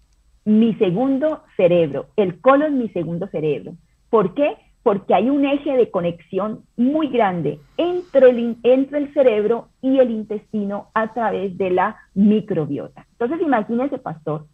mi 0.44 0.74
segundo 0.74 1.42
cerebro, 1.56 2.06
el 2.16 2.40
colon 2.40 2.76
mi 2.76 2.88
segundo 2.88 3.28
cerebro. 3.28 3.74
¿Por 4.10 4.34
qué? 4.34 4.56
Porque 4.84 5.14
hay 5.14 5.28
un 5.28 5.44
eje 5.44 5.76
de 5.76 5.90
conexión 5.90 6.64
muy 6.76 7.08
grande 7.08 7.58
entre 7.76 8.30
el, 8.30 8.56
entre 8.62 8.98
el 8.98 9.12
cerebro 9.12 9.70
y 9.82 9.98
el 9.98 10.12
intestino 10.12 10.90
a 10.94 11.12
través 11.12 11.58
de 11.58 11.70
la 11.70 11.96
microbiota. 12.14 13.04
Entonces, 13.12 13.40
imagínese, 13.40 13.98
pastor, 13.98 14.46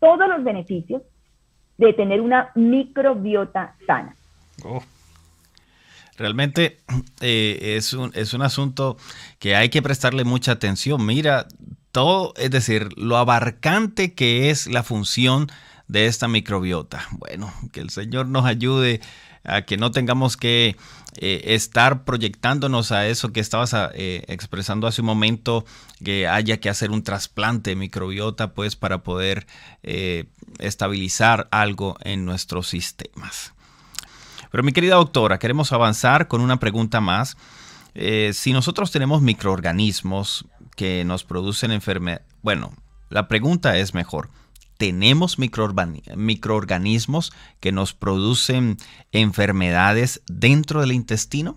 todos 0.00 0.28
los 0.28 0.44
beneficios 0.44 1.00
de 1.78 1.94
tener 1.94 2.20
una 2.20 2.50
microbiota 2.54 3.76
sana. 3.86 4.14
Oh. 4.62 4.82
Realmente 6.18 6.78
eh, 7.20 7.76
es, 7.76 7.92
un, 7.92 8.10
es 8.14 8.34
un 8.34 8.42
asunto 8.42 8.96
que 9.38 9.54
hay 9.54 9.68
que 9.68 9.82
prestarle 9.82 10.24
mucha 10.24 10.52
atención. 10.52 11.04
Mira, 11.04 11.46
todo, 11.92 12.32
es 12.36 12.50
decir, 12.50 12.88
lo 12.96 13.16
abarcante 13.16 14.14
que 14.14 14.50
es 14.50 14.66
la 14.66 14.82
función 14.82 15.48
de 15.88 16.06
esta 16.06 16.28
microbiota. 16.28 17.06
Bueno, 17.12 17.52
que 17.72 17.80
el 17.80 17.90
Señor 17.90 18.28
nos 18.28 18.44
ayude 18.44 19.00
a 19.46 19.62
que 19.62 19.76
no 19.76 19.90
tengamos 19.90 20.36
que 20.36 20.76
eh, 21.16 21.54
estar 21.54 22.04
proyectándonos 22.04 22.92
a 22.92 23.06
eso 23.06 23.32
que 23.32 23.40
estabas 23.40 23.72
ah, 23.74 23.90
eh, 23.94 24.24
expresando 24.28 24.86
hace 24.86 25.00
un 25.00 25.06
momento, 25.06 25.64
que 26.04 26.26
haya 26.28 26.58
que 26.58 26.68
hacer 26.68 26.90
un 26.90 27.02
trasplante 27.02 27.70
de 27.70 27.76
microbiota, 27.76 28.52
pues 28.52 28.76
para 28.76 29.02
poder 29.02 29.46
eh, 29.82 30.26
estabilizar 30.58 31.48
algo 31.50 31.96
en 32.02 32.24
nuestros 32.24 32.68
sistemas. 32.68 33.54
Pero 34.50 34.62
mi 34.62 34.72
querida 34.72 34.96
doctora, 34.96 35.38
queremos 35.38 35.72
avanzar 35.72 36.28
con 36.28 36.40
una 36.40 36.58
pregunta 36.58 37.00
más. 37.00 37.36
si 38.32 38.52
nosotros 38.52 38.90
tenemos 38.90 39.22
microorganismos, 39.22 40.44
que 40.76 41.04
nos 41.04 41.24
producen 41.24 41.72
enfermedades. 41.72 42.24
Bueno, 42.42 42.72
la 43.08 43.26
pregunta 43.26 43.76
es 43.78 43.94
mejor. 43.94 44.28
¿Tenemos 44.76 45.38
microorganismos 45.38 47.32
que 47.60 47.72
nos 47.72 47.94
producen 47.94 48.76
enfermedades 49.12 50.22
dentro 50.28 50.80
del 50.80 50.92
intestino? 50.92 51.56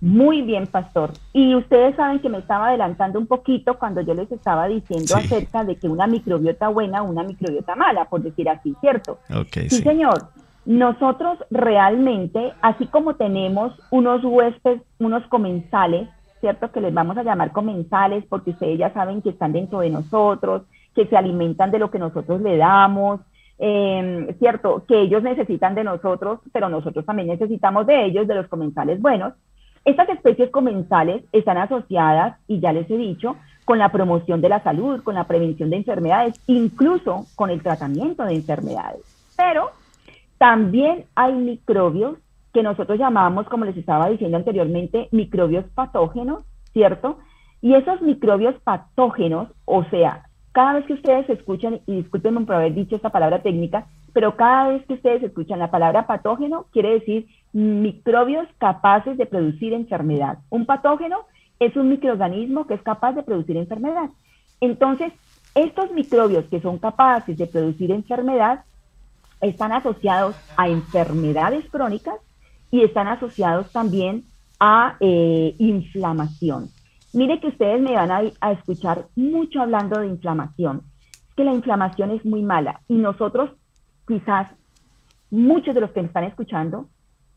Muy 0.00 0.40
bien, 0.40 0.66
pastor. 0.66 1.12
Y 1.32 1.54
ustedes 1.54 1.94
saben 1.94 2.20
que 2.20 2.30
me 2.30 2.38
estaba 2.38 2.68
adelantando 2.68 3.18
un 3.18 3.26
poquito 3.26 3.78
cuando 3.78 4.00
yo 4.00 4.14
les 4.14 4.32
estaba 4.32 4.66
diciendo 4.66 5.14
acerca 5.14 5.62
de 5.62 5.76
que 5.76 5.88
una 5.88 6.06
microbiota 6.06 6.68
buena, 6.68 7.02
una 7.02 7.22
microbiota 7.22 7.76
mala, 7.76 8.06
por 8.06 8.22
decir 8.22 8.48
así, 8.48 8.74
¿cierto? 8.80 9.18
sí, 9.52 9.68
sí, 9.68 9.82
señor. 9.82 10.30
Nosotros 10.64 11.38
realmente, 11.50 12.52
así 12.62 12.86
como 12.86 13.16
tenemos 13.16 13.72
unos 13.90 14.24
huéspedes, 14.24 14.80
unos 14.98 15.26
comensales, 15.26 16.08
¿cierto? 16.40 16.72
Que 16.72 16.80
les 16.80 16.94
vamos 16.94 17.18
a 17.18 17.22
llamar 17.22 17.52
comensales 17.52 18.24
porque 18.28 18.50
ustedes 18.50 18.78
ya 18.78 18.92
saben 18.94 19.20
que 19.20 19.30
están 19.30 19.52
dentro 19.52 19.80
de 19.80 19.90
nosotros, 19.90 20.62
que 20.94 21.06
se 21.06 21.16
alimentan 21.16 21.70
de 21.70 21.78
lo 21.78 21.90
que 21.90 21.98
nosotros 21.98 22.40
le 22.40 22.56
damos, 22.56 23.20
em, 23.58 24.28
¿cierto? 24.38 24.84
Que 24.86 25.02
ellos 25.02 25.22
necesitan 25.22 25.74
de 25.74 25.84
nosotros, 25.84 26.40
pero 26.52 26.68
nosotros 26.68 27.04
también 27.04 27.28
necesitamos 27.28 27.86
de 27.86 28.06
ellos, 28.06 28.26
de 28.26 28.34
los 28.34 28.48
comensales 28.48 29.00
buenos. 29.00 29.34
Estas 29.84 30.08
especies 30.10 30.50
comensales 30.50 31.24
están 31.32 31.58
asociadas, 31.58 32.38
y 32.46 32.60
ya 32.60 32.72
les 32.72 32.90
he 32.90 32.96
dicho, 32.96 33.36
con 33.64 33.78
la 33.78 33.90
promoción 33.90 34.40
de 34.40 34.48
la 34.48 34.62
salud, 34.62 35.02
con 35.02 35.14
la 35.14 35.24
prevención 35.24 35.70
de 35.70 35.76
enfermedades, 35.76 36.40
incluso 36.46 37.26
con 37.36 37.50
el 37.50 37.62
tratamiento 37.62 38.24
de 38.24 38.34
enfermedades. 38.34 39.02
Pero 39.36 39.70
también 40.38 41.04
hay 41.14 41.34
microbios 41.34 42.16
que 42.52 42.62
nosotros 42.62 42.98
llamamos, 42.98 43.46
como 43.48 43.64
les 43.64 43.76
estaba 43.76 44.08
diciendo 44.08 44.36
anteriormente, 44.36 45.08
microbios 45.12 45.64
patógenos, 45.74 46.44
¿cierto? 46.72 47.18
Y 47.60 47.74
esos 47.74 48.00
microbios 48.02 48.54
patógenos, 48.64 49.48
o 49.66 49.84
sea, 49.84 50.24
cada 50.52 50.74
vez 50.74 50.86
que 50.86 50.94
ustedes 50.94 51.28
escuchan, 51.30 51.80
y 51.86 51.96
discúlpenme 51.96 52.40
por 52.42 52.56
haber 52.56 52.74
dicho 52.74 52.96
esta 52.96 53.10
palabra 53.10 53.42
técnica, 53.42 53.86
pero 54.12 54.36
cada 54.36 54.68
vez 54.68 54.84
que 54.86 54.94
ustedes 54.94 55.22
escuchan 55.22 55.58
la 55.58 55.70
palabra 55.70 56.06
patógeno, 56.06 56.66
quiere 56.72 56.94
decir 56.94 57.28
microbios 57.52 58.48
capaces 58.58 59.16
de 59.16 59.26
producir 59.26 59.72
enfermedad. 59.72 60.38
Un 60.50 60.66
patógeno 60.66 61.18
es 61.60 61.76
un 61.76 61.88
microorganismo 61.88 62.66
que 62.66 62.74
es 62.74 62.82
capaz 62.82 63.12
de 63.12 63.22
producir 63.22 63.56
enfermedad. 63.56 64.10
Entonces, 64.60 65.12
estos 65.54 65.90
microbios 65.92 66.44
que 66.46 66.60
son 66.60 66.78
capaces 66.78 67.36
de 67.36 67.46
producir 67.46 67.90
enfermedad 67.90 68.64
están 69.40 69.72
asociados 69.72 70.36
a 70.56 70.68
enfermedades 70.68 71.68
crónicas 71.70 72.16
y 72.70 72.82
están 72.82 73.08
asociados 73.08 73.70
también 73.72 74.24
a 74.58 74.96
eh, 75.00 75.54
inflamación. 75.58 76.70
Mire 77.12 77.40
que 77.40 77.48
ustedes 77.48 77.80
me 77.80 77.94
van 77.94 78.10
a, 78.12 78.52
escuchar 78.52 79.06
mucho 79.16 79.60
hablando 79.60 80.00
de 80.00 80.06
inflamación, 80.06 80.82
que 81.36 81.44
la 81.44 81.52
inflamación 81.52 82.12
es 82.12 82.24
muy 82.24 82.42
mala 82.42 82.82
y 82.86 82.94
nosotros 82.94 83.50
quizás 84.06 84.48
muchos 85.30 85.74
de 85.74 85.80
los 85.80 85.90
que 85.90 86.02
me 86.02 86.08
están 86.08 86.24
escuchando 86.24 86.88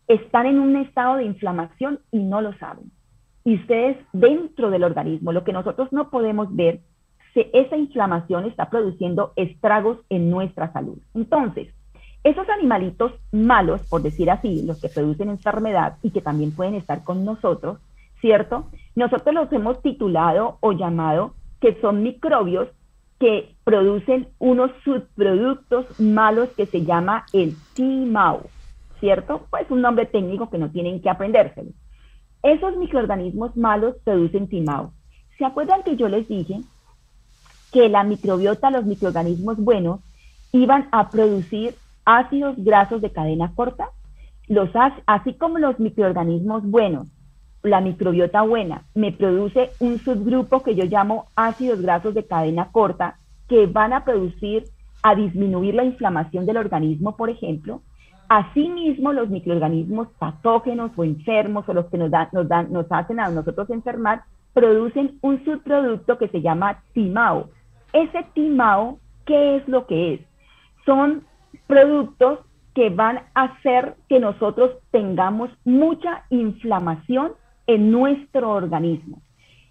están 0.08 0.46
en 0.46 0.60
un 0.60 0.76
estado 0.76 1.16
de 1.16 1.26
inflamación 1.26 2.00
y 2.12 2.20
no 2.20 2.42
lo 2.42 2.56
saben. 2.58 2.92
Y 3.46 3.56
ustedes 3.56 3.98
dentro 4.14 4.70
del 4.70 4.84
organismo, 4.84 5.32
lo 5.32 5.44
que 5.44 5.54
nosotros 5.54 5.92
no 5.92 6.10
podemos 6.10 6.56
ver, 6.56 6.82
si 7.34 7.48
esa 7.52 7.76
inflamación 7.76 8.46
está 8.46 8.70
produciendo 8.70 9.34
estragos 9.36 9.98
en 10.10 10.30
nuestra 10.30 10.72
salud. 10.72 11.00
Entonces, 11.16 11.74
esos 12.24 12.48
animalitos 12.48 13.12
malos, 13.32 13.82
por 13.90 14.04
decir 14.04 14.30
así, 14.30 14.64
los 14.64 14.80
que 14.80 14.90
producen 14.90 15.30
enfermedad 15.30 15.98
y 16.04 16.12
que 16.12 16.22
también 16.22 16.52
pueden 16.52 16.76
estar 16.76 17.04
con 17.04 17.26
nosotros, 17.26 17.80
¿cierto? 18.24 18.68
Nosotros 18.96 19.36
los 19.36 19.52
hemos 19.52 19.82
titulado 19.82 20.58
o 20.62 20.72
llamado 20.72 21.34
que 21.60 21.78
son 21.82 22.04
microbios 22.04 22.70
que 23.20 23.54
producen 23.66 24.30
unos 24.40 24.72
subproductos 24.86 26.00
malos 26.00 26.48
que 26.56 26.66
se 26.66 26.86
llama 26.86 27.26
el 27.34 27.54
TMAO, 27.76 28.44
¿cierto? 29.02 29.46
Pues 29.50 29.70
un 29.70 29.82
nombre 29.82 30.06
técnico 30.06 30.50
que 30.50 30.58
no 30.58 30.72
tienen 30.72 31.02
que 31.02 31.10
aprendérselo. 31.10 31.72
Esos 32.44 32.78
microorganismos 32.78 33.58
malos 33.58 33.98
producen 34.06 34.48
TMAO. 34.48 34.94
¿Se 35.38 35.44
acuerdan 35.44 35.84
que 35.84 35.98
yo 35.98 36.08
les 36.08 36.26
dije 36.30 36.62
que 37.74 37.90
la 37.90 38.06
microbiota, 38.06 38.72
los 38.72 38.86
microorganismos 38.86 39.58
buenos, 39.58 40.00
iban 40.54 40.88
a 40.94 41.10
producir 41.10 41.76
ácidos 42.06 42.56
grasos 42.58 43.02
de 43.02 43.12
cadena 43.12 43.52
corta, 43.54 43.90
los, 44.48 44.70
así 45.08 45.34
como 45.34 45.58
los 45.58 45.78
microorganismos 45.78 46.64
buenos, 46.64 47.08
la 47.64 47.80
microbiota 47.80 48.42
buena, 48.42 48.84
me 48.94 49.12
produce 49.12 49.72
un 49.80 49.98
subgrupo 50.00 50.64
que 50.64 50.76
yo 50.76 50.84
llamo 50.86 51.28
ácidos 51.36 51.82
grasos 51.82 52.14
de 52.14 52.26
cadena 52.26 52.70
corta, 52.72 53.18
que 53.48 53.66
van 53.68 53.94
a 53.94 54.04
producir, 54.04 54.66
a 55.02 55.16
disminuir 55.16 55.74
la 55.74 55.84
inflamación 55.84 56.46
del 56.46 56.58
organismo, 56.58 57.16
por 57.16 57.30
ejemplo. 57.30 57.82
Asimismo, 58.28 59.14
los 59.14 59.30
microorganismos 59.30 60.10
patógenos 60.20 60.92
o 60.96 61.04
enfermos 61.04 61.68
o 61.68 61.74
los 61.74 61.86
que 61.88 61.98
nos, 61.98 62.12
nos, 62.32 62.48
dan, 62.48 62.72
nos 62.72 62.86
hacen 62.90 63.20
a 63.20 63.30
nosotros 63.30 63.70
enfermar, 63.70 64.24
producen 64.54 65.18
un 65.22 65.44
subproducto 65.44 66.18
que 66.18 66.28
se 66.30 66.42
llama 66.42 66.82
timao. 66.94 67.50
Ese 67.92 68.26
timao, 68.34 69.00
¿qué 69.26 69.58
es 69.58 69.68
lo 69.68 69.88
que 69.88 70.16
es? 70.16 70.22
Son 70.86 71.24
productos 71.68 72.40
que 72.74 72.90
van 72.90 73.22
a 73.36 73.44
hacer 73.44 73.96
que 74.10 74.20
nosotros 74.20 74.72
tengamos 74.92 75.50
mucha 75.64 76.24
inflamación 76.30 77.34
en 77.68 77.92
nuestro 77.92 78.52
organismo. 78.52 79.22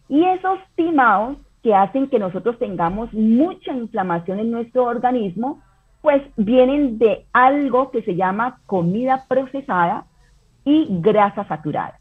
Y 0.09 0.25
esos 0.25 0.59
timados 0.75 1.39
que 1.63 1.75
hacen 1.75 2.09
que 2.09 2.19
nosotros 2.19 2.59
tengamos 2.59 3.13
mucha 3.13 3.73
inflamación 3.73 4.41
en 4.41 4.51
nuestro 4.51 4.85
organismo, 4.85 5.63
pues 6.01 6.23
vienen 6.37 6.99
de 6.99 7.25
algo 7.33 7.91
que 7.91 8.03
se 8.03 8.17
llama 8.17 8.61
comida 8.67 9.25
procesada 9.29 10.07
y 10.65 10.89
grasa 11.01 11.47
saturada. 11.47 11.99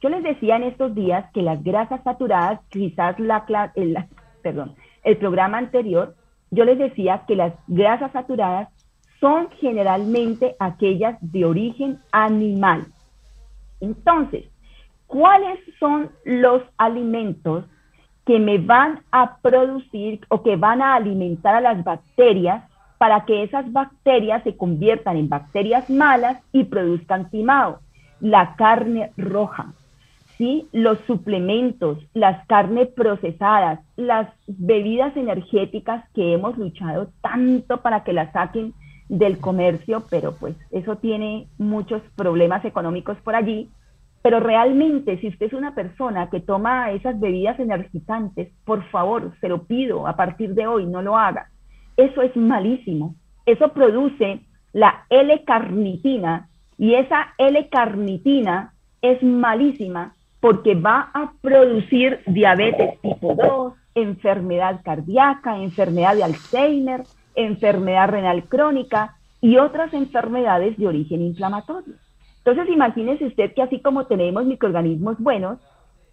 Yo 0.00 0.08
les 0.08 0.22
decía 0.22 0.56
en 0.56 0.64
estos 0.64 0.94
días 0.94 1.30
que 1.32 1.42
las 1.42 1.62
grasas 1.62 2.02
saturadas, 2.02 2.60
quizás 2.68 3.18
la, 3.18 3.44
el, 3.74 3.96
perdón, 4.42 4.74
el 5.04 5.16
programa 5.16 5.58
anterior, 5.58 6.14
yo 6.50 6.64
les 6.64 6.78
decía 6.78 7.24
que 7.26 7.36
las 7.36 7.54
grasas 7.66 8.12
saturadas 8.12 8.68
son 9.20 9.48
generalmente 9.60 10.56
aquellas 10.58 11.16
de 11.20 11.44
origen 11.44 12.00
animal. 12.10 12.86
Entonces, 13.80 14.51
¿cuáles 15.12 15.58
son 15.78 16.10
los 16.24 16.62
alimentos 16.78 17.66
que 18.24 18.38
me 18.38 18.56
van 18.56 19.00
a 19.10 19.36
producir 19.42 20.20
o 20.30 20.42
que 20.42 20.56
van 20.56 20.80
a 20.80 20.94
alimentar 20.94 21.54
a 21.54 21.60
las 21.60 21.84
bacterias 21.84 22.64
para 22.96 23.26
que 23.26 23.42
esas 23.42 23.70
bacterias 23.70 24.42
se 24.42 24.56
conviertan 24.56 25.18
en 25.18 25.28
bacterias 25.28 25.90
malas 25.90 26.38
y 26.50 26.64
produzcan 26.64 27.28
timado? 27.28 27.80
La 28.20 28.54
carne 28.56 29.12
roja, 29.18 29.74
¿sí? 30.38 30.66
los 30.72 30.98
suplementos, 31.00 31.98
las 32.14 32.46
carnes 32.46 32.88
procesadas, 32.88 33.80
las 33.96 34.30
bebidas 34.46 35.14
energéticas 35.14 36.08
que 36.14 36.32
hemos 36.32 36.56
luchado 36.56 37.10
tanto 37.20 37.82
para 37.82 38.02
que 38.02 38.14
las 38.14 38.32
saquen 38.32 38.72
del 39.10 39.38
comercio, 39.40 40.06
pero 40.08 40.32
pues 40.36 40.56
eso 40.70 40.96
tiene 40.96 41.48
muchos 41.58 42.00
problemas 42.16 42.64
económicos 42.64 43.18
por 43.18 43.34
allí. 43.34 43.68
Pero 44.22 44.38
realmente, 44.38 45.18
si 45.18 45.28
usted 45.28 45.46
es 45.46 45.52
una 45.52 45.74
persona 45.74 46.30
que 46.30 46.40
toma 46.40 46.92
esas 46.92 47.18
bebidas 47.18 47.58
energizantes, 47.58 48.52
por 48.64 48.84
favor, 48.90 49.32
se 49.40 49.48
lo 49.48 49.64
pido 49.64 50.06
a 50.06 50.14
partir 50.14 50.54
de 50.54 50.66
hoy, 50.66 50.86
no 50.86 51.02
lo 51.02 51.18
haga. 51.18 51.50
Eso 51.96 52.22
es 52.22 52.34
malísimo. 52.36 53.16
Eso 53.46 53.72
produce 53.72 54.40
la 54.72 55.04
L-carnitina 55.10 56.48
y 56.78 56.94
esa 56.94 57.34
L-carnitina 57.36 58.72
es 59.02 59.22
malísima 59.22 60.14
porque 60.40 60.74
va 60.74 61.10
a 61.12 61.32
producir 61.40 62.20
diabetes 62.26 63.00
tipo 63.00 63.34
2, 63.34 63.74
enfermedad 63.94 64.80
cardíaca, 64.84 65.58
enfermedad 65.58 66.16
de 66.16 66.24
Alzheimer, 66.24 67.02
enfermedad 67.34 68.08
renal 68.08 68.44
crónica 68.44 69.16
y 69.40 69.58
otras 69.58 69.92
enfermedades 69.92 70.76
de 70.78 70.86
origen 70.86 71.22
inflamatorio. 71.22 71.94
Entonces, 72.44 72.74
imagínese 72.74 73.26
usted 73.26 73.54
que 73.54 73.62
así 73.62 73.80
como 73.80 74.06
tenemos 74.06 74.44
microorganismos 74.44 75.18
buenos, 75.18 75.58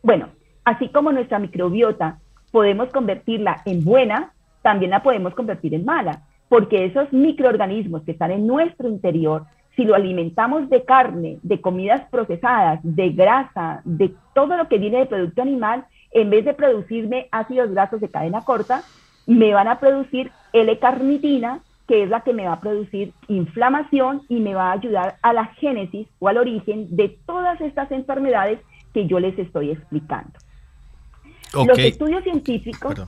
bueno, 0.03 0.29
así 0.63 0.89
como 0.89 1.11
nuestra 1.11 1.39
microbiota 1.39 2.19
podemos 2.51 2.89
convertirla 2.89 3.61
en 3.65 3.83
buena, 3.83 4.33
también 4.61 4.91
la 4.91 5.01
podemos 5.01 5.33
convertir 5.33 5.73
en 5.73 5.85
mala, 5.85 6.23
porque 6.47 6.85
esos 6.85 7.11
microorganismos 7.11 8.03
que 8.03 8.11
están 8.11 8.31
en 8.31 8.45
nuestro 8.45 8.89
interior, 8.89 9.45
si 9.75 9.85
lo 9.85 9.95
alimentamos 9.95 10.69
de 10.69 10.83
carne, 10.83 11.39
de 11.41 11.61
comidas 11.61 12.01
procesadas, 12.11 12.79
de 12.83 13.09
grasa, 13.09 13.81
de 13.85 14.13
todo 14.35 14.57
lo 14.57 14.67
que 14.67 14.77
viene 14.77 14.99
de 14.99 15.05
producto 15.05 15.41
animal, 15.41 15.85
en 16.11 16.29
vez 16.29 16.45
de 16.45 16.53
producirme 16.53 17.27
ácidos 17.31 17.71
grasos 17.71 18.01
de 18.01 18.09
cadena 18.09 18.41
corta, 18.41 18.83
me 19.25 19.53
van 19.53 19.67
a 19.67 19.79
producir 19.79 20.31
L-carnitina, 20.53 21.61
que 21.89 22.03
es 22.03 22.09
la 22.09 22.21
que 22.21 22.33
me 22.33 22.45
va 22.45 22.53
a 22.53 22.59
producir 22.59 23.13
inflamación 23.27 24.21
y 24.29 24.39
me 24.41 24.53
va 24.53 24.69
a 24.69 24.73
ayudar 24.73 25.17
a 25.23 25.33
la 25.33 25.45
génesis 25.55 26.07
o 26.19 26.27
al 26.27 26.37
origen 26.37 26.95
de 26.95 27.17
todas 27.25 27.59
estas 27.61 27.91
enfermedades 27.91 28.59
que 28.93 29.07
yo 29.07 29.19
les 29.19 29.37
estoy 29.39 29.71
explicando. 29.71 30.31
Los 31.51 31.79
estudios 31.79 32.23
científicos... 32.23 33.07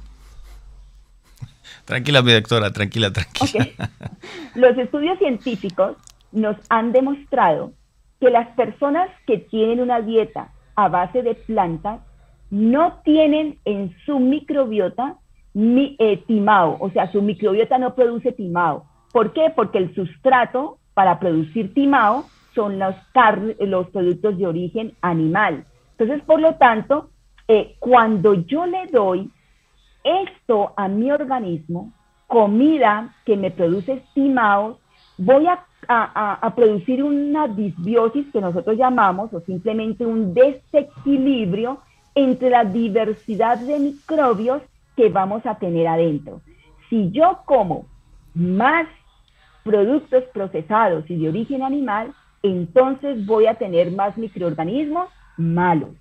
Tranquila, 1.86 2.24
mi 2.24 2.34
doctora, 2.34 2.72
tranquila, 2.72 3.14
tranquila. 3.14 3.68
Los 4.56 4.76
estudios 4.76 5.20
científicos 5.20 5.98
nos 6.32 6.58
han 6.70 6.92
demostrado 6.92 7.74
que 8.20 8.32
las 8.32 8.48
personas 8.56 9.10
que 9.28 9.38
tienen 9.38 9.80
una 9.80 10.02
dieta 10.02 10.52
a 10.76 10.88
base 10.88 11.22
de 11.22 11.36
plantas 11.36 12.02
no 12.50 13.00
tienen 13.04 13.60
en 13.66 13.96
su 14.08 14.20
microbiota 14.20 15.18
mi, 15.54 15.96
eh, 16.00 16.18
timao, 16.28 16.78
o 16.80 16.90
sea, 16.92 17.12
su 17.12 17.22
microbiota 17.22 17.78
no 17.78 17.94
produce 17.96 18.32
timao. 18.32 18.86
¿Por 19.12 19.34
qué? 19.34 19.52
Porque 19.56 19.78
el 19.78 19.94
sustrato 19.94 20.78
para 20.94 21.20
producir 21.20 21.74
timao 21.74 22.26
son 22.54 22.80
los, 22.80 22.96
los 23.60 23.90
productos 23.90 24.38
de 24.38 24.48
origen 24.48 24.94
animal. 25.02 25.66
Entonces, 25.98 26.24
por 26.26 26.40
lo 26.40 26.56
tanto, 26.56 27.10
eh, 27.48 27.76
cuando 27.80 28.34
yo 28.34 28.66
le 28.66 28.88
doy 28.88 29.30
esto 30.04 30.74
a 30.78 30.88
mi 30.88 31.12
organismo, 31.12 31.94
comida 32.28 33.14
que 33.26 33.36
me 33.36 33.52
produce 33.52 34.04
timao, 34.14 34.80
voy 35.18 35.48
a 35.48 35.66
a, 35.88 36.54
producir 36.56 37.04
una 37.04 37.48
disbiosis 37.48 38.28
que 38.32 38.42
nosotros 38.42 38.78
llamamos, 38.78 39.34
o 39.34 39.42
simplemente 39.42 40.06
un 40.06 40.34
desequilibrio 40.34 41.80
entre 42.16 42.50
la 42.50 42.66
diversidad 42.66 43.58
de 43.58 43.80
microbios 43.80 44.62
que 45.02 45.10
vamos 45.10 45.44
a 45.48 45.56
tener 45.56 45.88
adentro. 45.88 46.42
Si 46.88 47.10
yo 47.10 47.40
como 47.46 47.88
más 48.36 48.86
productos 49.64 50.24
procesados 50.32 51.10
y 51.10 51.18
de 51.18 51.30
origen 51.30 51.64
animal, 51.64 52.14
entonces 52.44 53.26
voy 53.26 53.48
a 53.48 53.56
tener 53.56 53.92
más 53.92 54.16
microorganismos 54.16 55.10
malos. 55.38 55.96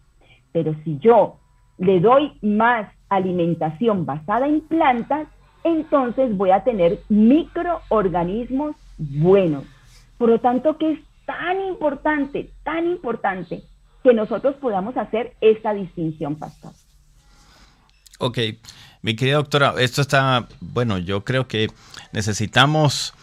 Pero 0.53 0.75
si 0.85 0.99
yo 0.99 1.39
le 1.79 1.99
doy 2.01 2.33
más 2.43 2.93
alimentación 3.09 4.05
basada 4.05 4.47
en 4.47 4.61
plantas, 4.61 5.29
entonces 5.65 6.37
voy 6.37 6.51
a 6.51 6.63
tener 6.63 6.99
microorganismos 7.09 8.77
buenos. 8.99 9.65
Por 10.19 10.29
lo 10.29 10.41
tanto, 10.41 10.77
que 10.77 10.93
es 10.93 11.01
tan 11.25 11.59
importante, 11.63 12.51
tan 12.65 12.87
importante 12.87 13.63
que 14.05 14.13
nosotros 14.13 14.57
podamos 14.57 14.95
hacer 14.99 15.37
esta 15.41 15.73
distinción, 15.73 16.37
pastor. 16.37 16.73
Ok, 18.23 18.39
mi 19.03 19.17
querida 19.17 19.37
doctora, 19.37 19.75
esto 19.79 20.03
está, 20.03 20.47
bueno, 20.61 20.99
yo 20.99 21.25
creo 21.25 21.49
que 21.49 21.69
necesitamos 22.13 23.15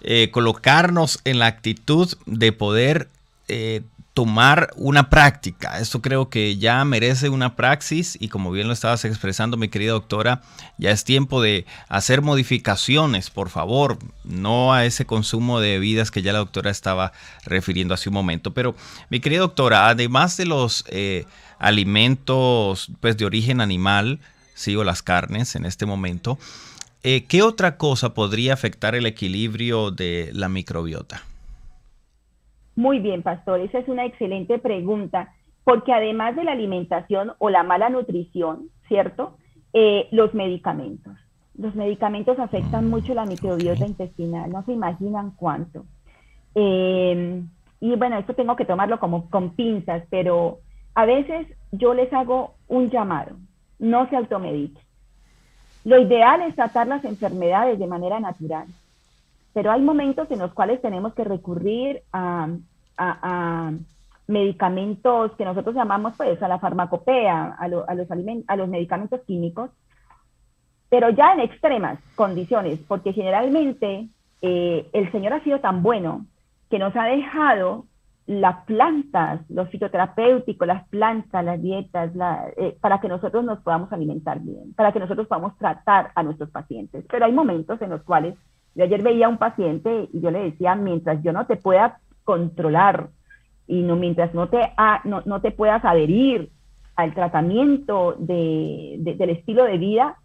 eh, 0.00 0.30
colocarnos 0.30 1.20
en 1.24 1.38
la 1.38 1.46
actitud 1.46 2.16
de 2.26 2.52
poder 2.52 3.08
eh, 3.48 3.82
tomar 4.18 4.70
una 4.74 5.10
práctica. 5.10 5.78
Esto 5.78 6.02
creo 6.02 6.28
que 6.28 6.56
ya 6.56 6.84
merece 6.84 7.28
una 7.28 7.54
praxis 7.54 8.16
y 8.20 8.26
como 8.28 8.50
bien 8.50 8.66
lo 8.66 8.72
estabas 8.72 9.04
expresando, 9.04 9.56
mi 9.56 9.68
querida 9.68 9.92
doctora, 9.92 10.42
ya 10.76 10.90
es 10.90 11.04
tiempo 11.04 11.40
de 11.40 11.66
hacer 11.88 12.20
modificaciones, 12.20 13.30
por 13.30 13.48
favor, 13.48 13.96
no 14.24 14.72
a 14.72 14.84
ese 14.84 15.06
consumo 15.06 15.60
de 15.60 15.74
bebidas 15.74 16.10
que 16.10 16.22
ya 16.22 16.32
la 16.32 16.40
doctora 16.40 16.72
estaba 16.72 17.12
refiriendo 17.44 17.94
hace 17.94 18.08
un 18.08 18.14
momento. 18.14 18.52
Pero, 18.52 18.74
mi 19.08 19.20
querida 19.20 19.42
doctora, 19.42 19.88
además 19.88 20.36
de 20.36 20.46
los 20.46 20.84
eh, 20.88 21.24
alimentos 21.60 22.88
pues, 23.00 23.16
de 23.18 23.24
origen 23.24 23.60
animal, 23.60 24.18
sigo 24.58 24.84
las 24.84 25.02
carnes 25.02 25.54
en 25.54 25.64
este 25.64 25.86
momento, 25.86 26.36
eh, 27.04 27.24
¿qué 27.26 27.42
otra 27.42 27.76
cosa 27.76 28.12
podría 28.12 28.52
afectar 28.52 28.94
el 28.94 29.06
equilibrio 29.06 29.90
de 29.92 30.30
la 30.34 30.48
microbiota? 30.48 31.22
Muy 32.74 32.98
bien, 32.98 33.22
pastor, 33.22 33.60
esa 33.60 33.78
es 33.78 33.88
una 33.88 34.04
excelente 34.04 34.58
pregunta, 34.58 35.32
porque 35.64 35.92
además 35.92 36.34
de 36.36 36.44
la 36.44 36.52
alimentación 36.52 37.32
o 37.38 37.50
la 37.50 37.62
mala 37.62 37.88
nutrición, 37.88 38.68
¿cierto? 38.88 39.36
Eh, 39.72 40.08
los 40.10 40.34
medicamentos. 40.34 41.14
Los 41.56 41.74
medicamentos 41.74 42.38
afectan 42.38 42.86
mm, 42.86 42.90
mucho 42.90 43.14
la 43.14 43.26
microbiota 43.26 43.86
intestinal, 43.86 44.50
no 44.50 44.64
se 44.64 44.72
imaginan 44.72 45.32
cuánto. 45.32 45.84
Em, 46.54 47.48
y 47.80 47.94
bueno, 47.96 48.18
esto 48.18 48.34
tengo 48.34 48.56
que 48.56 48.64
tomarlo 48.64 48.98
como 48.98 49.28
con 49.30 49.54
pinzas, 49.54 50.02
pero 50.10 50.60
a 50.94 51.04
veces 51.04 51.46
yo 51.70 51.94
les 51.94 52.12
hago 52.12 52.54
un 52.66 52.90
llamado, 52.90 53.36
no 53.78 54.08
se 54.08 54.16
automediquen. 54.16 54.82
Lo 55.84 56.00
ideal 56.00 56.42
es 56.42 56.54
tratar 56.54 56.86
las 56.86 57.04
enfermedades 57.04 57.78
de 57.78 57.86
manera 57.86 58.20
natural 58.20 58.66
pero 59.58 59.72
hay 59.72 59.80
momentos 59.80 60.30
en 60.30 60.38
los 60.38 60.52
cuales 60.52 60.80
tenemos 60.80 61.14
que 61.14 61.24
recurrir 61.24 62.02
a, 62.12 62.46
medicamentos 64.28 65.32
que 65.32 65.44
nosotros 65.44 65.74
llamamos 65.74 66.14
pues 66.16 66.40
a 66.40 66.46
la 66.46 66.60
farmacopea, 66.60 67.56
a, 67.58 67.66
los, 67.66 67.84
a 67.88 68.56
los 68.56 68.68
medicamentos 68.68 69.20
químicos, 69.22 69.70
pero 70.88 71.10
ya 71.10 71.32
en 71.32 71.40
extremas 71.40 71.98
condiciones, 72.14 72.78
porque 72.86 73.12
generalmente 73.12 74.06
eh, 74.42 74.88
el 74.92 75.10
Señor 75.10 75.32
ha 75.32 75.42
sido 75.42 75.58
tan 75.58 75.82
bueno 75.82 76.24
que 76.70 76.78
nos 76.78 76.94
ha 76.94 77.06
dejado 77.06 77.86
las 78.28 78.62
plantas, 78.66 79.40
los 79.48 79.70
fitoterapéuticos, 79.70 80.68
las 80.68 80.86
plantas, 80.88 81.42
las 81.42 81.62
dietas, 81.62 82.12
eh, 82.58 82.76
para 82.78 83.00
que 83.00 83.08
nosotros 83.08 83.42
nos 83.42 83.60
podamos 83.60 83.90
alimentar 83.90 84.38
bien, 84.40 84.74
para 84.74 84.92
que 84.92 85.00
nosotros 85.00 85.26
podamos 85.26 85.56
tratar 85.56 86.10
a 86.14 86.22
nuestros 86.22 86.50
pacientes. 86.50 87.06
Pero 87.10 87.24
hay 87.24 87.32
momentos 87.32 87.80
en 87.80 87.88
los 87.88 88.02
cuales 88.02 88.34
yo 88.74 88.84
ayer 88.84 89.02
veía 89.02 89.26
a 89.26 89.30
un 89.30 89.38
paciente 89.38 90.10
y 90.12 90.20
yo 90.20 90.30
le 90.30 90.42
decía, 90.42 90.74
mientras 90.74 91.22
yo 91.22 91.32
no 91.32 91.46
te 91.46 91.56
pueda 91.56 92.00
controlar 92.24 93.08
y 93.66 93.80
no, 93.80 93.96
mientras 93.96 94.34
no 94.34 94.50
te, 94.50 94.60
no, 95.04 95.40
te 95.40 95.50
puedas 95.50 95.82
adherir 95.82 96.50
al 96.96 97.14
tratamiento 97.14 98.14
de, 98.18 98.96
del 98.98 99.30
estilo 99.30 99.64
de 99.64 99.78
vida 99.78 100.16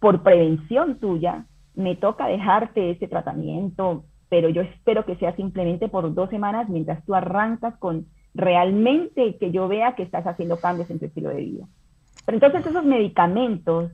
por 0.00 0.22
prevención 0.22 0.98
tuya, 0.98 1.44
me 1.74 1.94
toca 1.94 2.26
dejarte 2.26 2.92
ese 2.92 3.06
tratamiento, 3.06 4.04
pero 4.34 4.48
yo 4.48 4.62
espero 4.62 5.04
que 5.04 5.14
sea 5.14 5.36
simplemente 5.36 5.88
por 5.88 6.12
dos 6.12 6.28
semanas 6.28 6.68
mientras 6.68 7.04
tú 7.04 7.14
arrancas 7.14 7.76
con 7.78 8.06
realmente 8.34 9.36
que 9.36 9.52
yo 9.52 9.68
vea 9.68 9.94
que 9.94 10.02
estás 10.02 10.26
haciendo 10.26 10.56
cambios 10.56 10.90
en 10.90 10.98
tu 10.98 11.04
estilo 11.04 11.28
de 11.28 11.36
vida. 11.36 11.68
Pero 12.26 12.38
entonces 12.38 12.66
esos 12.66 12.84
medicamentos, 12.84 13.92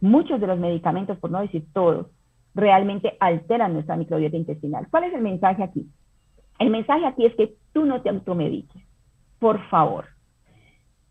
muchos 0.00 0.40
de 0.40 0.46
los 0.46 0.60
medicamentos, 0.60 1.18
por 1.18 1.32
no 1.32 1.40
decir 1.40 1.64
todos, 1.72 2.06
realmente 2.54 3.16
alteran 3.18 3.72
nuestra 3.72 3.96
microbiota 3.96 4.36
intestinal. 4.36 4.86
¿Cuál 4.92 5.02
es 5.02 5.12
el 5.12 5.22
mensaje 5.22 5.64
aquí? 5.64 5.88
El 6.60 6.70
mensaje 6.70 7.04
aquí 7.04 7.26
es 7.26 7.34
que 7.34 7.56
tú 7.72 7.84
no 7.84 8.00
te 8.00 8.10
automediques, 8.10 8.84
por 9.40 9.60
favor. 9.70 10.04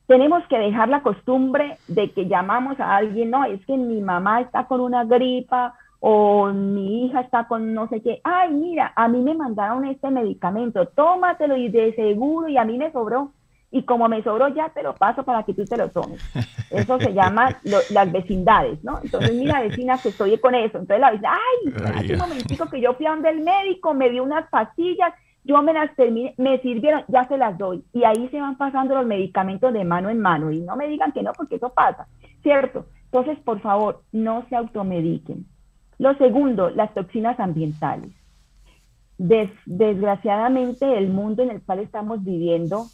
Tenemos 0.08 0.42
que 0.48 0.58
dejar 0.58 0.88
la 0.88 1.04
costumbre 1.04 1.76
de 1.90 2.12
que 2.12 2.30
llamamos 2.30 2.80
a 2.80 2.96
alguien, 2.96 3.30
no, 3.30 3.44
es 3.44 3.60
que 3.66 3.76
mi 3.76 4.00
mamá 4.00 4.40
está 4.40 4.68
con 4.68 4.80
una 4.80 5.04
gripa 5.04 5.74
o 6.00 6.48
mi 6.48 7.06
hija 7.06 7.22
está 7.22 7.48
con 7.48 7.74
no 7.74 7.88
sé 7.90 8.02
qué. 8.02 8.22
Ay, 8.24 8.52
mira, 8.52 8.94
a 8.96 9.08
mí 9.08 9.22
me 9.22 9.36
mandaron 9.36 9.86
este 9.86 10.10
medicamento, 10.10 10.88
tómatelo 10.88 11.58
y 11.58 11.70
de 11.70 11.94
seguro 11.96 12.48
y 12.48 12.58
a 12.58 12.66
mí 12.66 12.78
me 12.78 12.92
sobró 12.92 13.34
y 13.72 13.84
como 13.84 14.08
me 14.08 14.24
sobró 14.24 14.48
ya 14.50 14.70
te 14.70 14.82
lo 14.82 14.96
paso 14.96 15.24
para 15.24 15.44
que 15.44 15.54
tú 15.54 15.66
te 15.66 15.78
lo 15.78 15.90
tomes. 15.90 16.22
Eso 16.72 17.00
se 17.00 17.14
llama 17.14 17.60
las 17.92 18.12
vecindades, 18.12 18.84
¿no? 18.84 19.00
Entonces, 19.04 19.34
mira, 19.36 19.62
vecina, 19.62 19.98
que 19.98 20.10
estoy 20.10 20.38
con 20.40 20.56
eso. 20.56 20.80
Entonces 20.80 21.00
la 21.00 21.12
vecina, 21.12 21.34
ay, 21.34 21.74
hace 21.96 22.14
un 22.14 22.20
momentico 22.20 22.66
que 22.68 22.82
yo 22.82 22.94
fui 22.94 23.06
a 23.06 23.12
donde 23.12 23.30
el 23.30 23.42
médico, 23.42 23.94
me 23.94 24.10
dio 24.10 24.24
unas 24.24 24.50
pastillas, 24.50 25.14
yo 25.44 25.62
me 25.62 25.74
las 25.74 25.96
terminé, 25.96 26.34
me 26.38 26.60
sirvieron, 26.60 27.04
ya 27.08 27.28
se 27.28 27.38
las 27.38 27.58
doy. 27.58 27.84
Y 27.94 28.04
ahí 28.04 28.28
se 28.30 28.40
van 28.40 28.58
pasando 28.58 28.96
los 28.96 29.06
medicamentos 29.06 29.74
de 29.74 29.84
mano 29.84 30.10
en 30.10 30.20
mano. 30.20 30.52
Y 30.52 30.62
no 30.62 30.76
me 30.76 30.88
digan 30.88 31.12
que 31.12 31.24
no, 31.24 31.34
porque 31.34 31.56
eso 31.56 31.70
pasa, 31.70 32.08
¿cierto? 32.42 32.86
Entonces, 33.06 33.40
por 33.40 33.60
favor, 33.60 34.04
no 34.12 34.46
se 34.50 34.56
automediquen. 34.56 35.46
Lo 36.00 36.16
segundo, 36.16 36.70
las 36.70 36.94
toxinas 36.94 37.40
ambientales. 37.40 38.12
desgraciadamente, 39.18 40.98
el 40.98 41.10
mundo 41.10 41.44
en 41.44 41.52
el 41.52 41.62
cual 41.62 41.80
estamos 41.80 42.24
viviendo 42.24 42.86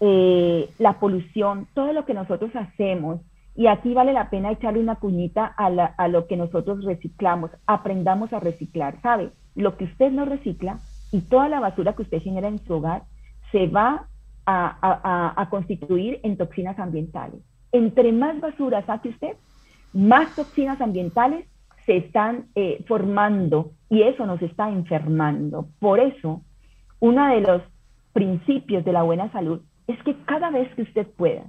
eh, 0.00 0.68
la 0.80 0.94
polución, 0.98 1.68
todo 1.72 1.92
lo 1.92 2.04
que 2.04 2.14
nosotros 2.14 2.50
hacemos. 2.56 3.20
Y 3.54 3.68
aquí 3.68 3.94
vale 3.94 4.12
la 4.12 4.28
pena 4.28 4.50
echarle 4.50 4.80
una 4.80 4.96
cuñita 4.96 5.46
a, 5.46 6.08
lo 6.08 6.26
que 6.26 6.36
nosotros 6.36 6.84
reciclamos. 6.84 7.52
Aprendamos 7.66 8.32
a 8.32 8.40
reciclar, 8.40 9.00
¿sabe? 9.02 9.30
Lo 9.54 9.76
que 9.76 9.84
usted 9.84 10.10
no 10.10 10.24
recicla 10.24 10.80
y 11.12 11.20
toda 11.20 11.48
la 11.48 11.60
basura 11.60 11.92
que 11.92 12.02
usted 12.02 12.20
genera 12.20 12.48
en 12.48 12.58
su 12.58 12.74
hogar 12.74 13.04
se 13.52 13.68
va 13.68 14.08
a, 14.46 15.46
constituir 15.50 16.18
en 16.24 16.36
toxinas 16.36 16.78
ambientales. 16.80 17.40
Entre 17.70 18.10
más 18.10 18.40
basura 18.40 18.84
saque 18.84 19.10
usted, 19.10 19.36
más 19.92 20.34
toxinas 20.34 20.80
ambientales 20.80 21.46
se 21.86 21.96
están 21.96 22.46
eh, 22.54 22.84
formando 22.86 23.72
y 23.88 24.02
eso 24.02 24.26
nos 24.26 24.40
está 24.42 24.70
enfermando. 24.70 25.68
Por 25.78 26.00
eso, 26.00 26.42
uno 27.00 27.28
de 27.28 27.40
los 27.40 27.62
principios 28.12 28.84
de 28.84 28.92
la 28.92 29.02
buena 29.02 29.30
salud 29.32 29.62
es 29.86 30.00
que 30.02 30.16
cada 30.24 30.50
vez 30.50 30.72
que 30.74 30.82
usted 30.82 31.06
pueda 31.16 31.44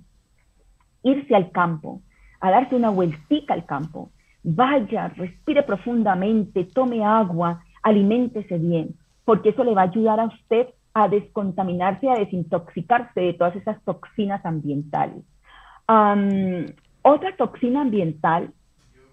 irse 1.03 1.35
al 1.35 1.51
campo, 1.51 2.01
a 2.39 2.51
darse 2.51 2.75
una 2.75 2.89
vueltica 2.89 3.53
al 3.53 3.65
campo, 3.65 4.11
vaya, 4.43 5.09
respire 5.09 5.63
profundamente, 5.63 6.65
tome 6.65 7.03
agua, 7.03 7.63
aliméntese 7.81 8.57
bien, 8.57 8.95
porque 9.25 9.49
eso 9.49 9.63
le 9.63 9.73
va 9.73 9.81
a 9.81 9.85
ayudar 9.85 10.19
a 10.19 10.25
usted 10.25 10.67
a 10.93 11.07
descontaminarse, 11.07 12.09
a 12.09 12.15
desintoxicarse 12.15 13.19
de 13.19 13.33
todas 13.33 13.55
esas 13.55 13.81
toxinas 13.83 14.45
ambientales. 14.45 15.23
otra 17.01 17.35
toxina 17.37 17.81
ambiental, 17.81 18.53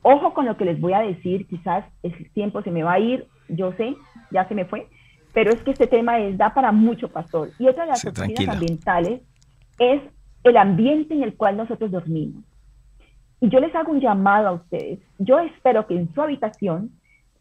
ojo 0.02 0.32
con 0.34 0.46
lo 0.46 0.56
que 0.56 0.64
les 0.64 0.80
voy 0.80 0.92
a 0.92 1.00
decir, 1.00 1.46
quizás 1.46 1.84
el 2.02 2.30
tiempo 2.32 2.62
se 2.62 2.70
me 2.70 2.82
va 2.82 2.94
a 2.94 3.00
ir, 3.00 3.26
yo 3.48 3.72
sé, 3.72 3.96
ya 4.30 4.46
se 4.48 4.54
me 4.54 4.64
fue, 4.64 4.88
pero 5.32 5.50
es 5.50 5.62
que 5.62 5.70
este 5.70 5.86
tema 5.86 6.18
es, 6.18 6.36
da 6.36 6.52
para 6.54 6.72
mucho, 6.72 7.08
pastor. 7.08 7.50
Y 7.58 7.68
otra 7.68 7.84
de 7.84 7.90
las 7.90 8.02
toxinas 8.02 8.48
ambientales 8.48 9.22
es 9.78 10.02
el 10.44 10.56
ambiente 10.56 11.14
en 11.14 11.22
el 11.22 11.36
cual 11.36 11.56
nosotros 11.56 11.90
dormimos. 11.90 12.44
Y 13.40 13.48
yo 13.48 13.60
les 13.60 13.74
hago 13.74 13.92
un 13.92 14.00
llamado 14.00 14.48
a 14.48 14.52
ustedes. 14.52 15.00
Yo 15.18 15.38
espero 15.38 15.86
que 15.86 15.94
en 15.94 16.12
su 16.12 16.20
habitación 16.20 16.90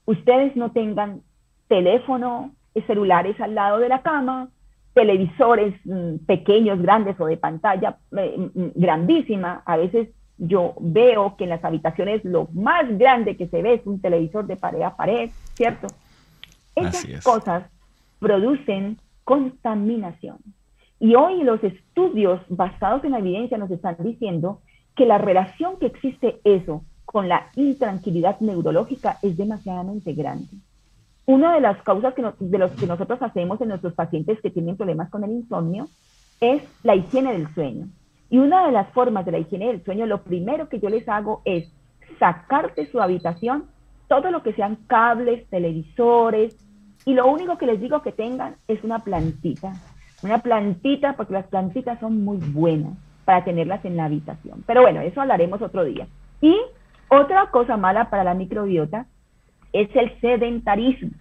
ustedes 0.05 0.55
no 0.55 0.71
tengan 0.71 1.21
teléfono, 1.67 2.51
celulares 2.87 3.39
al 3.41 3.55
lado 3.55 3.79
de 3.79 3.89
la 3.89 4.01
cama, 4.01 4.49
televisores 4.93 5.75
mm, 5.85 6.25
pequeños, 6.25 6.81
grandes 6.81 7.19
o 7.19 7.25
de 7.25 7.37
pantalla 7.37 7.97
eh, 8.17 8.37
mm, 8.37 8.67
grandísima. 8.75 9.63
A 9.65 9.77
veces 9.77 10.09
yo 10.39 10.73
veo 10.79 11.35
que 11.35 11.43
en 11.43 11.51
las 11.51 11.63
habitaciones 11.63 12.23
lo 12.23 12.47
más 12.53 12.97
grande 12.97 13.35
que 13.35 13.47
se 13.47 13.61
ve 13.61 13.75
es 13.75 13.85
un 13.85 14.01
televisor 14.01 14.47
de 14.47 14.55
pared 14.55 14.81
a 14.81 14.95
pared, 14.95 15.29
¿cierto? 15.53 15.87
Esas 16.75 17.23
cosas 17.23 17.65
producen 18.19 18.97
contaminación. 19.25 20.37
Y 20.99 21.15
hoy 21.15 21.43
los 21.43 21.63
estudios 21.63 22.41
basados 22.49 23.03
en 23.03 23.11
la 23.11 23.19
evidencia 23.19 23.57
nos 23.57 23.69
están 23.69 23.97
diciendo 23.99 24.61
que 24.95 25.05
la 25.05 25.17
relación 25.17 25.77
que 25.77 25.87
existe 25.87 26.39
eso 26.43 26.83
con 27.05 27.27
la 27.27 27.49
intranquilidad 27.55 28.39
neurológica 28.39 29.17
es 29.21 29.37
demasiadamente 29.37 30.13
grande. 30.13 30.47
Una 31.25 31.53
de 31.53 31.61
las 31.61 31.81
causas 31.83 32.13
que 32.13 32.23
de 32.39 32.57
los 32.57 32.71
que 32.71 32.87
nosotros 32.87 33.21
hacemos 33.21 33.61
en 33.61 33.69
nuestros 33.69 33.93
pacientes 33.93 34.39
que 34.41 34.49
tienen 34.49 34.77
problemas 34.77 35.09
con 35.09 35.23
el 35.23 35.31
insomnio 35.31 35.87
es 36.41 36.63
la 36.83 36.95
higiene 36.95 37.33
del 37.33 37.53
sueño. 37.53 37.87
Y 38.29 38.37
una 38.37 38.65
de 38.65 38.71
las 38.71 38.89
formas 38.89 39.25
de 39.25 39.31
la 39.31 39.39
higiene 39.39 39.67
del 39.67 39.83
sueño, 39.83 40.05
lo 40.05 40.23
primero 40.23 40.69
que 40.69 40.79
yo 40.79 40.89
les 40.89 41.07
hago 41.09 41.41
es 41.45 41.71
sacar 42.19 42.75
de 42.75 42.85
su 42.87 43.01
habitación 43.01 43.65
todo 44.07 44.31
lo 44.31 44.43
que 44.43 44.53
sean 44.53 44.77
cables, 44.87 45.47
televisores, 45.49 46.57
y 47.05 47.13
lo 47.13 47.27
único 47.27 47.57
que 47.57 47.65
les 47.65 47.79
digo 47.79 48.01
que 48.01 48.11
tengan 48.11 48.55
es 48.67 48.83
una 48.83 48.99
plantita. 48.99 49.73
Una 50.21 50.39
plantita, 50.39 51.13
porque 51.13 51.33
las 51.33 51.47
plantitas 51.47 51.99
son 51.99 52.23
muy 52.23 52.37
buenas 52.37 52.93
para 53.23 53.43
tenerlas 53.45 53.85
en 53.85 53.95
la 53.95 54.05
habitación. 54.05 54.63
Pero 54.65 54.81
bueno, 54.81 55.01
eso 55.01 55.21
hablaremos 55.21 55.61
otro 55.61 55.83
día. 55.85 56.07
Y 56.41 56.57
otra 57.07 57.51
cosa 57.51 57.77
mala 57.77 58.09
para 58.09 58.23
la 58.23 58.33
microbiota 58.33 59.05
es 59.71 59.89
el 59.95 60.19
sedentarismo. 60.19 61.11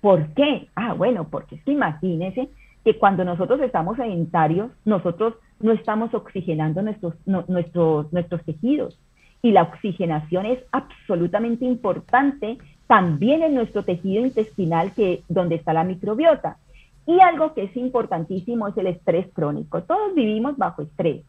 ¿Por 0.00 0.28
qué? 0.34 0.68
Ah, 0.76 0.94
bueno, 0.94 1.28
porque 1.28 1.56
es 1.56 1.64
que 1.64 1.72
imagínense 1.72 2.48
que 2.84 2.98
cuando 2.98 3.24
nosotros 3.24 3.60
estamos 3.60 3.96
sedentarios, 3.96 4.70
nosotros 4.84 5.34
no 5.60 5.72
estamos 5.72 6.12
oxigenando 6.14 6.82
nuestros, 6.82 7.14
nuestros, 7.26 8.12
nuestros 8.12 8.44
tejidos. 8.44 8.98
Y 9.42 9.52
la 9.52 9.62
oxigenación 9.62 10.46
es 10.46 10.60
absolutamente 10.72 11.64
importante 11.64 12.58
también 12.86 13.42
en 13.42 13.54
nuestro 13.54 13.82
tejido 13.82 14.24
intestinal, 14.24 14.92
que, 14.92 15.22
donde 15.28 15.56
está 15.56 15.72
la 15.72 15.84
microbiota. 15.84 16.58
Y 17.06 17.20
algo 17.20 17.54
que 17.54 17.64
es 17.64 17.76
importantísimo 17.76 18.68
es 18.68 18.76
el 18.76 18.86
estrés 18.86 19.26
crónico. 19.32 19.82
Todos 19.82 20.14
vivimos 20.14 20.56
bajo 20.56 20.82
estrés, 20.82 21.24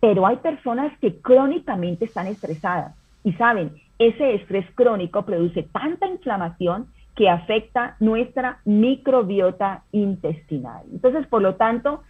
pero 0.00 0.26
hay 0.26 0.36
personas 0.36 0.96
que 1.00 1.20
crónicamente 1.20 2.06
están 2.06 2.26
estresadas. 2.26 2.94
Y 3.24 3.32
saben, 3.32 3.72
ese 3.98 4.34
estrés 4.34 4.66
crónico 4.74 5.24
produce 5.24 5.64
tanta 5.64 6.06
inflamación 6.06 6.86
que 7.18 7.28
afecta 7.28 7.96
nuestra 7.98 8.60
microbiota 8.64 9.82
intestinal. 9.90 10.84
Entonces, 10.92 11.26
por 11.26 11.42
lo 11.42 11.56
tanto, 11.56 12.04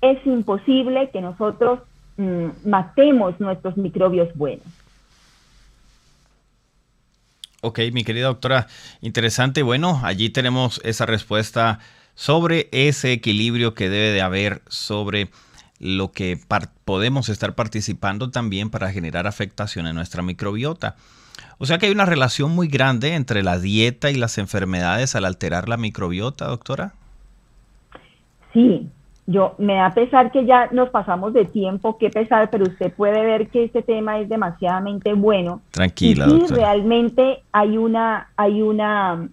es 0.00 0.24
imposible 0.26 1.10
que 1.10 1.20
nosotros 1.20 1.80
mm, 2.16 2.46
matemos 2.64 3.38
nuestros 3.40 3.76
microbios 3.76 4.34
buenos. 4.34 4.64
Ok, 7.60 7.80
mi 7.92 8.04
querida 8.04 8.28
doctora, 8.28 8.66
interesante. 9.02 9.62
Bueno, 9.62 10.00
allí 10.02 10.30
tenemos 10.30 10.80
esa 10.82 11.04
respuesta 11.04 11.80
sobre 12.14 12.70
ese 12.72 13.12
equilibrio 13.12 13.74
que 13.74 13.90
debe 13.90 14.12
de 14.12 14.22
haber 14.22 14.62
sobre 14.68 15.28
lo 15.78 16.10
que 16.10 16.40
podemos 16.86 17.28
estar 17.28 17.54
participando 17.54 18.30
también 18.30 18.70
para 18.70 18.90
generar 18.90 19.26
afectación 19.26 19.86
en 19.86 19.94
nuestra 19.94 20.22
microbiota. 20.22 20.96
O 21.58 21.66
sea 21.66 21.78
que 21.78 21.86
hay 21.86 21.92
una 21.92 22.06
relación 22.06 22.54
muy 22.54 22.68
grande 22.68 23.14
entre 23.14 23.42
la 23.42 23.58
dieta 23.58 24.10
y 24.10 24.14
las 24.14 24.38
enfermedades 24.38 25.14
al 25.14 25.24
alterar 25.24 25.68
la 25.68 25.76
microbiota, 25.76 26.46
doctora. 26.46 26.94
Sí, 28.52 28.88
yo 29.26 29.54
me 29.58 29.74
da 29.74 29.90
pesar 29.90 30.30
que 30.30 30.44
ya 30.44 30.68
nos 30.70 30.90
pasamos 30.90 31.32
de 31.32 31.46
tiempo, 31.46 31.96
qué 31.98 32.10
pesar, 32.10 32.50
pero 32.50 32.64
usted 32.64 32.92
puede 32.92 33.24
ver 33.24 33.48
que 33.48 33.64
este 33.64 33.82
tema 33.82 34.18
es 34.20 34.28
demasiadamente 34.28 35.14
bueno. 35.14 35.62
Tranquila. 35.70 36.26
Y 36.28 36.46
realmente 36.52 37.42
hay 37.50 37.78
una, 37.78 38.28
hay 38.36 38.60
una, 38.60 39.28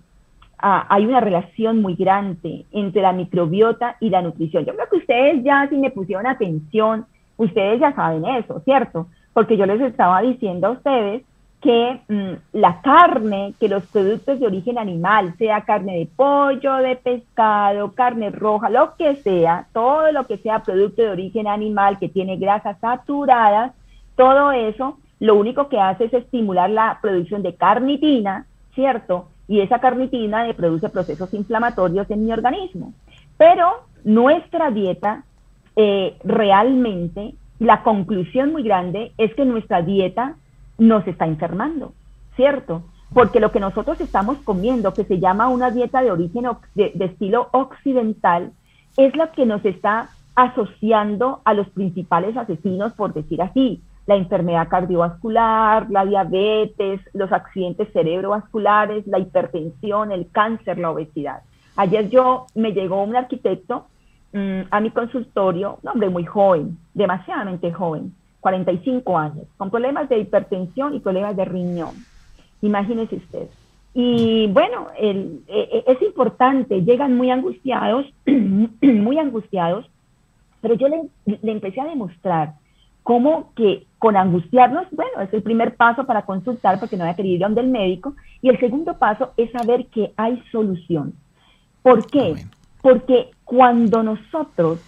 ah, 0.59 0.85
hay 0.89 1.05
una 1.05 1.19
relación 1.19 1.81
muy 1.81 1.95
grande 1.95 2.65
entre 2.71 3.01
la 3.01 3.11
microbiota 3.11 3.97
y 3.99 4.09
la 4.09 4.21
nutrición. 4.21 4.65
Yo 4.65 4.73
creo 4.75 4.89
que 4.89 4.97
ustedes 4.97 5.43
ya, 5.43 5.67
si 5.69 5.75
me 5.75 5.91
pusieron 5.91 6.25
atención, 6.25 7.05
ustedes 7.35 7.81
ya 7.81 7.93
saben 7.93 8.25
eso, 8.25 8.61
¿cierto? 8.63 9.07
Porque 9.33 9.57
yo 9.57 9.65
les 9.65 9.81
estaba 9.81 10.21
diciendo 10.21 10.67
a 10.67 10.71
ustedes 10.71 11.23
que 11.61 12.01
mm, 12.07 12.57
la 12.57 12.81
carne, 12.81 13.53
que 13.59 13.69
los 13.69 13.85
productos 13.85 14.39
de 14.39 14.47
origen 14.47 14.79
animal, 14.79 15.35
sea 15.37 15.61
carne 15.61 15.99
de 15.99 16.07
pollo, 16.07 16.77
de 16.77 16.95
pescado, 16.95 17.91
carne 17.91 18.31
roja, 18.31 18.69
lo 18.69 18.95
que 18.95 19.15
sea, 19.17 19.67
todo 19.71 20.11
lo 20.11 20.25
que 20.25 20.37
sea 20.37 20.63
producto 20.63 21.03
de 21.03 21.09
origen 21.09 21.47
animal 21.47 21.99
que 21.99 22.09
tiene 22.09 22.37
grasas 22.37 22.79
saturadas, 22.79 23.73
todo 24.15 24.51
eso 24.51 24.97
lo 25.19 25.35
único 25.35 25.69
que 25.69 25.79
hace 25.79 26.05
es 26.05 26.13
estimular 26.13 26.69
la 26.69 26.97
producción 26.99 27.43
de 27.43 27.53
carnitina, 27.53 28.47
¿cierto? 28.73 29.27
Y 29.47 29.61
esa 29.61 29.79
carnitina 29.79 30.47
le 30.47 30.55
produce 30.55 30.89
procesos 30.89 31.31
inflamatorios 31.35 32.09
en 32.09 32.25
mi 32.25 32.33
organismo. 32.33 32.93
Pero 33.37 33.83
nuestra 34.03 34.71
dieta, 34.71 35.23
eh, 35.75 36.17
realmente, 36.23 37.35
la 37.59 37.83
conclusión 37.83 38.51
muy 38.51 38.63
grande 38.63 39.11
es 39.19 39.31
que 39.35 39.45
nuestra 39.45 39.83
dieta 39.83 40.37
nos 40.81 41.07
está 41.07 41.27
enfermando, 41.27 41.93
¿cierto? 42.35 42.81
Porque 43.13 43.39
lo 43.39 43.51
que 43.51 43.59
nosotros 43.59 44.01
estamos 44.01 44.39
comiendo, 44.39 44.95
que 44.95 45.03
se 45.03 45.19
llama 45.19 45.47
una 45.47 45.69
dieta 45.69 46.01
de 46.01 46.11
origen 46.11 46.45
de, 46.73 46.91
estilo 46.99 47.49
occidental, 47.51 48.51
es 48.97 49.15
la 49.15 49.31
que 49.31 49.45
nos 49.45 49.63
está 49.63 50.09
asociando 50.33 51.41
a 51.45 51.53
los 51.53 51.69
principales 51.69 52.35
asesinos, 52.35 52.93
por 52.93 53.13
decir 53.13 53.43
así, 53.43 53.83
la 54.07 54.15
enfermedad 54.15 54.69
cardiovascular, 54.69 55.87
la 55.91 56.03
diabetes, 56.03 56.99
los 57.13 57.31
accidentes 57.31 57.93
cerebrovasculares, 57.93 59.05
la 59.05 59.19
hipertensión, 59.19 60.11
el 60.11 60.31
cáncer, 60.31 60.79
la 60.79 60.89
obesidad. 60.89 61.43
Ayer 61.75 62.09
yo 62.09 62.47
me 62.55 62.73
llegó 62.73 63.03
un 63.03 63.15
arquitecto 63.15 63.85
mm, 64.33 64.61
a 64.71 64.79
mi 64.79 64.89
consultorio, 64.89 65.77
un 65.83 65.89
hombre 65.89 66.09
muy 66.09 66.25
joven, 66.25 66.79
demasiadamente 66.95 67.71
joven, 67.71 68.15
45 68.41 69.17
años, 69.17 69.45
con 69.57 69.69
problemas 69.69 70.09
de 70.09 70.19
hipertensión 70.19 70.95
y 70.95 70.99
problemas 70.99 71.37
de 71.37 71.45
riñón. 71.45 71.95
Imagínese 72.61 73.15
usted. 73.15 73.47
Y 73.93 74.47
bueno, 74.47 74.87
el, 74.97 75.43
e, 75.47 75.83
e, 75.87 75.91
es 75.91 76.01
importante, 76.01 76.81
llegan 76.81 77.15
muy 77.15 77.29
angustiados, 77.29 78.05
muy 78.81 79.17
angustiados, 79.17 79.89
pero 80.61 80.75
yo 80.75 80.87
le, 80.87 81.03
le, 81.25 81.51
empecé 81.51 81.81
a 81.81 81.85
demostrar 81.85 82.53
cómo 83.03 83.51
que 83.55 83.85
con 83.99 84.15
angustiarnos, 84.15 84.87
bueno, 84.91 85.21
es 85.21 85.33
el 85.33 85.43
primer 85.43 85.75
paso 85.75 86.05
para 86.05 86.23
consultar 86.23 86.79
porque 86.79 86.97
no 86.97 87.03
había 87.03 87.15
querido 87.15 87.35
ir 87.35 87.43
a 87.43 87.47
donde 87.47 87.61
el 87.61 87.67
médico, 87.67 88.15
y 88.41 88.49
el 88.49 88.59
segundo 88.59 88.97
paso 88.97 89.33
es 89.37 89.51
saber 89.51 89.87
que 89.87 90.13
hay 90.17 90.41
solución. 90.51 91.13
¿Por 91.81 92.05
qué? 92.07 92.35
Porque 92.81 93.31
cuando 93.43 94.03
nosotros 94.03 94.79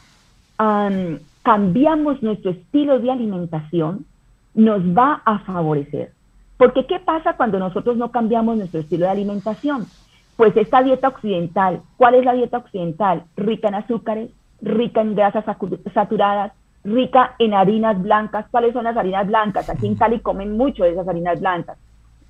cambiamos 1.44 2.24
nuestro 2.24 2.52
estilo 2.52 3.00
de 3.00 3.12
alimentación, 3.12 4.06
nos 4.54 4.82
va 4.82 5.22
a 5.26 5.40
favorecer. 5.40 6.12
Porque 6.58 6.86
¿qué 6.86 7.00
pasa 7.00 7.36
cuando 7.36 7.60
nosotros 7.60 7.98
no 7.98 8.12
cambiamos 8.12 8.58
nuestro 8.58 8.80
estilo 8.80 9.06
de 9.06 9.12
alimentación? 9.12 9.86
Pues 10.38 10.56
esta 10.58 10.82
dieta 10.82 11.10
occidental, 11.10 11.82
¿cuál 11.98 12.16
es 12.16 12.26
la 12.26 12.34
dieta 12.34 12.58
occidental? 12.58 13.24
Rica 13.36 13.68
en 13.68 13.76
azúcares, 13.76 14.30
rica 14.62 15.02
en 15.02 15.16
grasas 15.16 15.46
saturadas, 15.94 16.54
rica 16.84 17.36
en 17.40 17.54
harinas 17.54 18.02
blancas. 18.02 18.46
¿Cuáles 18.50 18.74
son 18.74 18.86
las 18.86 18.98
harinas 18.98 19.28
blancas? 19.28 19.70
Aquí 19.70 19.88
en 19.88 19.96
Cali 19.96 20.20
comen 20.20 20.58
mucho 20.58 20.84
de 20.84 20.92
esas 20.92 21.08
harinas 21.08 21.40
blancas. 21.40 21.78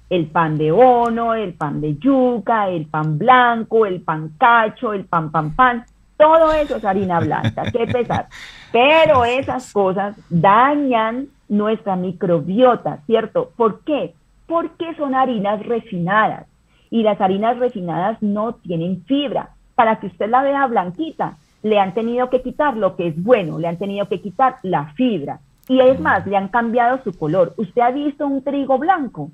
El 0.09 0.27
pan 0.27 0.57
de 0.57 0.71
ono, 0.71 1.33
el 1.33 1.53
pan 1.53 1.81
de 1.81 1.97
yuca, 1.97 2.69
el 2.69 2.87
pan 2.87 3.17
blanco, 3.17 3.85
el 3.85 4.01
pan 4.01 4.31
cacho, 4.37 4.93
el 4.93 5.05
pan 5.05 5.31
pan 5.31 5.55
pan. 5.55 5.85
Todo 6.17 6.53
eso 6.53 6.77
es 6.77 6.85
harina 6.85 7.19
blanca, 7.19 7.63
qué 7.71 7.85
pesar. 7.91 8.27
Pero 8.71 9.25
esas 9.25 9.71
cosas 9.73 10.15
dañan 10.29 11.27
nuestra 11.49 11.95
microbiota, 11.95 12.99
¿cierto? 13.05 13.51
¿Por 13.55 13.81
qué? 13.81 14.13
Porque 14.47 14.95
son 14.95 15.15
harinas 15.15 15.65
refinadas 15.65 16.47
y 16.89 17.03
las 17.03 17.19
harinas 17.21 17.57
refinadas 17.57 18.21
no 18.21 18.53
tienen 18.53 19.03
fibra. 19.05 19.49
Para 19.75 19.99
que 19.99 20.07
usted 20.07 20.29
la 20.29 20.43
vea 20.43 20.67
blanquita, 20.67 21.37
le 21.63 21.79
han 21.79 21.93
tenido 21.93 22.29
que 22.29 22.41
quitar 22.41 22.77
lo 22.77 22.95
que 22.95 23.07
es 23.07 23.23
bueno, 23.23 23.57
le 23.57 23.67
han 23.67 23.77
tenido 23.77 24.07
que 24.07 24.21
quitar 24.21 24.57
la 24.61 24.93
fibra. 24.93 25.39
Y 25.67 25.79
es 25.79 25.99
más, 25.99 26.27
le 26.27 26.35
han 26.35 26.49
cambiado 26.49 26.99
su 27.03 27.17
color. 27.17 27.53
¿Usted 27.57 27.81
ha 27.81 27.91
visto 27.91 28.27
un 28.27 28.43
trigo 28.43 28.77
blanco? 28.77 29.31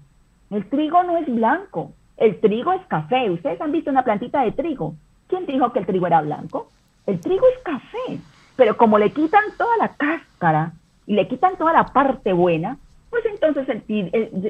El 0.51 0.69
trigo 0.69 1.03
no 1.03 1.17
es 1.17 1.25
blanco, 1.27 1.91
el 2.17 2.39
trigo 2.39 2.71
es 2.73 2.85
café. 2.87 3.29
¿Ustedes 3.29 3.59
han 3.59 3.71
visto 3.71 3.89
una 3.89 4.03
plantita 4.03 4.41
de 4.43 4.51
trigo? 4.51 4.95
¿Quién 5.29 5.45
dijo 5.45 5.71
que 5.71 5.79
el 5.79 5.85
trigo 5.85 6.07
era 6.07 6.21
blanco? 6.21 6.69
El 7.05 7.19
trigo 7.19 7.45
es 7.55 7.63
café, 7.63 8.19
pero 8.55 8.75
como 8.75 8.97
le 8.97 9.11
quitan 9.11 9.43
toda 9.57 9.77
la 9.77 9.89
cáscara 9.89 10.73
y 11.05 11.13
le 11.13 11.27
quitan 11.27 11.55
toda 11.55 11.71
la 11.71 11.85
parte 11.85 12.33
buena, 12.33 12.77
pues 13.11 13.23
entonces 13.25 13.67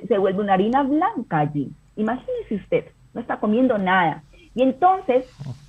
se 0.08 0.18
vuelve 0.18 0.42
una 0.42 0.54
harina 0.54 0.84
blanca 0.84 1.40
allí. 1.40 1.70
Imagínese 1.98 2.56
usted, 2.56 2.86
no 3.14 3.20
está 3.20 3.38
comiendo 3.38 3.78
nada. 3.78 4.24
Y 4.56 4.64
entonces 4.64 5.26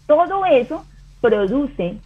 todo 0.06 0.44
eso 0.46 0.84
produce 1.20 1.98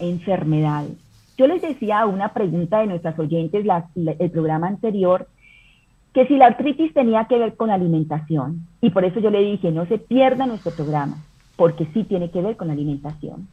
enfermedades. 0.00 0.96
Yo 1.38 1.46
les 1.46 1.62
decía 1.62 2.04
una 2.06 2.32
pregunta 2.32 2.80
de 2.80 2.86
nuestras 2.86 3.18
oyentes, 3.18 3.64
el 3.94 4.30
programa 4.30 4.66
anterior, 4.66 5.28
que 6.12 6.26
si 6.26 6.36
la 6.36 6.46
artritis 6.46 6.92
tenía 6.92 7.26
que 7.26 7.38
ver 7.38 7.56
con 7.56 7.70
alimentación. 7.70 8.66
Y 8.80 8.90
por 8.90 9.04
eso 9.04 9.20
yo 9.20 9.30
le 9.30 9.40
dije, 9.40 9.70
no 9.70 9.86
se 9.86 9.98
pierda 9.98 10.46
nuestro 10.46 10.72
programa 10.72 11.16
porque 11.60 11.86
sí 11.92 12.04
tiene 12.04 12.30
que 12.30 12.40
ver 12.40 12.56
con 12.56 12.68
la 12.68 12.72
alimentación. 12.72 13.46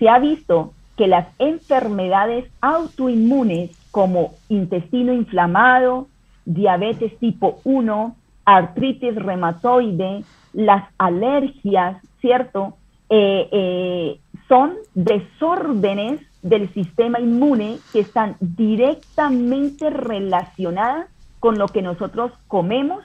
Se 0.00 0.08
ha 0.08 0.18
visto 0.18 0.72
que 0.96 1.06
las 1.06 1.28
enfermedades 1.38 2.50
autoinmunes 2.60 3.70
como 3.92 4.34
intestino 4.48 5.12
inflamado, 5.12 6.08
diabetes 6.46 7.16
tipo 7.20 7.60
1, 7.62 8.16
artritis 8.44 9.14
reumatoide, 9.14 10.24
las 10.52 10.82
alergias, 10.98 12.02
¿cierto? 12.20 12.74
Eh, 13.08 13.48
eh, 13.52 14.18
son 14.48 14.72
desórdenes 14.94 16.22
del 16.42 16.68
sistema 16.74 17.20
inmune 17.20 17.78
que 17.92 18.00
están 18.00 18.34
directamente 18.40 19.90
relacionadas 19.90 21.06
con 21.38 21.56
lo 21.56 21.68
que 21.68 21.82
nosotros 21.82 22.32
comemos, 22.48 23.04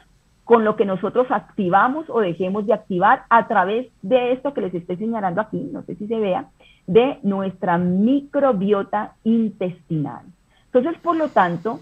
con 0.49 0.65
lo 0.65 0.75
que 0.75 0.83
nosotros 0.83 1.27
activamos 1.29 2.09
o 2.09 2.21
dejemos 2.21 2.65
de 2.65 2.73
activar 2.73 3.21
a 3.29 3.47
través 3.47 3.85
de 4.01 4.31
esto 4.31 4.51
que 4.51 4.61
les 4.61 4.73
estoy 4.73 4.97
señalando 4.97 5.41
aquí, 5.41 5.69
no 5.71 5.83
sé 5.83 5.93
si 5.93 6.07
se 6.07 6.19
vea, 6.19 6.47
de 6.87 7.19
nuestra 7.21 7.77
microbiota 7.77 9.13
intestinal. 9.23 10.25
Entonces, 10.65 10.99
por 11.03 11.17
lo 11.17 11.27
tanto, 11.27 11.81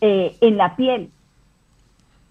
eh, 0.00 0.34
en 0.40 0.56
la 0.56 0.74
piel, 0.74 1.10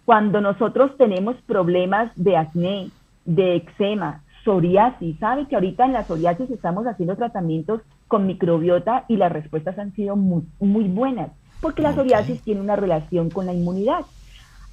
cuando 0.04 0.42
nosotros 0.42 0.98
tenemos 0.98 1.38
problemas 1.48 2.12
de 2.18 2.36
acné, 2.36 2.92
de 3.24 3.56
eczema, 3.56 4.22
psoriasis, 4.44 5.18
sabe 5.18 5.48
que 5.48 5.56
ahorita 5.56 5.86
en 5.86 5.94
la 5.94 6.04
psoriasis 6.04 6.52
estamos 6.52 6.86
haciendo 6.88 7.16
tratamientos 7.16 7.80
con 8.10 8.28
microbiota 8.28 9.06
y 9.08 9.16
las 9.16 9.32
respuestas 9.32 9.80
han 9.80 9.94
sido 9.94 10.18
muy, 10.18 10.44
muy 10.60 10.90
buenas, 10.90 11.32
porque 11.62 11.84
la 11.84 11.94
psoriasis 11.94 12.42
tiene 12.42 12.60
una 12.60 12.76
relación 12.76 13.30
con 13.30 13.46
la 13.46 13.54
inmunidad. 13.54 14.02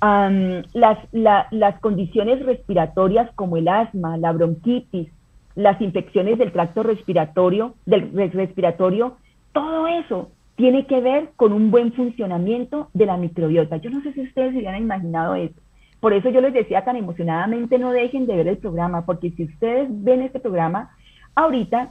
Las, 0.01 0.99
las 1.13 1.81
condiciones 1.81 2.45
respiratorias 2.45 3.31
como 3.35 3.57
el 3.57 3.69
asma, 3.69 4.17
la 4.17 4.33
bronquitis, 4.33 5.09
las 5.55 5.81
infecciones 5.81 6.39
del 6.39 6.53
tracto 6.53 6.83
respiratorio, 6.83 7.75
del 7.85 8.33
respiratorio, 8.33 9.17
todo 9.53 9.87
eso 9.87 10.31
tiene 10.57 10.87
que 10.87 11.01
ver 11.01 11.31
con 11.37 11.53
un 11.53 11.71
buen 11.71 11.93
funcionamiento 11.93 12.89
de 12.93 13.07
la 13.07 13.17
microbiota. 13.17 13.79
Yo 13.79 13.91
no 13.91 14.03
sé 14.03 14.13
si 14.13 14.23
ustedes 14.23 14.53
se 14.53 14.59
habían 14.59 14.83
imaginado 14.83 15.35
eso. 15.35 15.55
Por 16.01 16.13
eso 16.13 16.31
yo 16.31 16.41
les 16.41 16.55
decía 16.55 16.85
tan 16.85 16.97
emocionadamente, 16.97 17.79
no 17.79 17.93
dejen 17.93 18.27
de 18.27 18.37
ver 18.37 18.49
el 18.49 18.59
programa, 18.59 19.05
porque 19.05 19.31
si 19.31 19.45
ustedes 19.45 19.89
ven 19.91 20.23
este 20.23 20.41
programa 20.41 20.91
ahorita, 21.35 21.91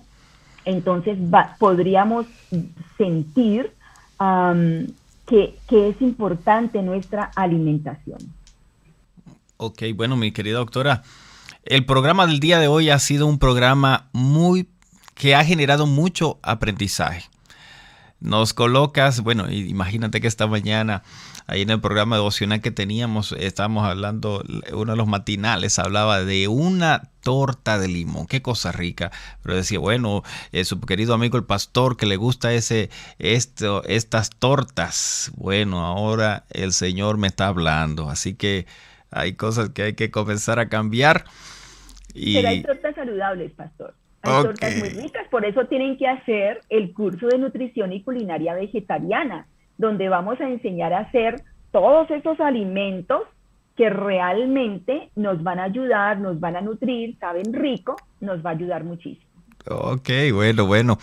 entonces 0.66 1.18
podríamos 1.60 2.26
sentir 2.98 3.72
que, 5.30 5.56
es 5.70 6.02
importante 6.02 6.82
nuestra 6.82 7.32
alimentación. 7.36 8.18
Ok, 9.58 9.84
bueno, 9.96 10.16
mi 10.16 10.32
querida 10.32 10.58
doctora, 10.58 11.04
el 11.64 11.86
programa 11.86 12.26
del 12.26 12.40
día 12.40 12.60
de 12.60 12.68
hoy 12.68 12.90
ha 12.90 12.98
sido 13.00 13.28
un 13.28 13.38
programa 13.38 14.10
muy 14.12 14.70
que 15.14 15.36
ha 15.36 15.44
generado 15.44 15.86
mucho 15.86 16.40
aprendizaje. 16.42 17.24
Nos 18.20 18.54
colocas, 18.54 19.22
bueno, 19.22 19.52
imagínate 19.52 20.20
que 20.20 20.28
esta 20.28 20.48
mañana 20.48 21.04
ahí 21.50 21.64
en 21.64 21.72
el 21.72 21.82
programa 21.82 22.16
devocional 22.16 22.62
que 22.62 22.72
teníamos, 22.72 23.32
estábamos 23.34 23.86
hablando, 23.86 24.44
uno 24.72 24.92
de 24.92 24.98
los 24.98 25.08
matinales 25.08 25.80
hablaba 25.80 26.24
de 26.24 26.48
una 26.48 27.10
torta 27.22 27.80
de 27.80 27.88
limón, 27.88 28.28
qué 28.28 28.42
cosa 28.42 28.72
rica. 28.72 29.12
Pero 29.42 29.56
decía, 29.56 29.80
bueno, 29.80 30.24
eh, 30.52 30.64
su 30.64 30.80
querido 30.80 31.14
amigo 31.14 31.38
el 31.38 31.44
pastor 31.44 31.98
que 31.98 32.06
le 32.06 32.18
gusta 32.18 32.54
ese, 32.54 32.90
esto, 33.18 33.84
estas 33.86 34.30
tortas. 34.30 35.32
Bueno, 35.36 35.86
ahora 35.86 36.46
el 36.52 36.72
Señor 36.72 37.18
me 37.18 37.28
está 37.28 37.48
hablando, 37.48 38.10
así 38.10 38.36
que 38.36 38.68
hay 39.12 39.34
cosas 39.34 39.70
que 39.70 39.84
hay 39.84 39.94
que 39.94 40.12
comenzar 40.12 40.60
a 40.60 40.70
cambiar. 40.70 41.26
Pero 42.14 42.48
hay 42.48 42.64
tortas 42.64 42.96
saludables, 42.96 43.52
pastor. 43.54 43.96
Hay 44.22 44.44
tortas 44.44 44.76
muy 44.78 44.90
ricas, 44.90 45.28
por 45.32 45.46
eso 45.46 45.66
tienen 45.66 45.98
que 45.98 46.08
hacer 46.08 46.62
el 46.70 46.94
curso 46.94 47.28
de 47.28 47.38
nutrición 47.38 47.94
y 47.94 48.04
culinaria 48.04 48.54
vegetariana, 48.54 49.48
donde 49.80 50.10
vamos 50.10 50.40
a 50.40 50.48
enseñar 50.48 50.94
a 50.94 51.00
hacer 51.00 51.42
todos 51.72 52.12
esos 52.12 52.40
alimentos 52.40 53.22
que 53.76 53.90
realmente 53.90 55.10
nos 55.16 55.42
van 55.42 55.58
a 55.60 55.64
ayudar, 55.64 56.20
nos 56.20 56.40
van 56.40 56.58
a 56.58 56.62
nutrir, 56.62 57.18
saben 57.18 57.54
rico, 57.54 57.96
nos 58.20 58.46
va 58.46 58.52
a 58.52 58.54
ayudar 58.54 58.84
muchísimo. 58.84 59.26
Ok, 59.68 60.10
bueno, 60.34 60.66
bueno. 60.66 61.00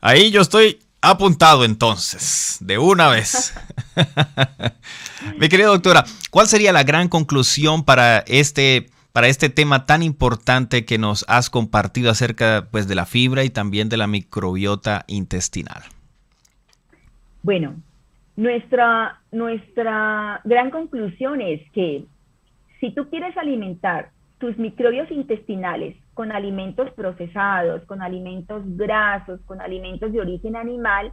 Ahí 0.00 0.30
yo 0.30 0.42
estoy 0.42 0.78
apuntado 1.00 1.64
entonces, 1.64 2.58
de 2.60 2.78
una 2.78 3.08
vez. 3.08 3.54
Mi 5.40 5.48
querida 5.48 5.68
doctora, 5.68 6.04
¿cuál 6.30 6.46
sería 6.46 6.72
la 6.72 6.84
gran 6.84 7.08
conclusión 7.08 7.84
para 7.84 8.18
este 8.26 8.90
para 9.12 9.28
este 9.28 9.48
tema 9.48 9.84
tan 9.84 10.04
importante 10.04 10.84
que 10.84 10.96
nos 10.96 11.24
has 11.28 11.50
compartido 11.50 12.10
acerca 12.10 12.68
pues, 12.70 12.86
de 12.86 12.94
la 12.94 13.04
fibra 13.04 13.42
y 13.42 13.50
también 13.50 13.88
de 13.88 13.96
la 13.96 14.06
microbiota 14.06 15.04
intestinal. 15.08 15.82
Bueno, 17.42 17.74
nuestra, 18.38 19.20
nuestra 19.32 20.40
gran 20.44 20.70
conclusión 20.70 21.40
es 21.40 21.60
que 21.72 22.04
si 22.78 22.92
tú 22.94 23.10
quieres 23.10 23.36
alimentar 23.36 24.10
tus 24.38 24.56
microbios 24.58 25.10
intestinales 25.10 25.96
con 26.14 26.30
alimentos 26.30 26.88
procesados, 26.92 27.84
con 27.86 28.00
alimentos 28.00 28.62
grasos, 28.76 29.40
con 29.40 29.60
alimentos 29.60 30.12
de 30.12 30.20
origen 30.20 30.54
animal, 30.54 31.12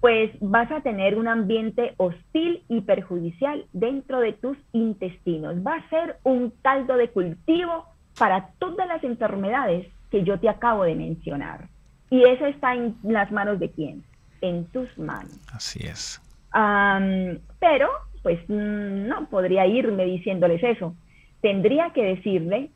pues 0.00 0.30
vas 0.38 0.70
a 0.70 0.82
tener 0.82 1.18
un 1.18 1.26
ambiente 1.26 1.94
hostil 1.96 2.62
y 2.68 2.82
perjudicial 2.82 3.66
dentro 3.72 4.20
de 4.20 4.32
tus 4.32 4.56
intestinos. 4.70 5.56
Va 5.66 5.74
a 5.74 5.88
ser 5.90 6.18
un 6.22 6.52
caldo 6.62 6.96
de 6.96 7.10
cultivo 7.10 7.86
para 8.16 8.50
todas 8.60 8.86
las 8.86 9.02
enfermedades 9.02 9.88
que 10.12 10.22
yo 10.22 10.38
te 10.38 10.48
acabo 10.48 10.84
de 10.84 10.94
mencionar. 10.94 11.68
Y 12.08 12.22
eso 12.22 12.46
está 12.46 12.76
en 12.76 12.96
las 13.02 13.32
manos 13.32 13.58
de 13.58 13.68
quién? 13.68 14.04
En 14.40 14.66
tus 14.66 14.96
manos. 14.96 15.36
Así 15.52 15.84
es. 15.84 16.22
Pero, 16.52 17.88
pues 18.22 18.40
mm, 18.48 19.08
no 19.08 19.26
podría 19.30 19.66
irme 19.66 20.04
diciéndoles 20.04 20.62
eso. 20.62 20.94
Tendría 21.40 21.90
que 21.90 22.04
decirle 22.04 22.70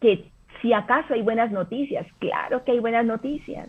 que 0.00 0.30
si 0.60 0.72
acaso 0.72 1.14
hay 1.14 1.22
buenas 1.22 1.50
noticias, 1.50 2.06
claro 2.18 2.64
que 2.64 2.72
hay 2.72 2.78
buenas 2.78 3.04
noticias. 3.04 3.68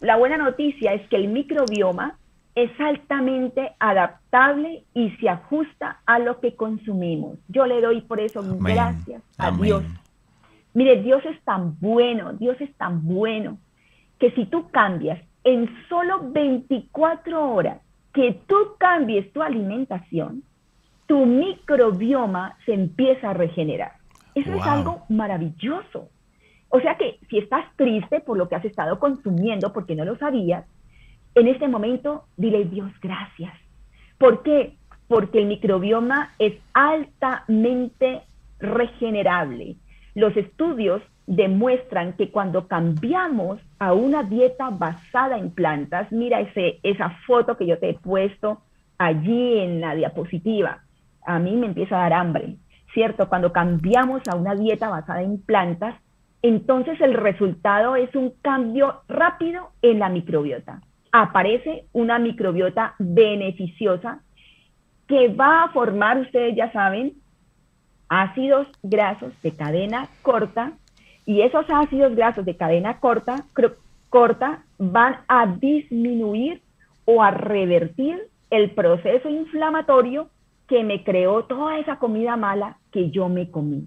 La 0.00 0.16
buena 0.16 0.36
noticia 0.36 0.94
es 0.94 1.06
que 1.08 1.16
el 1.16 1.28
microbioma 1.28 2.16
es 2.54 2.70
altamente 2.80 3.72
adaptable 3.78 4.84
y 4.94 5.10
se 5.12 5.28
ajusta 5.28 6.00
a 6.04 6.18
lo 6.18 6.40
que 6.40 6.56
consumimos. 6.56 7.38
Yo 7.48 7.66
le 7.66 7.80
doy 7.80 8.00
por 8.00 8.20
eso 8.20 8.42
gracias 8.60 9.22
a 9.38 9.50
Dios. 9.50 9.84
Mire, 10.74 11.02
Dios 11.02 11.24
es 11.24 11.40
tan 11.42 11.78
bueno, 11.80 12.32
Dios 12.34 12.60
es 12.60 12.72
tan 12.76 13.04
bueno, 13.06 13.58
que 14.18 14.30
si 14.32 14.46
tú 14.46 14.70
cambias 14.70 15.20
en 15.44 15.68
solo 15.88 16.30
24 16.30 17.52
horas, 17.52 17.80
que 18.12 18.40
tú 18.46 18.56
cambies 18.78 19.32
tu 19.32 19.42
alimentación, 19.42 20.42
tu 21.06 21.26
microbioma 21.26 22.56
se 22.66 22.74
empieza 22.74 23.30
a 23.30 23.34
regenerar. 23.34 23.92
Eso 24.34 24.54
es 24.54 24.62
algo 24.62 25.02
maravilloso. 25.08 26.08
O 26.68 26.80
sea 26.80 26.96
que 26.96 27.18
si 27.28 27.38
estás 27.38 27.64
triste 27.76 28.20
por 28.20 28.38
lo 28.38 28.48
que 28.48 28.54
has 28.54 28.64
estado 28.64 28.98
consumiendo 29.00 29.72
porque 29.72 29.96
no 29.96 30.04
lo 30.04 30.16
sabías, 30.16 30.64
en 31.34 31.48
este 31.48 31.68
momento 31.68 32.24
dile 32.36 32.64
Dios 32.64 32.90
gracias. 33.00 33.52
¿Por 34.18 34.42
qué? 34.42 34.76
Porque 35.08 35.38
el 35.38 35.46
microbioma 35.46 36.32
es 36.38 36.54
altamente 36.74 38.22
regenerable. 38.60 39.76
Los 40.14 40.36
estudios 40.36 41.02
demuestran 41.30 42.14
que 42.14 42.30
cuando 42.30 42.68
cambiamos 42.68 43.60
a 43.78 43.92
una 43.92 44.22
dieta 44.22 44.70
basada 44.70 45.38
en 45.38 45.50
plantas, 45.50 46.10
mira 46.12 46.40
ese, 46.40 46.80
esa 46.82 47.10
foto 47.26 47.56
que 47.56 47.66
yo 47.66 47.78
te 47.78 47.90
he 47.90 47.94
puesto 47.94 48.62
allí 48.98 49.58
en 49.58 49.80
la 49.80 49.94
diapositiva, 49.94 50.82
a 51.24 51.38
mí 51.38 51.56
me 51.56 51.66
empieza 51.66 51.96
a 51.96 52.02
dar 52.02 52.12
hambre, 52.12 52.56
¿cierto? 52.92 53.28
Cuando 53.28 53.52
cambiamos 53.52 54.22
a 54.28 54.36
una 54.36 54.54
dieta 54.54 54.88
basada 54.88 55.22
en 55.22 55.40
plantas, 55.40 55.94
entonces 56.42 57.00
el 57.00 57.14
resultado 57.14 57.96
es 57.96 58.14
un 58.14 58.34
cambio 58.42 59.02
rápido 59.08 59.70
en 59.82 59.98
la 59.98 60.08
microbiota 60.08 60.80
aparece 61.12 61.86
una 61.92 62.18
microbiota 62.18 62.94
beneficiosa 62.98 64.20
que 65.06 65.28
va 65.28 65.64
a 65.64 65.68
formar, 65.70 66.18
ustedes 66.18 66.54
ya 66.56 66.72
saben, 66.72 67.14
ácidos 68.08 68.68
grasos 68.82 69.32
de 69.42 69.52
cadena 69.52 70.08
corta 70.22 70.72
y 71.30 71.42
esos 71.42 71.64
ácidos 71.68 72.16
grasos 72.16 72.44
de 72.44 72.56
cadena 72.56 72.98
corta, 72.98 73.44
corta 74.08 74.64
van 74.78 75.18
a 75.28 75.46
disminuir 75.46 76.60
o 77.04 77.22
a 77.22 77.30
revertir 77.30 78.18
el 78.50 78.72
proceso 78.72 79.28
inflamatorio 79.28 80.28
que 80.66 80.82
me 80.82 81.04
creó 81.04 81.44
toda 81.44 81.78
esa 81.78 82.00
comida 82.00 82.34
mala 82.34 82.78
que 82.90 83.10
yo 83.10 83.28
me 83.28 83.48
comí. 83.48 83.86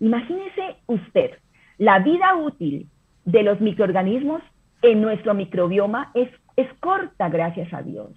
Imagínese 0.00 0.78
usted, 0.88 1.38
la 1.78 2.00
vida 2.00 2.34
útil 2.34 2.88
de 3.24 3.44
los 3.44 3.60
microorganismos 3.60 4.42
en 4.82 5.00
nuestro 5.00 5.32
microbioma 5.32 6.10
es 6.14 6.28
es 6.56 6.66
corta, 6.80 7.28
gracias 7.28 7.72
a 7.72 7.82
Dios. 7.82 8.10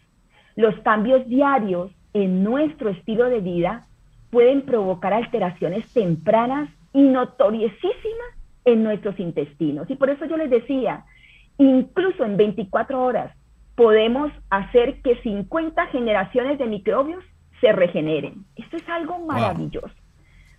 Los 0.55 0.73
cambios 0.79 1.27
diarios 1.27 1.91
en 2.15 2.43
nuestro 2.43 2.89
estilo 2.89 3.29
de 3.29 3.39
vida 3.39 3.85
pueden 4.31 4.63
provocar 4.63 5.13
alteraciones 5.13 5.85
tempranas 5.93 6.71
y 6.91 7.03
notoriosísimas 7.03 8.32
en 8.65 8.83
nuestros 8.83 9.19
intestinos. 9.19 9.89
Y 9.89 9.95
por 9.95 10.09
eso 10.09 10.25
yo 10.25 10.37
les 10.37 10.49
decía, 10.49 11.05
incluso 11.57 12.23
en 12.23 12.37
24 12.37 13.01
horas 13.01 13.35
podemos 13.75 14.31
hacer 14.49 15.01
que 15.01 15.15
50 15.21 15.87
generaciones 15.87 16.59
de 16.59 16.65
microbios 16.65 17.23
se 17.59 17.71
regeneren. 17.71 18.45
Esto 18.55 18.77
es 18.77 18.87
algo 18.89 19.19
maravilloso. 19.25 19.93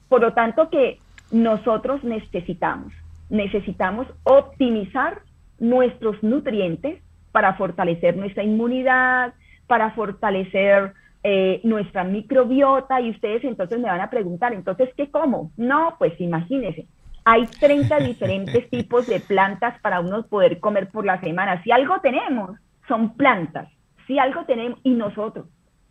Por 0.08 0.20
lo 0.20 0.32
tanto, 0.32 0.70
que 0.70 0.98
nosotros 1.30 2.02
necesitamos, 2.02 2.92
necesitamos 3.30 4.06
optimizar 4.24 5.22
nuestros 5.58 6.22
nutrientes 6.22 7.00
para 7.32 7.54
fortalecer 7.54 8.16
nuestra 8.16 8.42
inmunidad, 8.42 9.34
para 9.66 9.90
fortalecer 9.92 10.92
eh, 11.22 11.60
nuestra 11.64 12.04
microbiota 12.04 13.00
y 13.00 13.10
ustedes 13.10 13.44
entonces 13.44 13.78
me 13.78 13.88
van 13.88 14.00
a 14.00 14.10
preguntar, 14.10 14.52
entonces, 14.52 14.90
¿qué 14.96 15.10
como? 15.10 15.50
No, 15.56 15.96
pues 15.98 16.20
imagínense, 16.20 16.86
hay 17.24 17.46
30 17.46 17.98
diferentes 18.00 18.68
tipos 18.70 19.06
de 19.06 19.20
plantas 19.20 19.80
para 19.80 20.00
uno 20.00 20.26
poder 20.26 20.60
comer 20.60 20.88
por 20.90 21.04
la 21.04 21.20
semana. 21.20 21.62
Si 21.62 21.70
algo 21.70 22.00
tenemos, 22.00 22.58
son 22.86 23.16
plantas. 23.16 23.68
Si 24.06 24.18
algo 24.18 24.44
tenemos, 24.44 24.78
y 24.82 24.90
nosotros, 24.90 25.46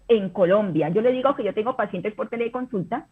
en 0.08 0.30
Colombia, 0.30 0.90
yo 0.90 1.02
le 1.02 1.12
digo 1.12 1.36
que 1.36 1.44
yo 1.44 1.54
tengo 1.54 1.76
pacientes 1.76 2.14
por 2.14 2.30
teleconsulta 2.30 3.08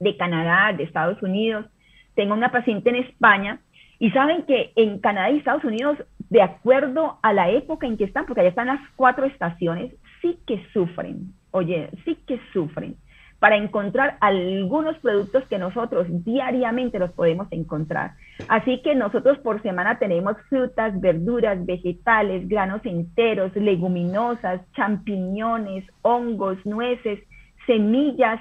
de 0.00 0.16
Canadá, 0.16 0.72
de 0.76 0.82
Estados 0.82 1.22
Unidos, 1.22 1.66
tengo 2.14 2.34
una 2.34 2.50
paciente 2.50 2.90
en 2.90 2.96
España, 2.96 3.60
y 4.00 4.10
saben 4.10 4.42
que 4.42 4.72
en 4.74 4.98
Canadá 4.98 5.30
y 5.30 5.38
Estados 5.38 5.62
Unidos, 5.62 5.98
de 6.30 6.42
acuerdo 6.42 7.18
a 7.22 7.32
la 7.32 7.50
época 7.50 7.86
en 7.86 7.96
que 7.96 8.04
están, 8.04 8.26
porque 8.26 8.40
allá 8.40 8.50
están 8.50 8.66
las 8.66 8.80
cuatro 8.96 9.24
estaciones, 9.26 9.94
sí 10.20 10.40
que 10.46 10.64
sufren, 10.72 11.32
oye, 11.52 11.90
sí 12.04 12.18
que 12.26 12.40
sufren 12.52 12.96
para 13.38 13.56
encontrar 13.56 14.16
algunos 14.20 14.96
productos 14.98 15.44
que 15.48 15.58
nosotros 15.58 16.06
diariamente 16.24 16.98
los 16.98 17.12
podemos 17.12 17.46
encontrar. 17.50 18.12
Así 18.48 18.80
que 18.82 18.94
nosotros 18.94 19.38
por 19.38 19.60
semana 19.62 19.98
tenemos 19.98 20.36
frutas, 20.48 20.98
verduras, 21.00 21.64
vegetales, 21.66 22.48
granos 22.48 22.80
enteros, 22.84 23.54
leguminosas, 23.54 24.60
champiñones, 24.72 25.84
hongos, 26.02 26.58
nueces, 26.64 27.20
semillas, 27.66 28.40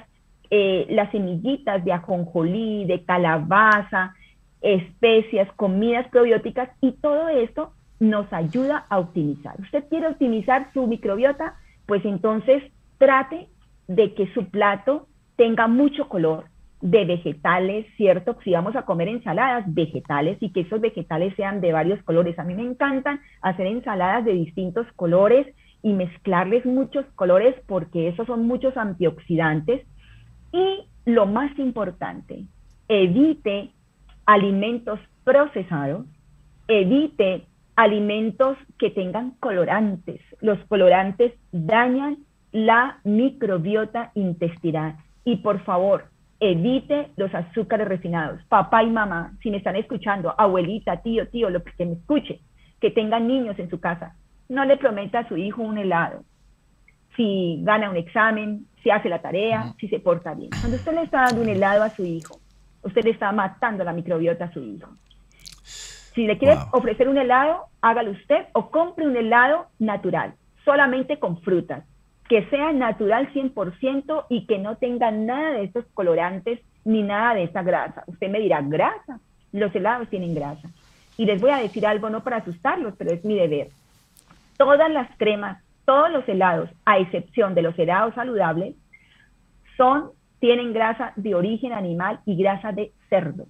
eh, 0.49 0.85
las 0.89 1.11
semillitas 1.11 1.83
de 1.83 1.91
ajonjolí, 1.91 2.85
de 2.85 3.03
calabaza, 3.03 4.13
especias, 4.61 5.51
comidas 5.55 6.07
probióticas 6.09 6.69
y 6.79 6.93
todo 6.93 7.27
esto 7.27 7.73
nos 7.99 8.31
ayuda 8.31 8.85
a 8.89 8.99
optimizar. 8.99 9.59
¿Usted 9.59 9.83
quiere 9.89 10.07
optimizar 10.07 10.71
su 10.73 10.87
microbiota? 10.87 11.55
Pues 11.85 12.03
entonces 12.05 12.63
trate 12.97 13.47
de 13.87 14.13
que 14.13 14.31
su 14.33 14.49
plato 14.49 15.07
tenga 15.35 15.67
mucho 15.67 16.07
color 16.07 16.45
de 16.81 17.05
vegetales, 17.05 17.85
¿cierto? 17.95 18.37
Si 18.43 18.51
vamos 18.51 18.75
a 18.75 18.83
comer 18.83 19.07
ensaladas, 19.07 19.63
vegetales 19.73 20.37
y 20.41 20.51
que 20.51 20.61
esos 20.61 20.81
vegetales 20.81 21.33
sean 21.35 21.61
de 21.61 21.71
varios 21.71 22.03
colores. 22.03 22.37
A 22.37 22.43
mí 22.43 22.55
me 22.55 22.63
encantan 22.63 23.21
hacer 23.41 23.67
ensaladas 23.67 24.25
de 24.25 24.33
distintos 24.33 24.85
colores 24.97 25.47
y 25.81 25.93
mezclarles 25.93 26.65
muchos 26.65 27.05
colores 27.15 27.55
porque 27.67 28.09
esos 28.09 28.27
son 28.27 28.47
muchos 28.47 28.75
antioxidantes. 28.75 29.85
Y 30.51 30.85
lo 31.05 31.25
más 31.25 31.57
importante, 31.57 32.43
evite 32.89 33.71
alimentos 34.25 34.99
procesados, 35.23 36.05
evite 36.67 37.45
alimentos 37.77 38.57
que 38.77 38.89
tengan 38.89 39.31
colorantes. 39.39 40.19
Los 40.41 40.59
colorantes 40.65 41.33
dañan 41.51 42.17
la 42.53 42.99
microbiota 43.03 44.11
intestinal. 44.13 44.95
Y 45.25 45.37
por 45.37 45.59
favor, 45.63 46.05
evite 46.39 47.09
los 47.17 47.33
azúcares 47.33 47.87
refinados. 47.87 48.41
Papá 48.45 48.83
y 48.83 48.89
mamá, 48.89 49.33
si 49.41 49.49
me 49.49 49.57
están 49.57 49.75
escuchando, 49.75 50.33
abuelita, 50.37 50.97
tío, 51.01 51.27
tío, 51.27 51.49
lo 51.49 51.63
que 51.63 51.85
me 51.85 51.93
escuche, 51.93 52.39
que 52.79 52.91
tengan 52.91 53.27
niños 53.27 53.57
en 53.59 53.69
su 53.69 53.79
casa, 53.79 54.15
no 54.49 54.63
le 54.65 54.77
prometa 54.77 55.19
a 55.19 55.27
su 55.27 55.35
hijo 55.35 55.61
un 55.61 55.77
helado. 55.77 56.23
Si 57.15 57.59
gana 57.63 57.89
un 57.89 57.97
examen, 57.97 58.67
si 58.81 58.89
hace 58.89 59.09
la 59.09 59.21
tarea, 59.21 59.73
si 59.79 59.87
se 59.87 59.99
porta 59.99 60.33
bien. 60.33 60.49
Cuando 60.59 60.77
usted 60.77 60.93
le 60.93 61.03
está 61.03 61.21
dando 61.23 61.41
un 61.41 61.49
helado 61.49 61.83
a 61.83 61.89
su 61.89 62.03
hijo, 62.03 62.39
usted 62.83 63.03
le 63.03 63.11
está 63.11 63.31
matando 63.31 63.83
la 63.83 63.93
microbiota 63.93 64.45
a 64.45 64.51
su 64.51 64.61
hijo. 64.61 64.89
Si 66.13 66.27
le 66.27 66.37
quiere 66.37 66.57
ofrecer 66.71 67.07
un 67.07 67.17
helado, 67.17 67.65
hágalo 67.81 68.11
usted 68.11 68.45
o 68.53 68.69
compre 68.69 69.07
un 69.07 69.15
helado 69.15 69.67
natural, 69.79 70.35
solamente 70.63 71.17
con 71.17 71.41
frutas 71.41 71.83
que 72.27 72.45
sea 72.49 72.71
natural 72.71 73.31
100% 73.33 74.25
y 74.29 74.45
que 74.45 74.57
no 74.57 74.77
tenga 74.77 75.11
nada 75.11 75.51
de 75.51 75.65
estos 75.65 75.85
colorantes 75.93 76.59
ni 76.85 77.03
nada 77.03 77.35
de 77.35 77.43
esa 77.43 77.63
grasa. 77.63 78.03
Usted 78.07 78.29
me 78.29 78.39
dirá, 78.39 78.61
grasa, 78.61 79.19
los 79.51 79.73
helados 79.75 80.09
tienen 80.09 80.33
grasa. 80.33 80.69
Y 81.17 81.25
les 81.25 81.41
voy 81.41 81.51
a 81.51 81.57
decir 81.57 81.85
algo, 81.85 82.09
no 82.09 82.23
para 82.23 82.37
asustarlos, 82.37 82.95
pero 82.97 83.11
es 83.11 83.23
mi 83.23 83.35
deber. 83.35 83.69
Todas 84.57 84.91
las 84.91 85.09
cremas, 85.17 85.63
todos 85.85 86.11
los 86.11 86.27
helados, 86.27 86.69
a 86.85 86.97
excepción 86.97 87.53
de 87.55 87.61
los 87.61 87.77
helados 87.77 88.15
saludables, 88.15 88.75
son, 89.77 90.11
tienen 90.39 90.73
grasa 90.73 91.13
de 91.15 91.35
origen 91.35 91.73
animal 91.73 92.19
y 92.25 92.35
grasa 92.35 92.71
de 92.71 92.91
cerdo. 93.09 93.45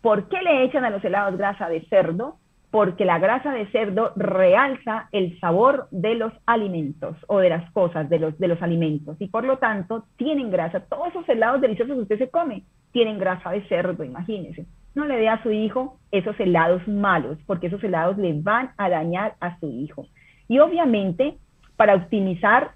¿Por 0.00 0.28
qué 0.28 0.40
le 0.42 0.64
echan 0.64 0.84
a 0.84 0.90
los 0.90 1.04
helados 1.04 1.36
grasa 1.36 1.68
de 1.68 1.82
cerdo? 1.86 2.38
Porque 2.74 3.04
la 3.04 3.20
grasa 3.20 3.52
de 3.52 3.68
cerdo 3.68 4.12
realza 4.16 5.08
el 5.12 5.38
sabor 5.38 5.86
de 5.92 6.16
los 6.16 6.32
alimentos 6.44 7.16
o 7.28 7.38
de 7.38 7.48
las 7.48 7.70
cosas, 7.70 8.10
de 8.10 8.18
los, 8.18 8.36
de 8.36 8.48
los 8.48 8.60
alimentos, 8.62 9.16
y 9.20 9.28
por 9.28 9.44
lo 9.44 9.58
tanto 9.58 10.06
tienen 10.16 10.50
grasa. 10.50 10.80
Todos 10.80 11.10
esos 11.10 11.28
helados 11.28 11.60
deliciosos 11.60 11.94
que 11.94 12.02
usted 12.02 12.18
se 12.18 12.30
come 12.30 12.64
tienen 12.90 13.20
grasa 13.20 13.50
de 13.50 13.62
cerdo, 13.68 14.02
imagínese. 14.02 14.66
No 14.96 15.04
le 15.04 15.18
dé 15.18 15.28
a 15.28 15.40
su 15.44 15.52
hijo 15.52 16.00
esos 16.10 16.34
helados 16.40 16.88
malos, 16.88 17.38
porque 17.46 17.68
esos 17.68 17.84
helados 17.84 18.18
le 18.18 18.32
van 18.42 18.72
a 18.76 18.88
dañar 18.88 19.36
a 19.38 19.56
su 19.60 19.70
hijo. 19.70 20.08
Y 20.48 20.58
obviamente, 20.58 21.36
para 21.76 21.94
optimizar 21.94 22.72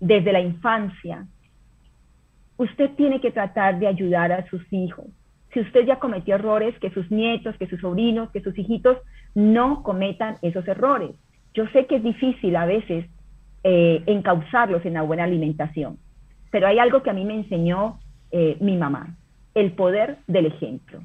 desde 0.00 0.32
la 0.32 0.40
infancia, 0.40 1.26
usted 2.56 2.88
tiene 2.96 3.20
que 3.20 3.32
tratar 3.32 3.78
de 3.78 3.86
ayudar 3.86 4.32
a 4.32 4.46
sus 4.48 4.62
hijos 4.72 5.08
si 5.52 5.60
usted 5.60 5.84
ya 5.84 5.98
cometió 5.98 6.34
errores, 6.34 6.78
que 6.78 6.90
sus 6.90 7.10
nietos, 7.10 7.56
que 7.58 7.66
sus 7.66 7.80
sobrinos, 7.80 8.30
que 8.30 8.40
sus 8.40 8.58
hijitos 8.58 8.98
no 9.34 9.82
cometan 9.82 10.36
esos 10.42 10.66
errores. 10.66 11.10
Yo 11.54 11.66
sé 11.68 11.86
que 11.86 11.96
es 11.96 12.02
difícil 12.02 12.56
a 12.56 12.64
veces 12.64 13.06
eh, 13.64 14.02
encauzarlos 14.06 14.84
en 14.86 14.94
la 14.94 15.02
buena 15.02 15.24
alimentación, 15.24 15.98
pero 16.50 16.66
hay 16.66 16.78
algo 16.78 17.02
que 17.02 17.10
a 17.10 17.14
mí 17.14 17.24
me 17.24 17.34
enseñó 17.34 18.00
eh, 18.30 18.56
mi 18.60 18.76
mamá, 18.76 19.16
el 19.54 19.72
poder 19.72 20.18
del 20.26 20.46
ejemplo. 20.46 21.00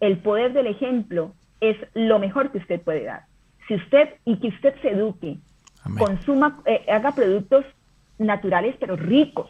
El 0.00 0.18
poder 0.18 0.52
del 0.52 0.66
ejemplo 0.66 1.32
es 1.60 1.76
lo 1.94 2.18
mejor 2.18 2.50
que 2.50 2.58
usted 2.58 2.80
puede 2.80 3.04
dar. 3.04 3.22
Si 3.68 3.74
usted, 3.76 4.08
y 4.24 4.36
que 4.38 4.48
usted 4.48 4.74
se 4.82 4.90
eduque, 4.90 5.38
consuma, 5.96 6.60
eh, 6.66 6.84
haga 6.90 7.12
productos 7.12 7.64
naturales 8.18 8.74
pero 8.80 8.96
ricos, 8.96 9.48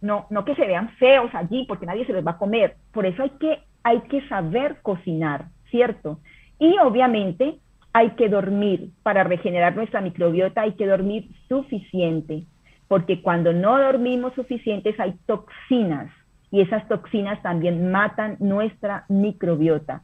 no, 0.00 0.26
no 0.30 0.44
que 0.44 0.56
se 0.56 0.66
vean 0.66 0.90
feos 0.96 1.32
allí 1.32 1.64
porque 1.68 1.86
nadie 1.86 2.04
se 2.04 2.12
los 2.12 2.26
va 2.26 2.32
a 2.32 2.38
comer. 2.38 2.76
Por 2.92 3.06
eso 3.06 3.22
hay 3.22 3.30
que 3.30 3.62
hay 3.84 4.00
que 4.02 4.26
saber 4.28 4.78
cocinar, 4.82 5.46
¿cierto? 5.70 6.18
Y 6.58 6.76
obviamente 6.78 7.58
hay 7.92 8.10
que 8.10 8.28
dormir 8.28 8.90
para 9.02 9.22
regenerar 9.22 9.76
nuestra 9.76 10.00
microbiota, 10.00 10.62
hay 10.62 10.72
que 10.72 10.86
dormir 10.86 11.28
suficiente, 11.48 12.44
porque 12.88 13.22
cuando 13.22 13.52
no 13.52 13.78
dormimos 13.78 14.34
suficientes 14.34 14.98
hay 14.98 15.14
toxinas 15.26 16.10
y 16.50 16.60
esas 16.60 16.86
toxinas 16.88 17.40
también 17.42 17.92
matan 17.92 18.36
nuestra 18.40 19.04
microbiota. 19.08 20.02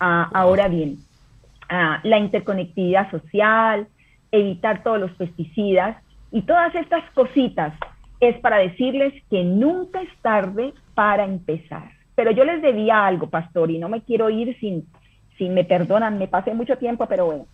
Ah, 0.00 0.28
ahora 0.32 0.68
bien, 0.68 0.96
ah, 1.68 2.00
la 2.02 2.18
interconectividad 2.18 3.10
social, 3.10 3.86
evitar 4.32 4.82
todos 4.82 4.98
los 4.98 5.12
pesticidas 5.12 5.96
y 6.32 6.42
todas 6.42 6.74
estas 6.74 7.08
cositas 7.10 7.74
es 8.20 8.38
para 8.38 8.58
decirles 8.58 9.12
que 9.28 9.44
nunca 9.44 10.00
es 10.00 10.10
tarde 10.22 10.72
para 10.94 11.24
empezar. 11.24 12.01
Pero 12.14 12.30
yo 12.30 12.44
les 12.44 12.62
debía 12.62 13.06
algo, 13.06 13.30
pastor, 13.30 13.70
y 13.70 13.78
no 13.78 13.88
me 13.88 14.02
quiero 14.02 14.30
ir 14.30 14.58
sin, 14.60 14.86
sin 15.38 15.54
me 15.54 15.64
perdonan, 15.64 16.18
me 16.18 16.28
pasé 16.28 16.54
mucho 16.54 16.76
tiempo, 16.76 17.06
pero 17.06 17.26
bueno, 17.26 17.46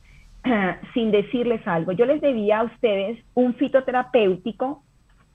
sin 0.95 1.11
decirles 1.11 1.67
algo. 1.67 1.93
Yo 1.93 2.07
les 2.07 2.21
debía 2.21 2.61
a 2.61 2.65
ustedes 2.65 3.19
un 3.35 3.55
fitoterapéutico 3.55 4.83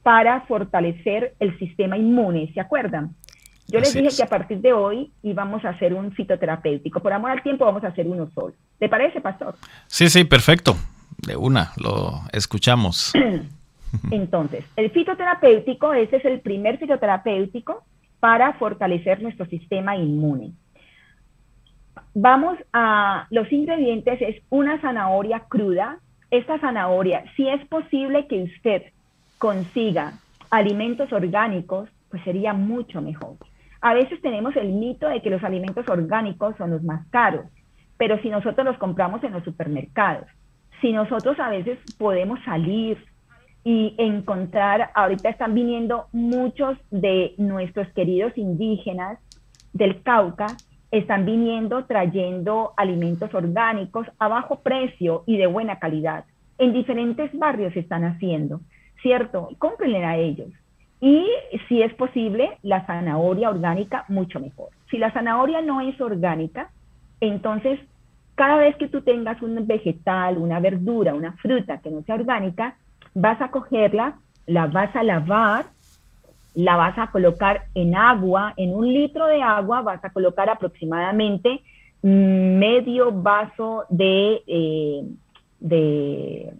para 0.01 0.41
fortalecer 0.41 1.33
el 1.39 1.57
sistema 1.57 1.97
inmune, 1.97 2.51
¿se 2.53 2.59
acuerdan? 2.59 3.15
Yo 3.67 3.79
les 3.79 3.93
dije 3.93 4.09
que 4.17 4.23
a 4.23 4.27
partir 4.27 4.59
de 4.59 4.73
hoy 4.73 5.11
íbamos 5.23 5.63
a 5.63 5.69
hacer 5.69 5.93
un 5.93 6.11
fitoterapéutico. 6.11 6.99
Por 6.99 7.13
amor 7.13 7.31
al 7.31 7.41
tiempo 7.41 7.65
vamos 7.65 7.83
a 7.83 7.87
hacer 7.87 8.05
uno 8.05 8.29
solo. 8.35 8.53
¿Le 8.79 8.89
parece, 8.89 9.21
pastor? 9.21 9.55
Sí, 9.87 10.09
sí, 10.09 10.25
perfecto. 10.25 10.75
De 11.25 11.37
una, 11.37 11.71
lo 11.77 12.21
escuchamos. 12.33 13.13
Entonces, 14.11 14.65
el 14.75 14.91
fitoterapéutico, 14.91 15.93
ese 15.93 16.17
es 16.17 16.25
el 16.25 16.41
primer 16.41 16.77
fitoterapéutico 16.77 17.83
para 18.23 18.53
fortalecer 18.53 19.21
nuestro 19.21 19.45
sistema 19.47 19.97
inmune. 19.97 20.53
Vamos 22.13 22.57
a 22.71 23.27
los 23.31 23.51
ingredientes, 23.51 24.21
es 24.21 24.41
una 24.49 24.79
zanahoria 24.79 25.41
cruda. 25.49 25.99
Esta 26.31 26.57
zanahoria, 26.57 27.25
si 27.35 27.49
es 27.49 27.67
posible 27.67 28.27
que 28.27 28.43
usted 28.43 28.83
consiga 29.39 30.13
alimentos 30.51 31.11
orgánicos, 31.11 31.89
pues 32.09 32.23
sería 32.23 32.53
mucho 32.53 33.01
mejor. 33.01 33.35
A 33.81 33.93
veces 33.93 34.21
tenemos 34.21 34.55
el 34.55 34.69
mito 34.69 35.09
de 35.09 35.21
que 35.21 35.29
los 35.29 35.43
alimentos 35.43 35.85
orgánicos 35.89 36.55
son 36.55 36.71
los 36.71 36.81
más 36.81 37.05
caros, 37.09 37.47
pero 37.97 38.17
si 38.21 38.29
nosotros 38.29 38.65
los 38.65 38.77
compramos 38.77 39.21
en 39.25 39.33
los 39.33 39.43
supermercados, 39.43 40.27
si 40.79 40.93
nosotros 40.93 41.37
a 41.41 41.49
veces 41.49 41.77
podemos 41.97 42.39
salir 42.45 42.97
y 43.63 43.95
encontrar, 43.97 44.91
ahorita 44.93 45.29
están 45.29 45.53
viniendo 45.53 46.07
muchos 46.11 46.77
de 46.91 47.33
nuestros 47.37 47.87
queridos 47.93 48.37
indígenas 48.37 49.19
del 49.71 50.01
Cauca, 50.03 50.47
están 50.91 51.25
viniendo 51.25 51.85
trayendo 51.85 52.73
alimentos 52.77 53.33
orgánicos 53.33 54.05
a 54.19 54.27
bajo 54.27 54.59
precio 54.59 55.23
y 55.25 55.37
de 55.37 55.47
buena 55.47 55.79
calidad. 55.79 56.25
En 56.57 56.73
diferentes 56.73 57.31
barrios 57.37 57.75
están 57.75 58.03
haciendo, 58.03 58.61
¿cierto? 59.01 59.49
Cómprenle 59.57 60.05
a 60.05 60.17
ellos. 60.17 60.49
Y 60.99 61.25
si 61.67 61.81
es 61.81 61.93
posible, 61.95 62.57
la 62.61 62.85
zanahoria 62.85 63.49
orgánica, 63.49 64.05
mucho 64.07 64.39
mejor. 64.39 64.69
Si 64.91 64.97
la 64.97 65.11
zanahoria 65.11 65.61
no 65.61 65.81
es 65.81 65.99
orgánica, 65.99 66.69
entonces 67.19 67.79
cada 68.35 68.57
vez 68.57 68.75
que 68.77 68.87
tú 68.87 69.01
tengas 69.01 69.41
un 69.41 69.65
vegetal, 69.65 70.37
una 70.37 70.59
verdura, 70.59 71.13
una 71.13 71.33
fruta 71.33 71.79
que 71.79 71.89
no 71.89 72.03
sea 72.03 72.15
orgánica, 72.15 72.77
vas 73.13 73.41
a 73.41 73.51
cogerla, 73.51 74.15
la 74.45 74.67
vas 74.67 74.95
a 74.95 75.03
lavar, 75.03 75.65
la 76.55 76.75
vas 76.75 76.97
a 76.97 77.11
colocar 77.11 77.63
en 77.73 77.95
agua, 77.95 78.53
en 78.57 78.75
un 78.75 78.91
litro 78.91 79.27
de 79.27 79.41
agua 79.41 79.81
vas 79.81 80.03
a 80.03 80.11
colocar 80.11 80.49
aproximadamente 80.49 81.61
medio 82.01 83.11
vaso 83.11 83.85
de, 83.89 84.41
eh, 84.45 85.03
de 85.59 86.53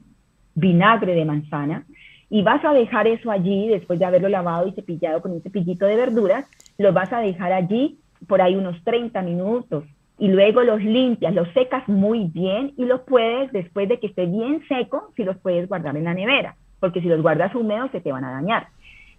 vinagre 0.56 1.14
de 1.14 1.26
manzana 1.26 1.86
y 2.30 2.42
vas 2.42 2.64
a 2.66 2.74
dejar 2.74 3.08
eso 3.08 3.30
allí 3.30 3.68
después 3.68 4.00
de 4.00 4.06
haberlo 4.06 4.30
lavado 4.30 4.68
y 4.68 4.72
cepillado 4.72 5.22
con 5.22 5.32
un 5.32 5.42
cepillito 5.42 5.86
de 5.86 5.98
verduras, 5.98 6.46
lo 6.78 6.94
vas 6.94 7.12
a 7.14 7.20
dejar 7.20 7.52
allí 7.52 8.00
por 8.28 8.42
ahí 8.42 8.56
unos 8.56 8.82
30 8.84 9.22
minutos 9.22 9.84
y 10.18 10.28
luego 10.28 10.62
los 10.64 10.82
limpias, 10.82 11.34
los 11.34 11.50
secas 11.54 11.88
muy 11.88 12.26
bien 12.26 12.74
y 12.78 12.86
los 12.86 13.02
puedes, 13.02 13.52
después 13.52 13.90
de 13.90 14.00
que 14.00 14.08
esté 14.08 14.26
bien 14.26 14.64
seco, 14.68 15.12
si 15.16 15.24
los 15.24 15.38
puedes 15.38 15.68
guardar 15.68 15.98
en 15.98 16.04
la 16.04 16.14
nevera, 16.14 16.56
porque 16.80 17.02
si 17.02 17.08
los 17.08 17.22
guardas 17.22 17.54
húmedos 17.56 17.92
se 17.92 18.02
te 18.02 18.12
van 18.12 18.24
a 18.24 18.32
dañar. 18.32 18.68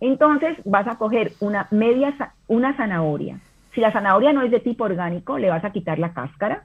Entonces 0.01 0.57
vas 0.65 0.87
a 0.87 0.97
coger 0.97 1.33
una 1.41 1.67
media, 1.71 2.15
una 2.47 2.77
zanahoria. 2.77 3.41
Si 3.75 3.81
la 3.81 3.93
zanahoria 3.93 4.33
no 4.33 4.43
es 4.43 4.51
de 4.51 4.61
tipo 4.61 4.85
orgánico, 4.85 5.39
le 5.39 5.51
vas 5.51 5.65
a 5.65 5.73
quitar 5.73 5.99
la 5.99 6.13
cáscara. 6.13 6.65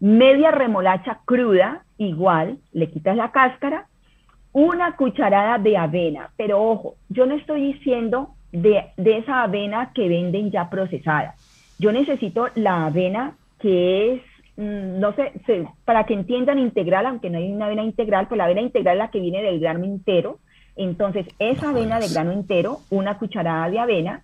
Media 0.00 0.52
remolacha 0.52 1.20
cruda, 1.24 1.82
igual, 1.96 2.58
le 2.72 2.90
quitas 2.90 3.16
la 3.16 3.32
cáscara. 3.32 3.86
Una 4.52 4.96
cucharada 4.96 5.58
de 5.58 5.76
avena, 5.76 6.30
pero 6.36 6.62
ojo, 6.62 6.94
yo 7.08 7.26
no 7.26 7.34
estoy 7.34 7.72
diciendo 7.72 8.30
de, 8.52 8.86
de 8.96 9.18
esa 9.18 9.42
avena 9.42 9.92
que 9.94 10.08
venden 10.08 10.50
ya 10.50 10.70
procesada. 10.70 11.34
Yo 11.78 11.92
necesito 11.92 12.48
la 12.54 12.86
avena 12.86 13.34
que 13.60 14.14
es, 14.14 14.22
mm, 14.56 15.00
no 15.00 15.12
sé, 15.14 15.32
para 15.84 16.04
que 16.04 16.14
entiendan 16.14 16.58
integral, 16.58 17.06
aunque 17.06 17.30
no 17.30 17.38
hay 17.38 17.52
una 17.52 17.66
avena 17.66 17.82
integral, 17.82 18.28
pues 18.28 18.38
la 18.38 18.44
avena 18.44 18.60
integral 18.60 18.96
es 18.96 18.98
la 18.98 19.10
que 19.10 19.20
viene 19.20 19.42
del 19.42 19.60
grano 19.60 19.84
entero. 19.84 20.38
Entonces, 20.76 21.26
esa 21.38 21.70
avena 21.70 21.98
de 21.98 22.08
grano 22.08 22.32
entero, 22.32 22.78
una 22.90 23.18
cucharada 23.18 23.68
de 23.68 23.78
avena, 23.78 24.22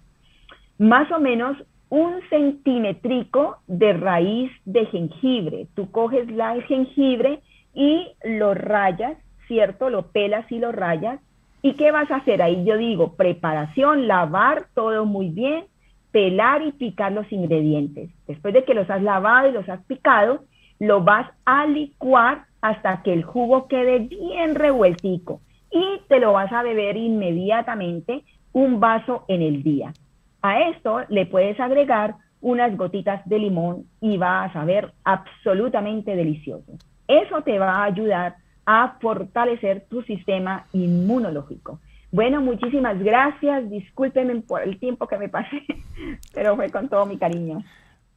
más 0.78 1.10
o 1.10 1.18
menos 1.18 1.56
un 1.90 2.20
centímetrico 2.28 3.58
de 3.66 3.92
raíz 3.92 4.50
de 4.64 4.86
jengibre. 4.86 5.68
Tú 5.74 5.90
coges 5.90 6.30
la 6.30 6.60
jengibre 6.62 7.40
y 7.74 8.08
lo 8.24 8.54
rayas, 8.54 9.16
¿cierto? 9.46 9.90
Lo 9.90 10.08
pelas 10.08 10.50
y 10.50 10.58
lo 10.58 10.72
rayas. 10.72 11.20
¿Y 11.62 11.74
qué 11.74 11.92
vas 11.92 12.10
a 12.10 12.16
hacer 12.16 12.42
ahí? 12.42 12.64
Yo 12.64 12.76
digo, 12.76 13.14
preparación, 13.14 14.06
lavar 14.06 14.66
todo 14.74 15.06
muy 15.06 15.28
bien, 15.28 15.66
pelar 16.14 16.62
y 16.62 16.70
picar 16.70 17.10
los 17.10 17.30
ingredientes. 17.32 18.08
Después 18.28 18.54
de 18.54 18.62
que 18.62 18.72
los 18.72 18.88
has 18.88 19.02
lavado 19.02 19.48
y 19.48 19.52
los 19.52 19.68
has 19.68 19.82
picado, 19.82 20.44
lo 20.78 21.02
vas 21.02 21.28
a 21.44 21.66
licuar 21.66 22.44
hasta 22.60 23.02
que 23.02 23.12
el 23.12 23.24
jugo 23.24 23.66
quede 23.66 23.98
bien 23.98 24.54
revueltico 24.54 25.40
y 25.72 26.00
te 26.08 26.20
lo 26.20 26.34
vas 26.34 26.52
a 26.52 26.62
beber 26.62 26.96
inmediatamente 26.96 28.22
un 28.52 28.78
vaso 28.78 29.24
en 29.26 29.42
el 29.42 29.64
día. 29.64 29.92
A 30.40 30.68
esto 30.68 31.00
le 31.08 31.26
puedes 31.26 31.58
agregar 31.58 32.14
unas 32.40 32.76
gotitas 32.76 33.28
de 33.28 33.40
limón 33.40 33.86
y 34.00 34.16
va 34.16 34.44
a 34.44 34.52
saber 34.52 34.92
absolutamente 35.02 36.14
delicioso. 36.14 36.78
Eso 37.08 37.42
te 37.42 37.58
va 37.58 37.78
a 37.78 37.84
ayudar 37.86 38.36
a 38.66 38.98
fortalecer 39.00 39.86
tu 39.90 40.02
sistema 40.02 40.66
inmunológico. 40.72 41.80
Bueno, 42.14 42.40
muchísimas 42.40 42.96
gracias. 43.02 43.68
Discúlpenme 43.68 44.40
por 44.42 44.62
el 44.62 44.78
tiempo 44.78 45.08
que 45.08 45.18
me 45.18 45.28
pasé, 45.28 45.64
pero 46.32 46.54
fue 46.54 46.70
con 46.70 46.88
todo 46.88 47.06
mi 47.06 47.18
cariño. 47.18 47.64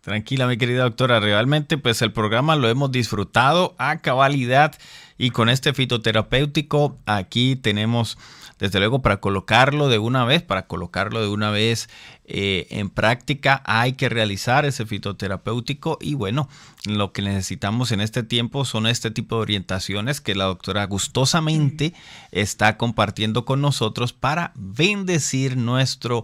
Tranquila, 0.01 0.45
mi 0.45 0.55
querida 0.55 0.83
doctora. 0.83 1.19
Realmente, 1.19 1.79
pues 1.79 2.03
el 2.03 2.13
programa 2.13 2.55
lo 2.55 2.69
hemos 2.69 2.91
disfrutado 2.91 3.73
a 3.79 3.97
cabalidad 3.97 4.75
y 5.17 5.31
con 5.31 5.49
este 5.49 5.73
fitoterapéutico 5.73 6.99
aquí 7.07 7.55
tenemos 7.55 8.19
desde 8.59 8.79
luego 8.79 9.01
para 9.01 9.19
colocarlo 9.19 9.89
de 9.89 9.99
una 9.99 10.25
vez, 10.25 10.41
para 10.41 10.67
colocarlo 10.67 11.21
de 11.21 11.27
una 11.27 11.51
vez 11.51 11.89
eh, 12.25 12.67
en 12.71 12.89
práctica 12.89 13.61
hay 13.65 13.93
que 13.93 14.09
realizar 14.09 14.65
ese 14.65 14.85
fitoterapéutico 14.85 15.97
y 16.01 16.15
bueno, 16.15 16.49
lo 16.85 17.13
que 17.13 17.21
necesitamos 17.21 17.91
en 17.91 18.01
este 18.01 18.23
tiempo 18.23 18.65
son 18.65 18.87
este 18.87 19.11
tipo 19.11 19.35
de 19.35 19.41
orientaciones 19.43 20.21
que 20.21 20.35
la 20.35 20.45
doctora 20.45 20.85
gustosamente 20.85 21.93
está 22.31 22.77
compartiendo 22.77 23.45
con 23.45 23.61
nosotros 23.61 24.13
para 24.13 24.51
bendecir 24.55 25.57
nuestro, 25.57 26.23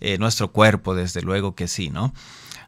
eh, 0.00 0.18
nuestro 0.18 0.52
cuerpo, 0.52 0.94
desde 0.94 1.22
luego 1.22 1.54
que 1.54 1.68
sí, 1.68 1.90
¿no? 1.90 2.12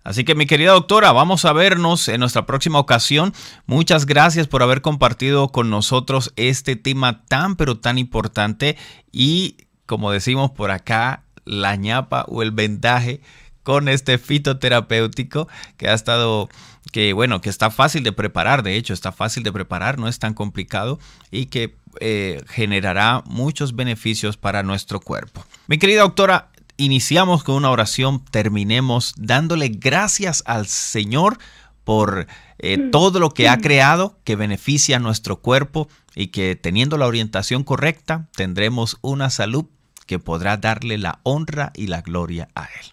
Así 0.06 0.22
que 0.22 0.36
mi 0.36 0.46
querida 0.46 0.70
doctora, 0.70 1.10
vamos 1.10 1.44
a 1.44 1.52
vernos 1.52 2.06
en 2.06 2.20
nuestra 2.20 2.46
próxima 2.46 2.78
ocasión. 2.78 3.34
Muchas 3.66 4.06
gracias 4.06 4.46
por 4.46 4.62
haber 4.62 4.80
compartido 4.80 5.48
con 5.48 5.68
nosotros 5.68 6.32
este 6.36 6.76
tema 6.76 7.24
tan 7.24 7.56
pero 7.56 7.80
tan 7.80 7.98
importante 7.98 8.76
y 9.10 9.56
como 9.84 10.12
decimos 10.12 10.52
por 10.52 10.70
acá, 10.70 11.24
la 11.44 11.74
ñapa 11.74 12.24
o 12.28 12.44
el 12.44 12.52
vendaje 12.52 13.20
con 13.64 13.88
este 13.88 14.18
fitoterapéutico 14.18 15.48
que 15.76 15.88
ha 15.88 15.94
estado 15.94 16.48
que 16.92 17.12
bueno, 17.12 17.40
que 17.40 17.50
está 17.50 17.72
fácil 17.72 18.04
de 18.04 18.12
preparar, 18.12 18.62
de 18.62 18.76
hecho 18.76 18.94
está 18.94 19.10
fácil 19.10 19.42
de 19.42 19.50
preparar, 19.50 19.98
no 19.98 20.06
es 20.06 20.20
tan 20.20 20.34
complicado 20.34 21.00
y 21.32 21.46
que 21.46 21.74
eh, 21.98 22.44
generará 22.46 23.24
muchos 23.26 23.74
beneficios 23.74 24.36
para 24.36 24.62
nuestro 24.62 25.00
cuerpo. 25.00 25.44
Mi 25.66 25.78
querida 25.78 26.02
doctora, 26.02 26.50
iniciamos 26.76 27.44
con 27.44 27.56
una 27.56 27.70
oración, 27.70 28.24
terminemos 28.30 29.14
dándole 29.16 29.68
gracias 29.68 30.42
al 30.46 30.66
Señor 30.66 31.38
por 31.84 32.26
eh, 32.58 32.78
mm. 32.78 32.90
todo 32.90 33.20
lo 33.20 33.30
que 33.30 33.48
ha 33.48 33.56
mm. 33.56 33.60
creado 33.60 34.18
que 34.24 34.36
beneficia 34.36 34.96
a 34.96 35.00
nuestro 35.00 35.36
cuerpo 35.36 35.88
y 36.14 36.28
que 36.28 36.56
teniendo 36.56 36.98
la 36.98 37.06
orientación 37.06 37.64
correcta 37.64 38.26
tendremos 38.36 38.98
una 39.02 39.30
salud 39.30 39.66
que 40.06 40.18
podrá 40.18 40.56
darle 40.56 40.98
la 40.98 41.20
honra 41.22 41.72
y 41.74 41.86
la 41.86 42.00
gloria 42.00 42.48
a 42.54 42.64
Él. 42.64 42.92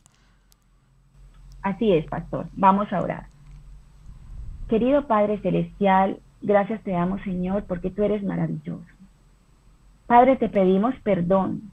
Así 1.62 1.92
es, 1.94 2.06
pastor. 2.08 2.48
Vamos 2.54 2.92
a 2.92 3.00
orar. 3.00 3.28
Querido 4.68 5.08
Padre 5.08 5.40
Celestial, 5.40 6.20
gracias 6.42 6.84
te 6.84 6.92
damos, 6.92 7.22
Señor, 7.24 7.64
porque 7.66 7.90
tú 7.90 8.04
eres 8.04 8.24
maravilloso. 8.24 8.84
Padre, 10.08 10.36
te 10.36 10.50
pedimos 10.50 10.94
perdón 11.04 11.73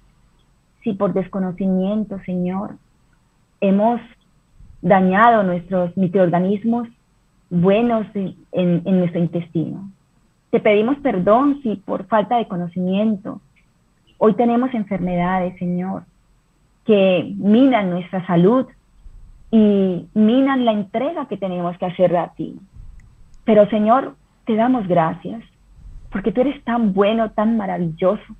si 0.82 0.94
por 0.94 1.12
desconocimiento, 1.12 2.18
Señor, 2.24 2.76
hemos 3.60 4.00
dañado 4.82 5.42
nuestros 5.42 5.96
microorganismos 5.96 6.88
buenos 7.50 8.06
en, 8.14 8.82
nuestro 8.84 9.20
intestino. 9.20 9.90
Te 10.50 10.60
pedimos 10.60 10.96
perdón 10.98 11.60
si 11.62 11.76
por 11.76 12.06
falta 12.06 12.38
de 12.38 12.48
conocimiento 12.48 13.40
hoy 14.18 14.34
tenemos 14.34 14.72
enfermedades, 14.74 15.58
Señor, 15.58 16.04
que 16.84 17.34
minan 17.36 17.90
nuestra 17.90 18.26
salud 18.26 18.66
y 19.50 20.06
minan 20.14 20.64
la 20.64 20.72
entrega 20.72 21.26
que 21.26 21.36
tenemos 21.36 21.76
que 21.78 21.86
hacer 21.86 22.16
a 22.16 22.28
ti. 22.34 22.58
Pero 23.44 23.68
Señor, 23.70 24.14
te 24.46 24.54
damos 24.54 24.86
gracias 24.86 25.42
porque 26.12 26.32
tú 26.32 26.40
eres 26.40 26.62
tan 26.64 26.92
bueno, 26.92 27.30
tan 27.30 27.56
maravilloso, 27.56 28.36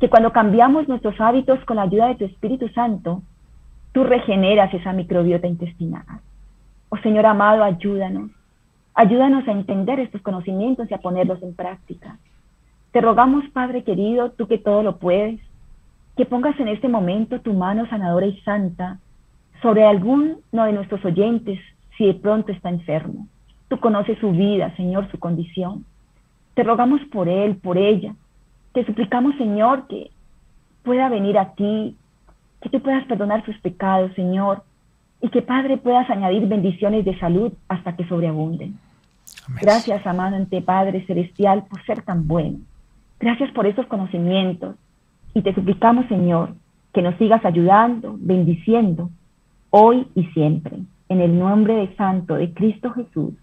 que 0.00 0.08
cuando 0.08 0.32
cambiamos 0.32 0.88
nuestros 0.88 1.20
hábitos 1.20 1.64
con 1.64 1.76
la 1.76 1.82
ayuda 1.82 2.08
de 2.08 2.14
tu 2.14 2.24
Espíritu 2.24 2.68
Santo, 2.68 3.22
tú 3.92 4.04
regeneras 4.04 4.72
esa 4.72 4.92
microbiota 4.92 5.46
intestinal. 5.46 6.04
Oh 6.88 6.96
Señor 6.98 7.26
amado, 7.26 7.64
ayúdanos. 7.64 8.30
Ayúdanos 8.94 9.46
a 9.46 9.52
entender 9.52 10.00
estos 10.00 10.22
conocimientos 10.22 10.90
y 10.90 10.94
a 10.94 10.98
ponerlos 10.98 11.42
en 11.42 11.54
práctica. 11.54 12.18
Te 12.92 13.00
rogamos, 13.00 13.44
Padre 13.50 13.84
querido, 13.84 14.30
tú 14.30 14.46
que 14.46 14.58
todo 14.58 14.82
lo 14.82 14.98
puedes, 14.98 15.40
que 16.16 16.24
pongas 16.24 16.58
en 16.58 16.68
este 16.68 16.88
momento 16.88 17.40
tu 17.40 17.52
mano 17.52 17.88
sanadora 17.88 18.26
y 18.26 18.40
santa 18.40 18.98
sobre 19.62 19.84
alguno 19.84 20.38
de 20.52 20.72
nuestros 20.72 21.04
oyentes 21.04 21.60
si 21.96 22.06
de 22.06 22.14
pronto 22.14 22.52
está 22.52 22.70
enfermo. 22.70 23.26
Tú 23.68 23.78
conoces 23.78 24.18
su 24.18 24.30
vida, 24.30 24.74
Señor, 24.76 25.10
su 25.10 25.18
condición. 25.18 25.84
Te 26.54 26.62
rogamos 26.62 27.00
por 27.12 27.28
él, 27.28 27.56
por 27.56 27.76
ella, 27.76 28.14
te 28.78 28.86
suplicamos, 28.86 29.34
Señor, 29.36 29.88
que 29.88 30.12
pueda 30.84 31.08
venir 31.08 31.36
a 31.36 31.52
ti, 31.54 31.96
que 32.62 32.68
tú 32.68 32.80
puedas 32.80 33.04
perdonar 33.06 33.44
sus 33.44 33.58
pecados, 33.58 34.12
Señor, 34.14 34.62
y 35.20 35.30
que 35.30 35.42
Padre 35.42 35.78
puedas 35.78 36.08
añadir 36.08 36.46
bendiciones 36.46 37.04
de 37.04 37.18
salud 37.18 37.52
hasta 37.68 37.96
que 37.96 38.06
sobreabunden. 38.06 38.78
Gracias, 39.60 40.06
amante 40.06 40.62
Padre 40.62 41.04
Celestial, 41.06 41.64
por 41.68 41.84
ser 41.86 42.02
tan 42.02 42.28
bueno. 42.28 42.58
Gracias 43.18 43.50
por 43.50 43.66
esos 43.66 43.86
conocimientos 43.86 44.76
y 45.34 45.42
te 45.42 45.52
suplicamos, 45.54 46.06
Señor, 46.06 46.54
que 46.94 47.02
nos 47.02 47.16
sigas 47.16 47.44
ayudando, 47.44 48.14
bendiciendo, 48.16 49.10
hoy 49.70 50.06
y 50.14 50.24
siempre. 50.26 50.78
En 51.08 51.20
el 51.20 51.36
nombre 51.36 51.74
de 51.74 51.96
Santo 51.96 52.34
de 52.34 52.52
Cristo 52.54 52.92
Jesús. 52.92 53.34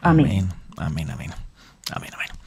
Amén. 0.00 0.48
Amén, 0.78 1.10
amén, 1.10 1.30
amén, 1.92 2.10
amén. 2.14 2.37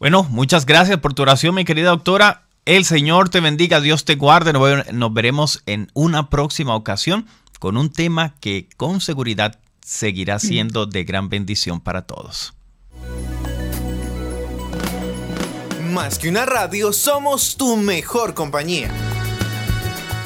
Bueno, 0.00 0.22
muchas 0.30 0.64
gracias 0.64 0.98
por 0.98 1.12
tu 1.12 1.20
oración, 1.20 1.54
mi 1.54 1.66
querida 1.66 1.90
doctora. 1.90 2.44
El 2.64 2.86
Señor 2.86 3.28
te 3.28 3.40
bendiga, 3.40 3.82
Dios 3.82 4.06
te 4.06 4.14
guarde. 4.14 4.54
Nos 4.54 5.12
veremos 5.12 5.62
en 5.66 5.90
una 5.92 6.30
próxima 6.30 6.74
ocasión 6.74 7.26
con 7.58 7.76
un 7.76 7.92
tema 7.92 8.34
que 8.40 8.66
con 8.78 9.02
seguridad 9.02 9.60
seguirá 9.82 10.38
siendo 10.38 10.86
de 10.86 11.04
gran 11.04 11.28
bendición 11.28 11.82
para 11.82 12.06
todos. 12.06 12.54
Más 15.92 16.18
que 16.18 16.30
una 16.30 16.46
radio, 16.46 16.94
somos 16.94 17.58
tu 17.58 17.76
mejor 17.76 18.32
compañía. 18.32 18.90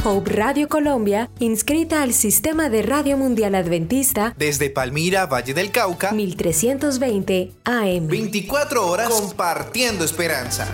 Hope 0.06 0.30
Radio 0.32 0.68
Colombia, 0.68 1.30
inscrita 1.38 2.02
al 2.02 2.12
Sistema 2.12 2.68
de 2.68 2.82
Radio 2.82 3.16
Mundial 3.16 3.54
Adventista 3.54 4.34
desde 4.36 4.68
Palmira, 4.68 5.24
Valle 5.24 5.54
del 5.54 5.70
Cauca, 5.70 6.12
1320 6.12 7.52
AM. 7.64 8.06
24 8.08 8.86
horas 8.86 9.08
compartiendo 9.08 10.04
esperanza. 10.04 10.68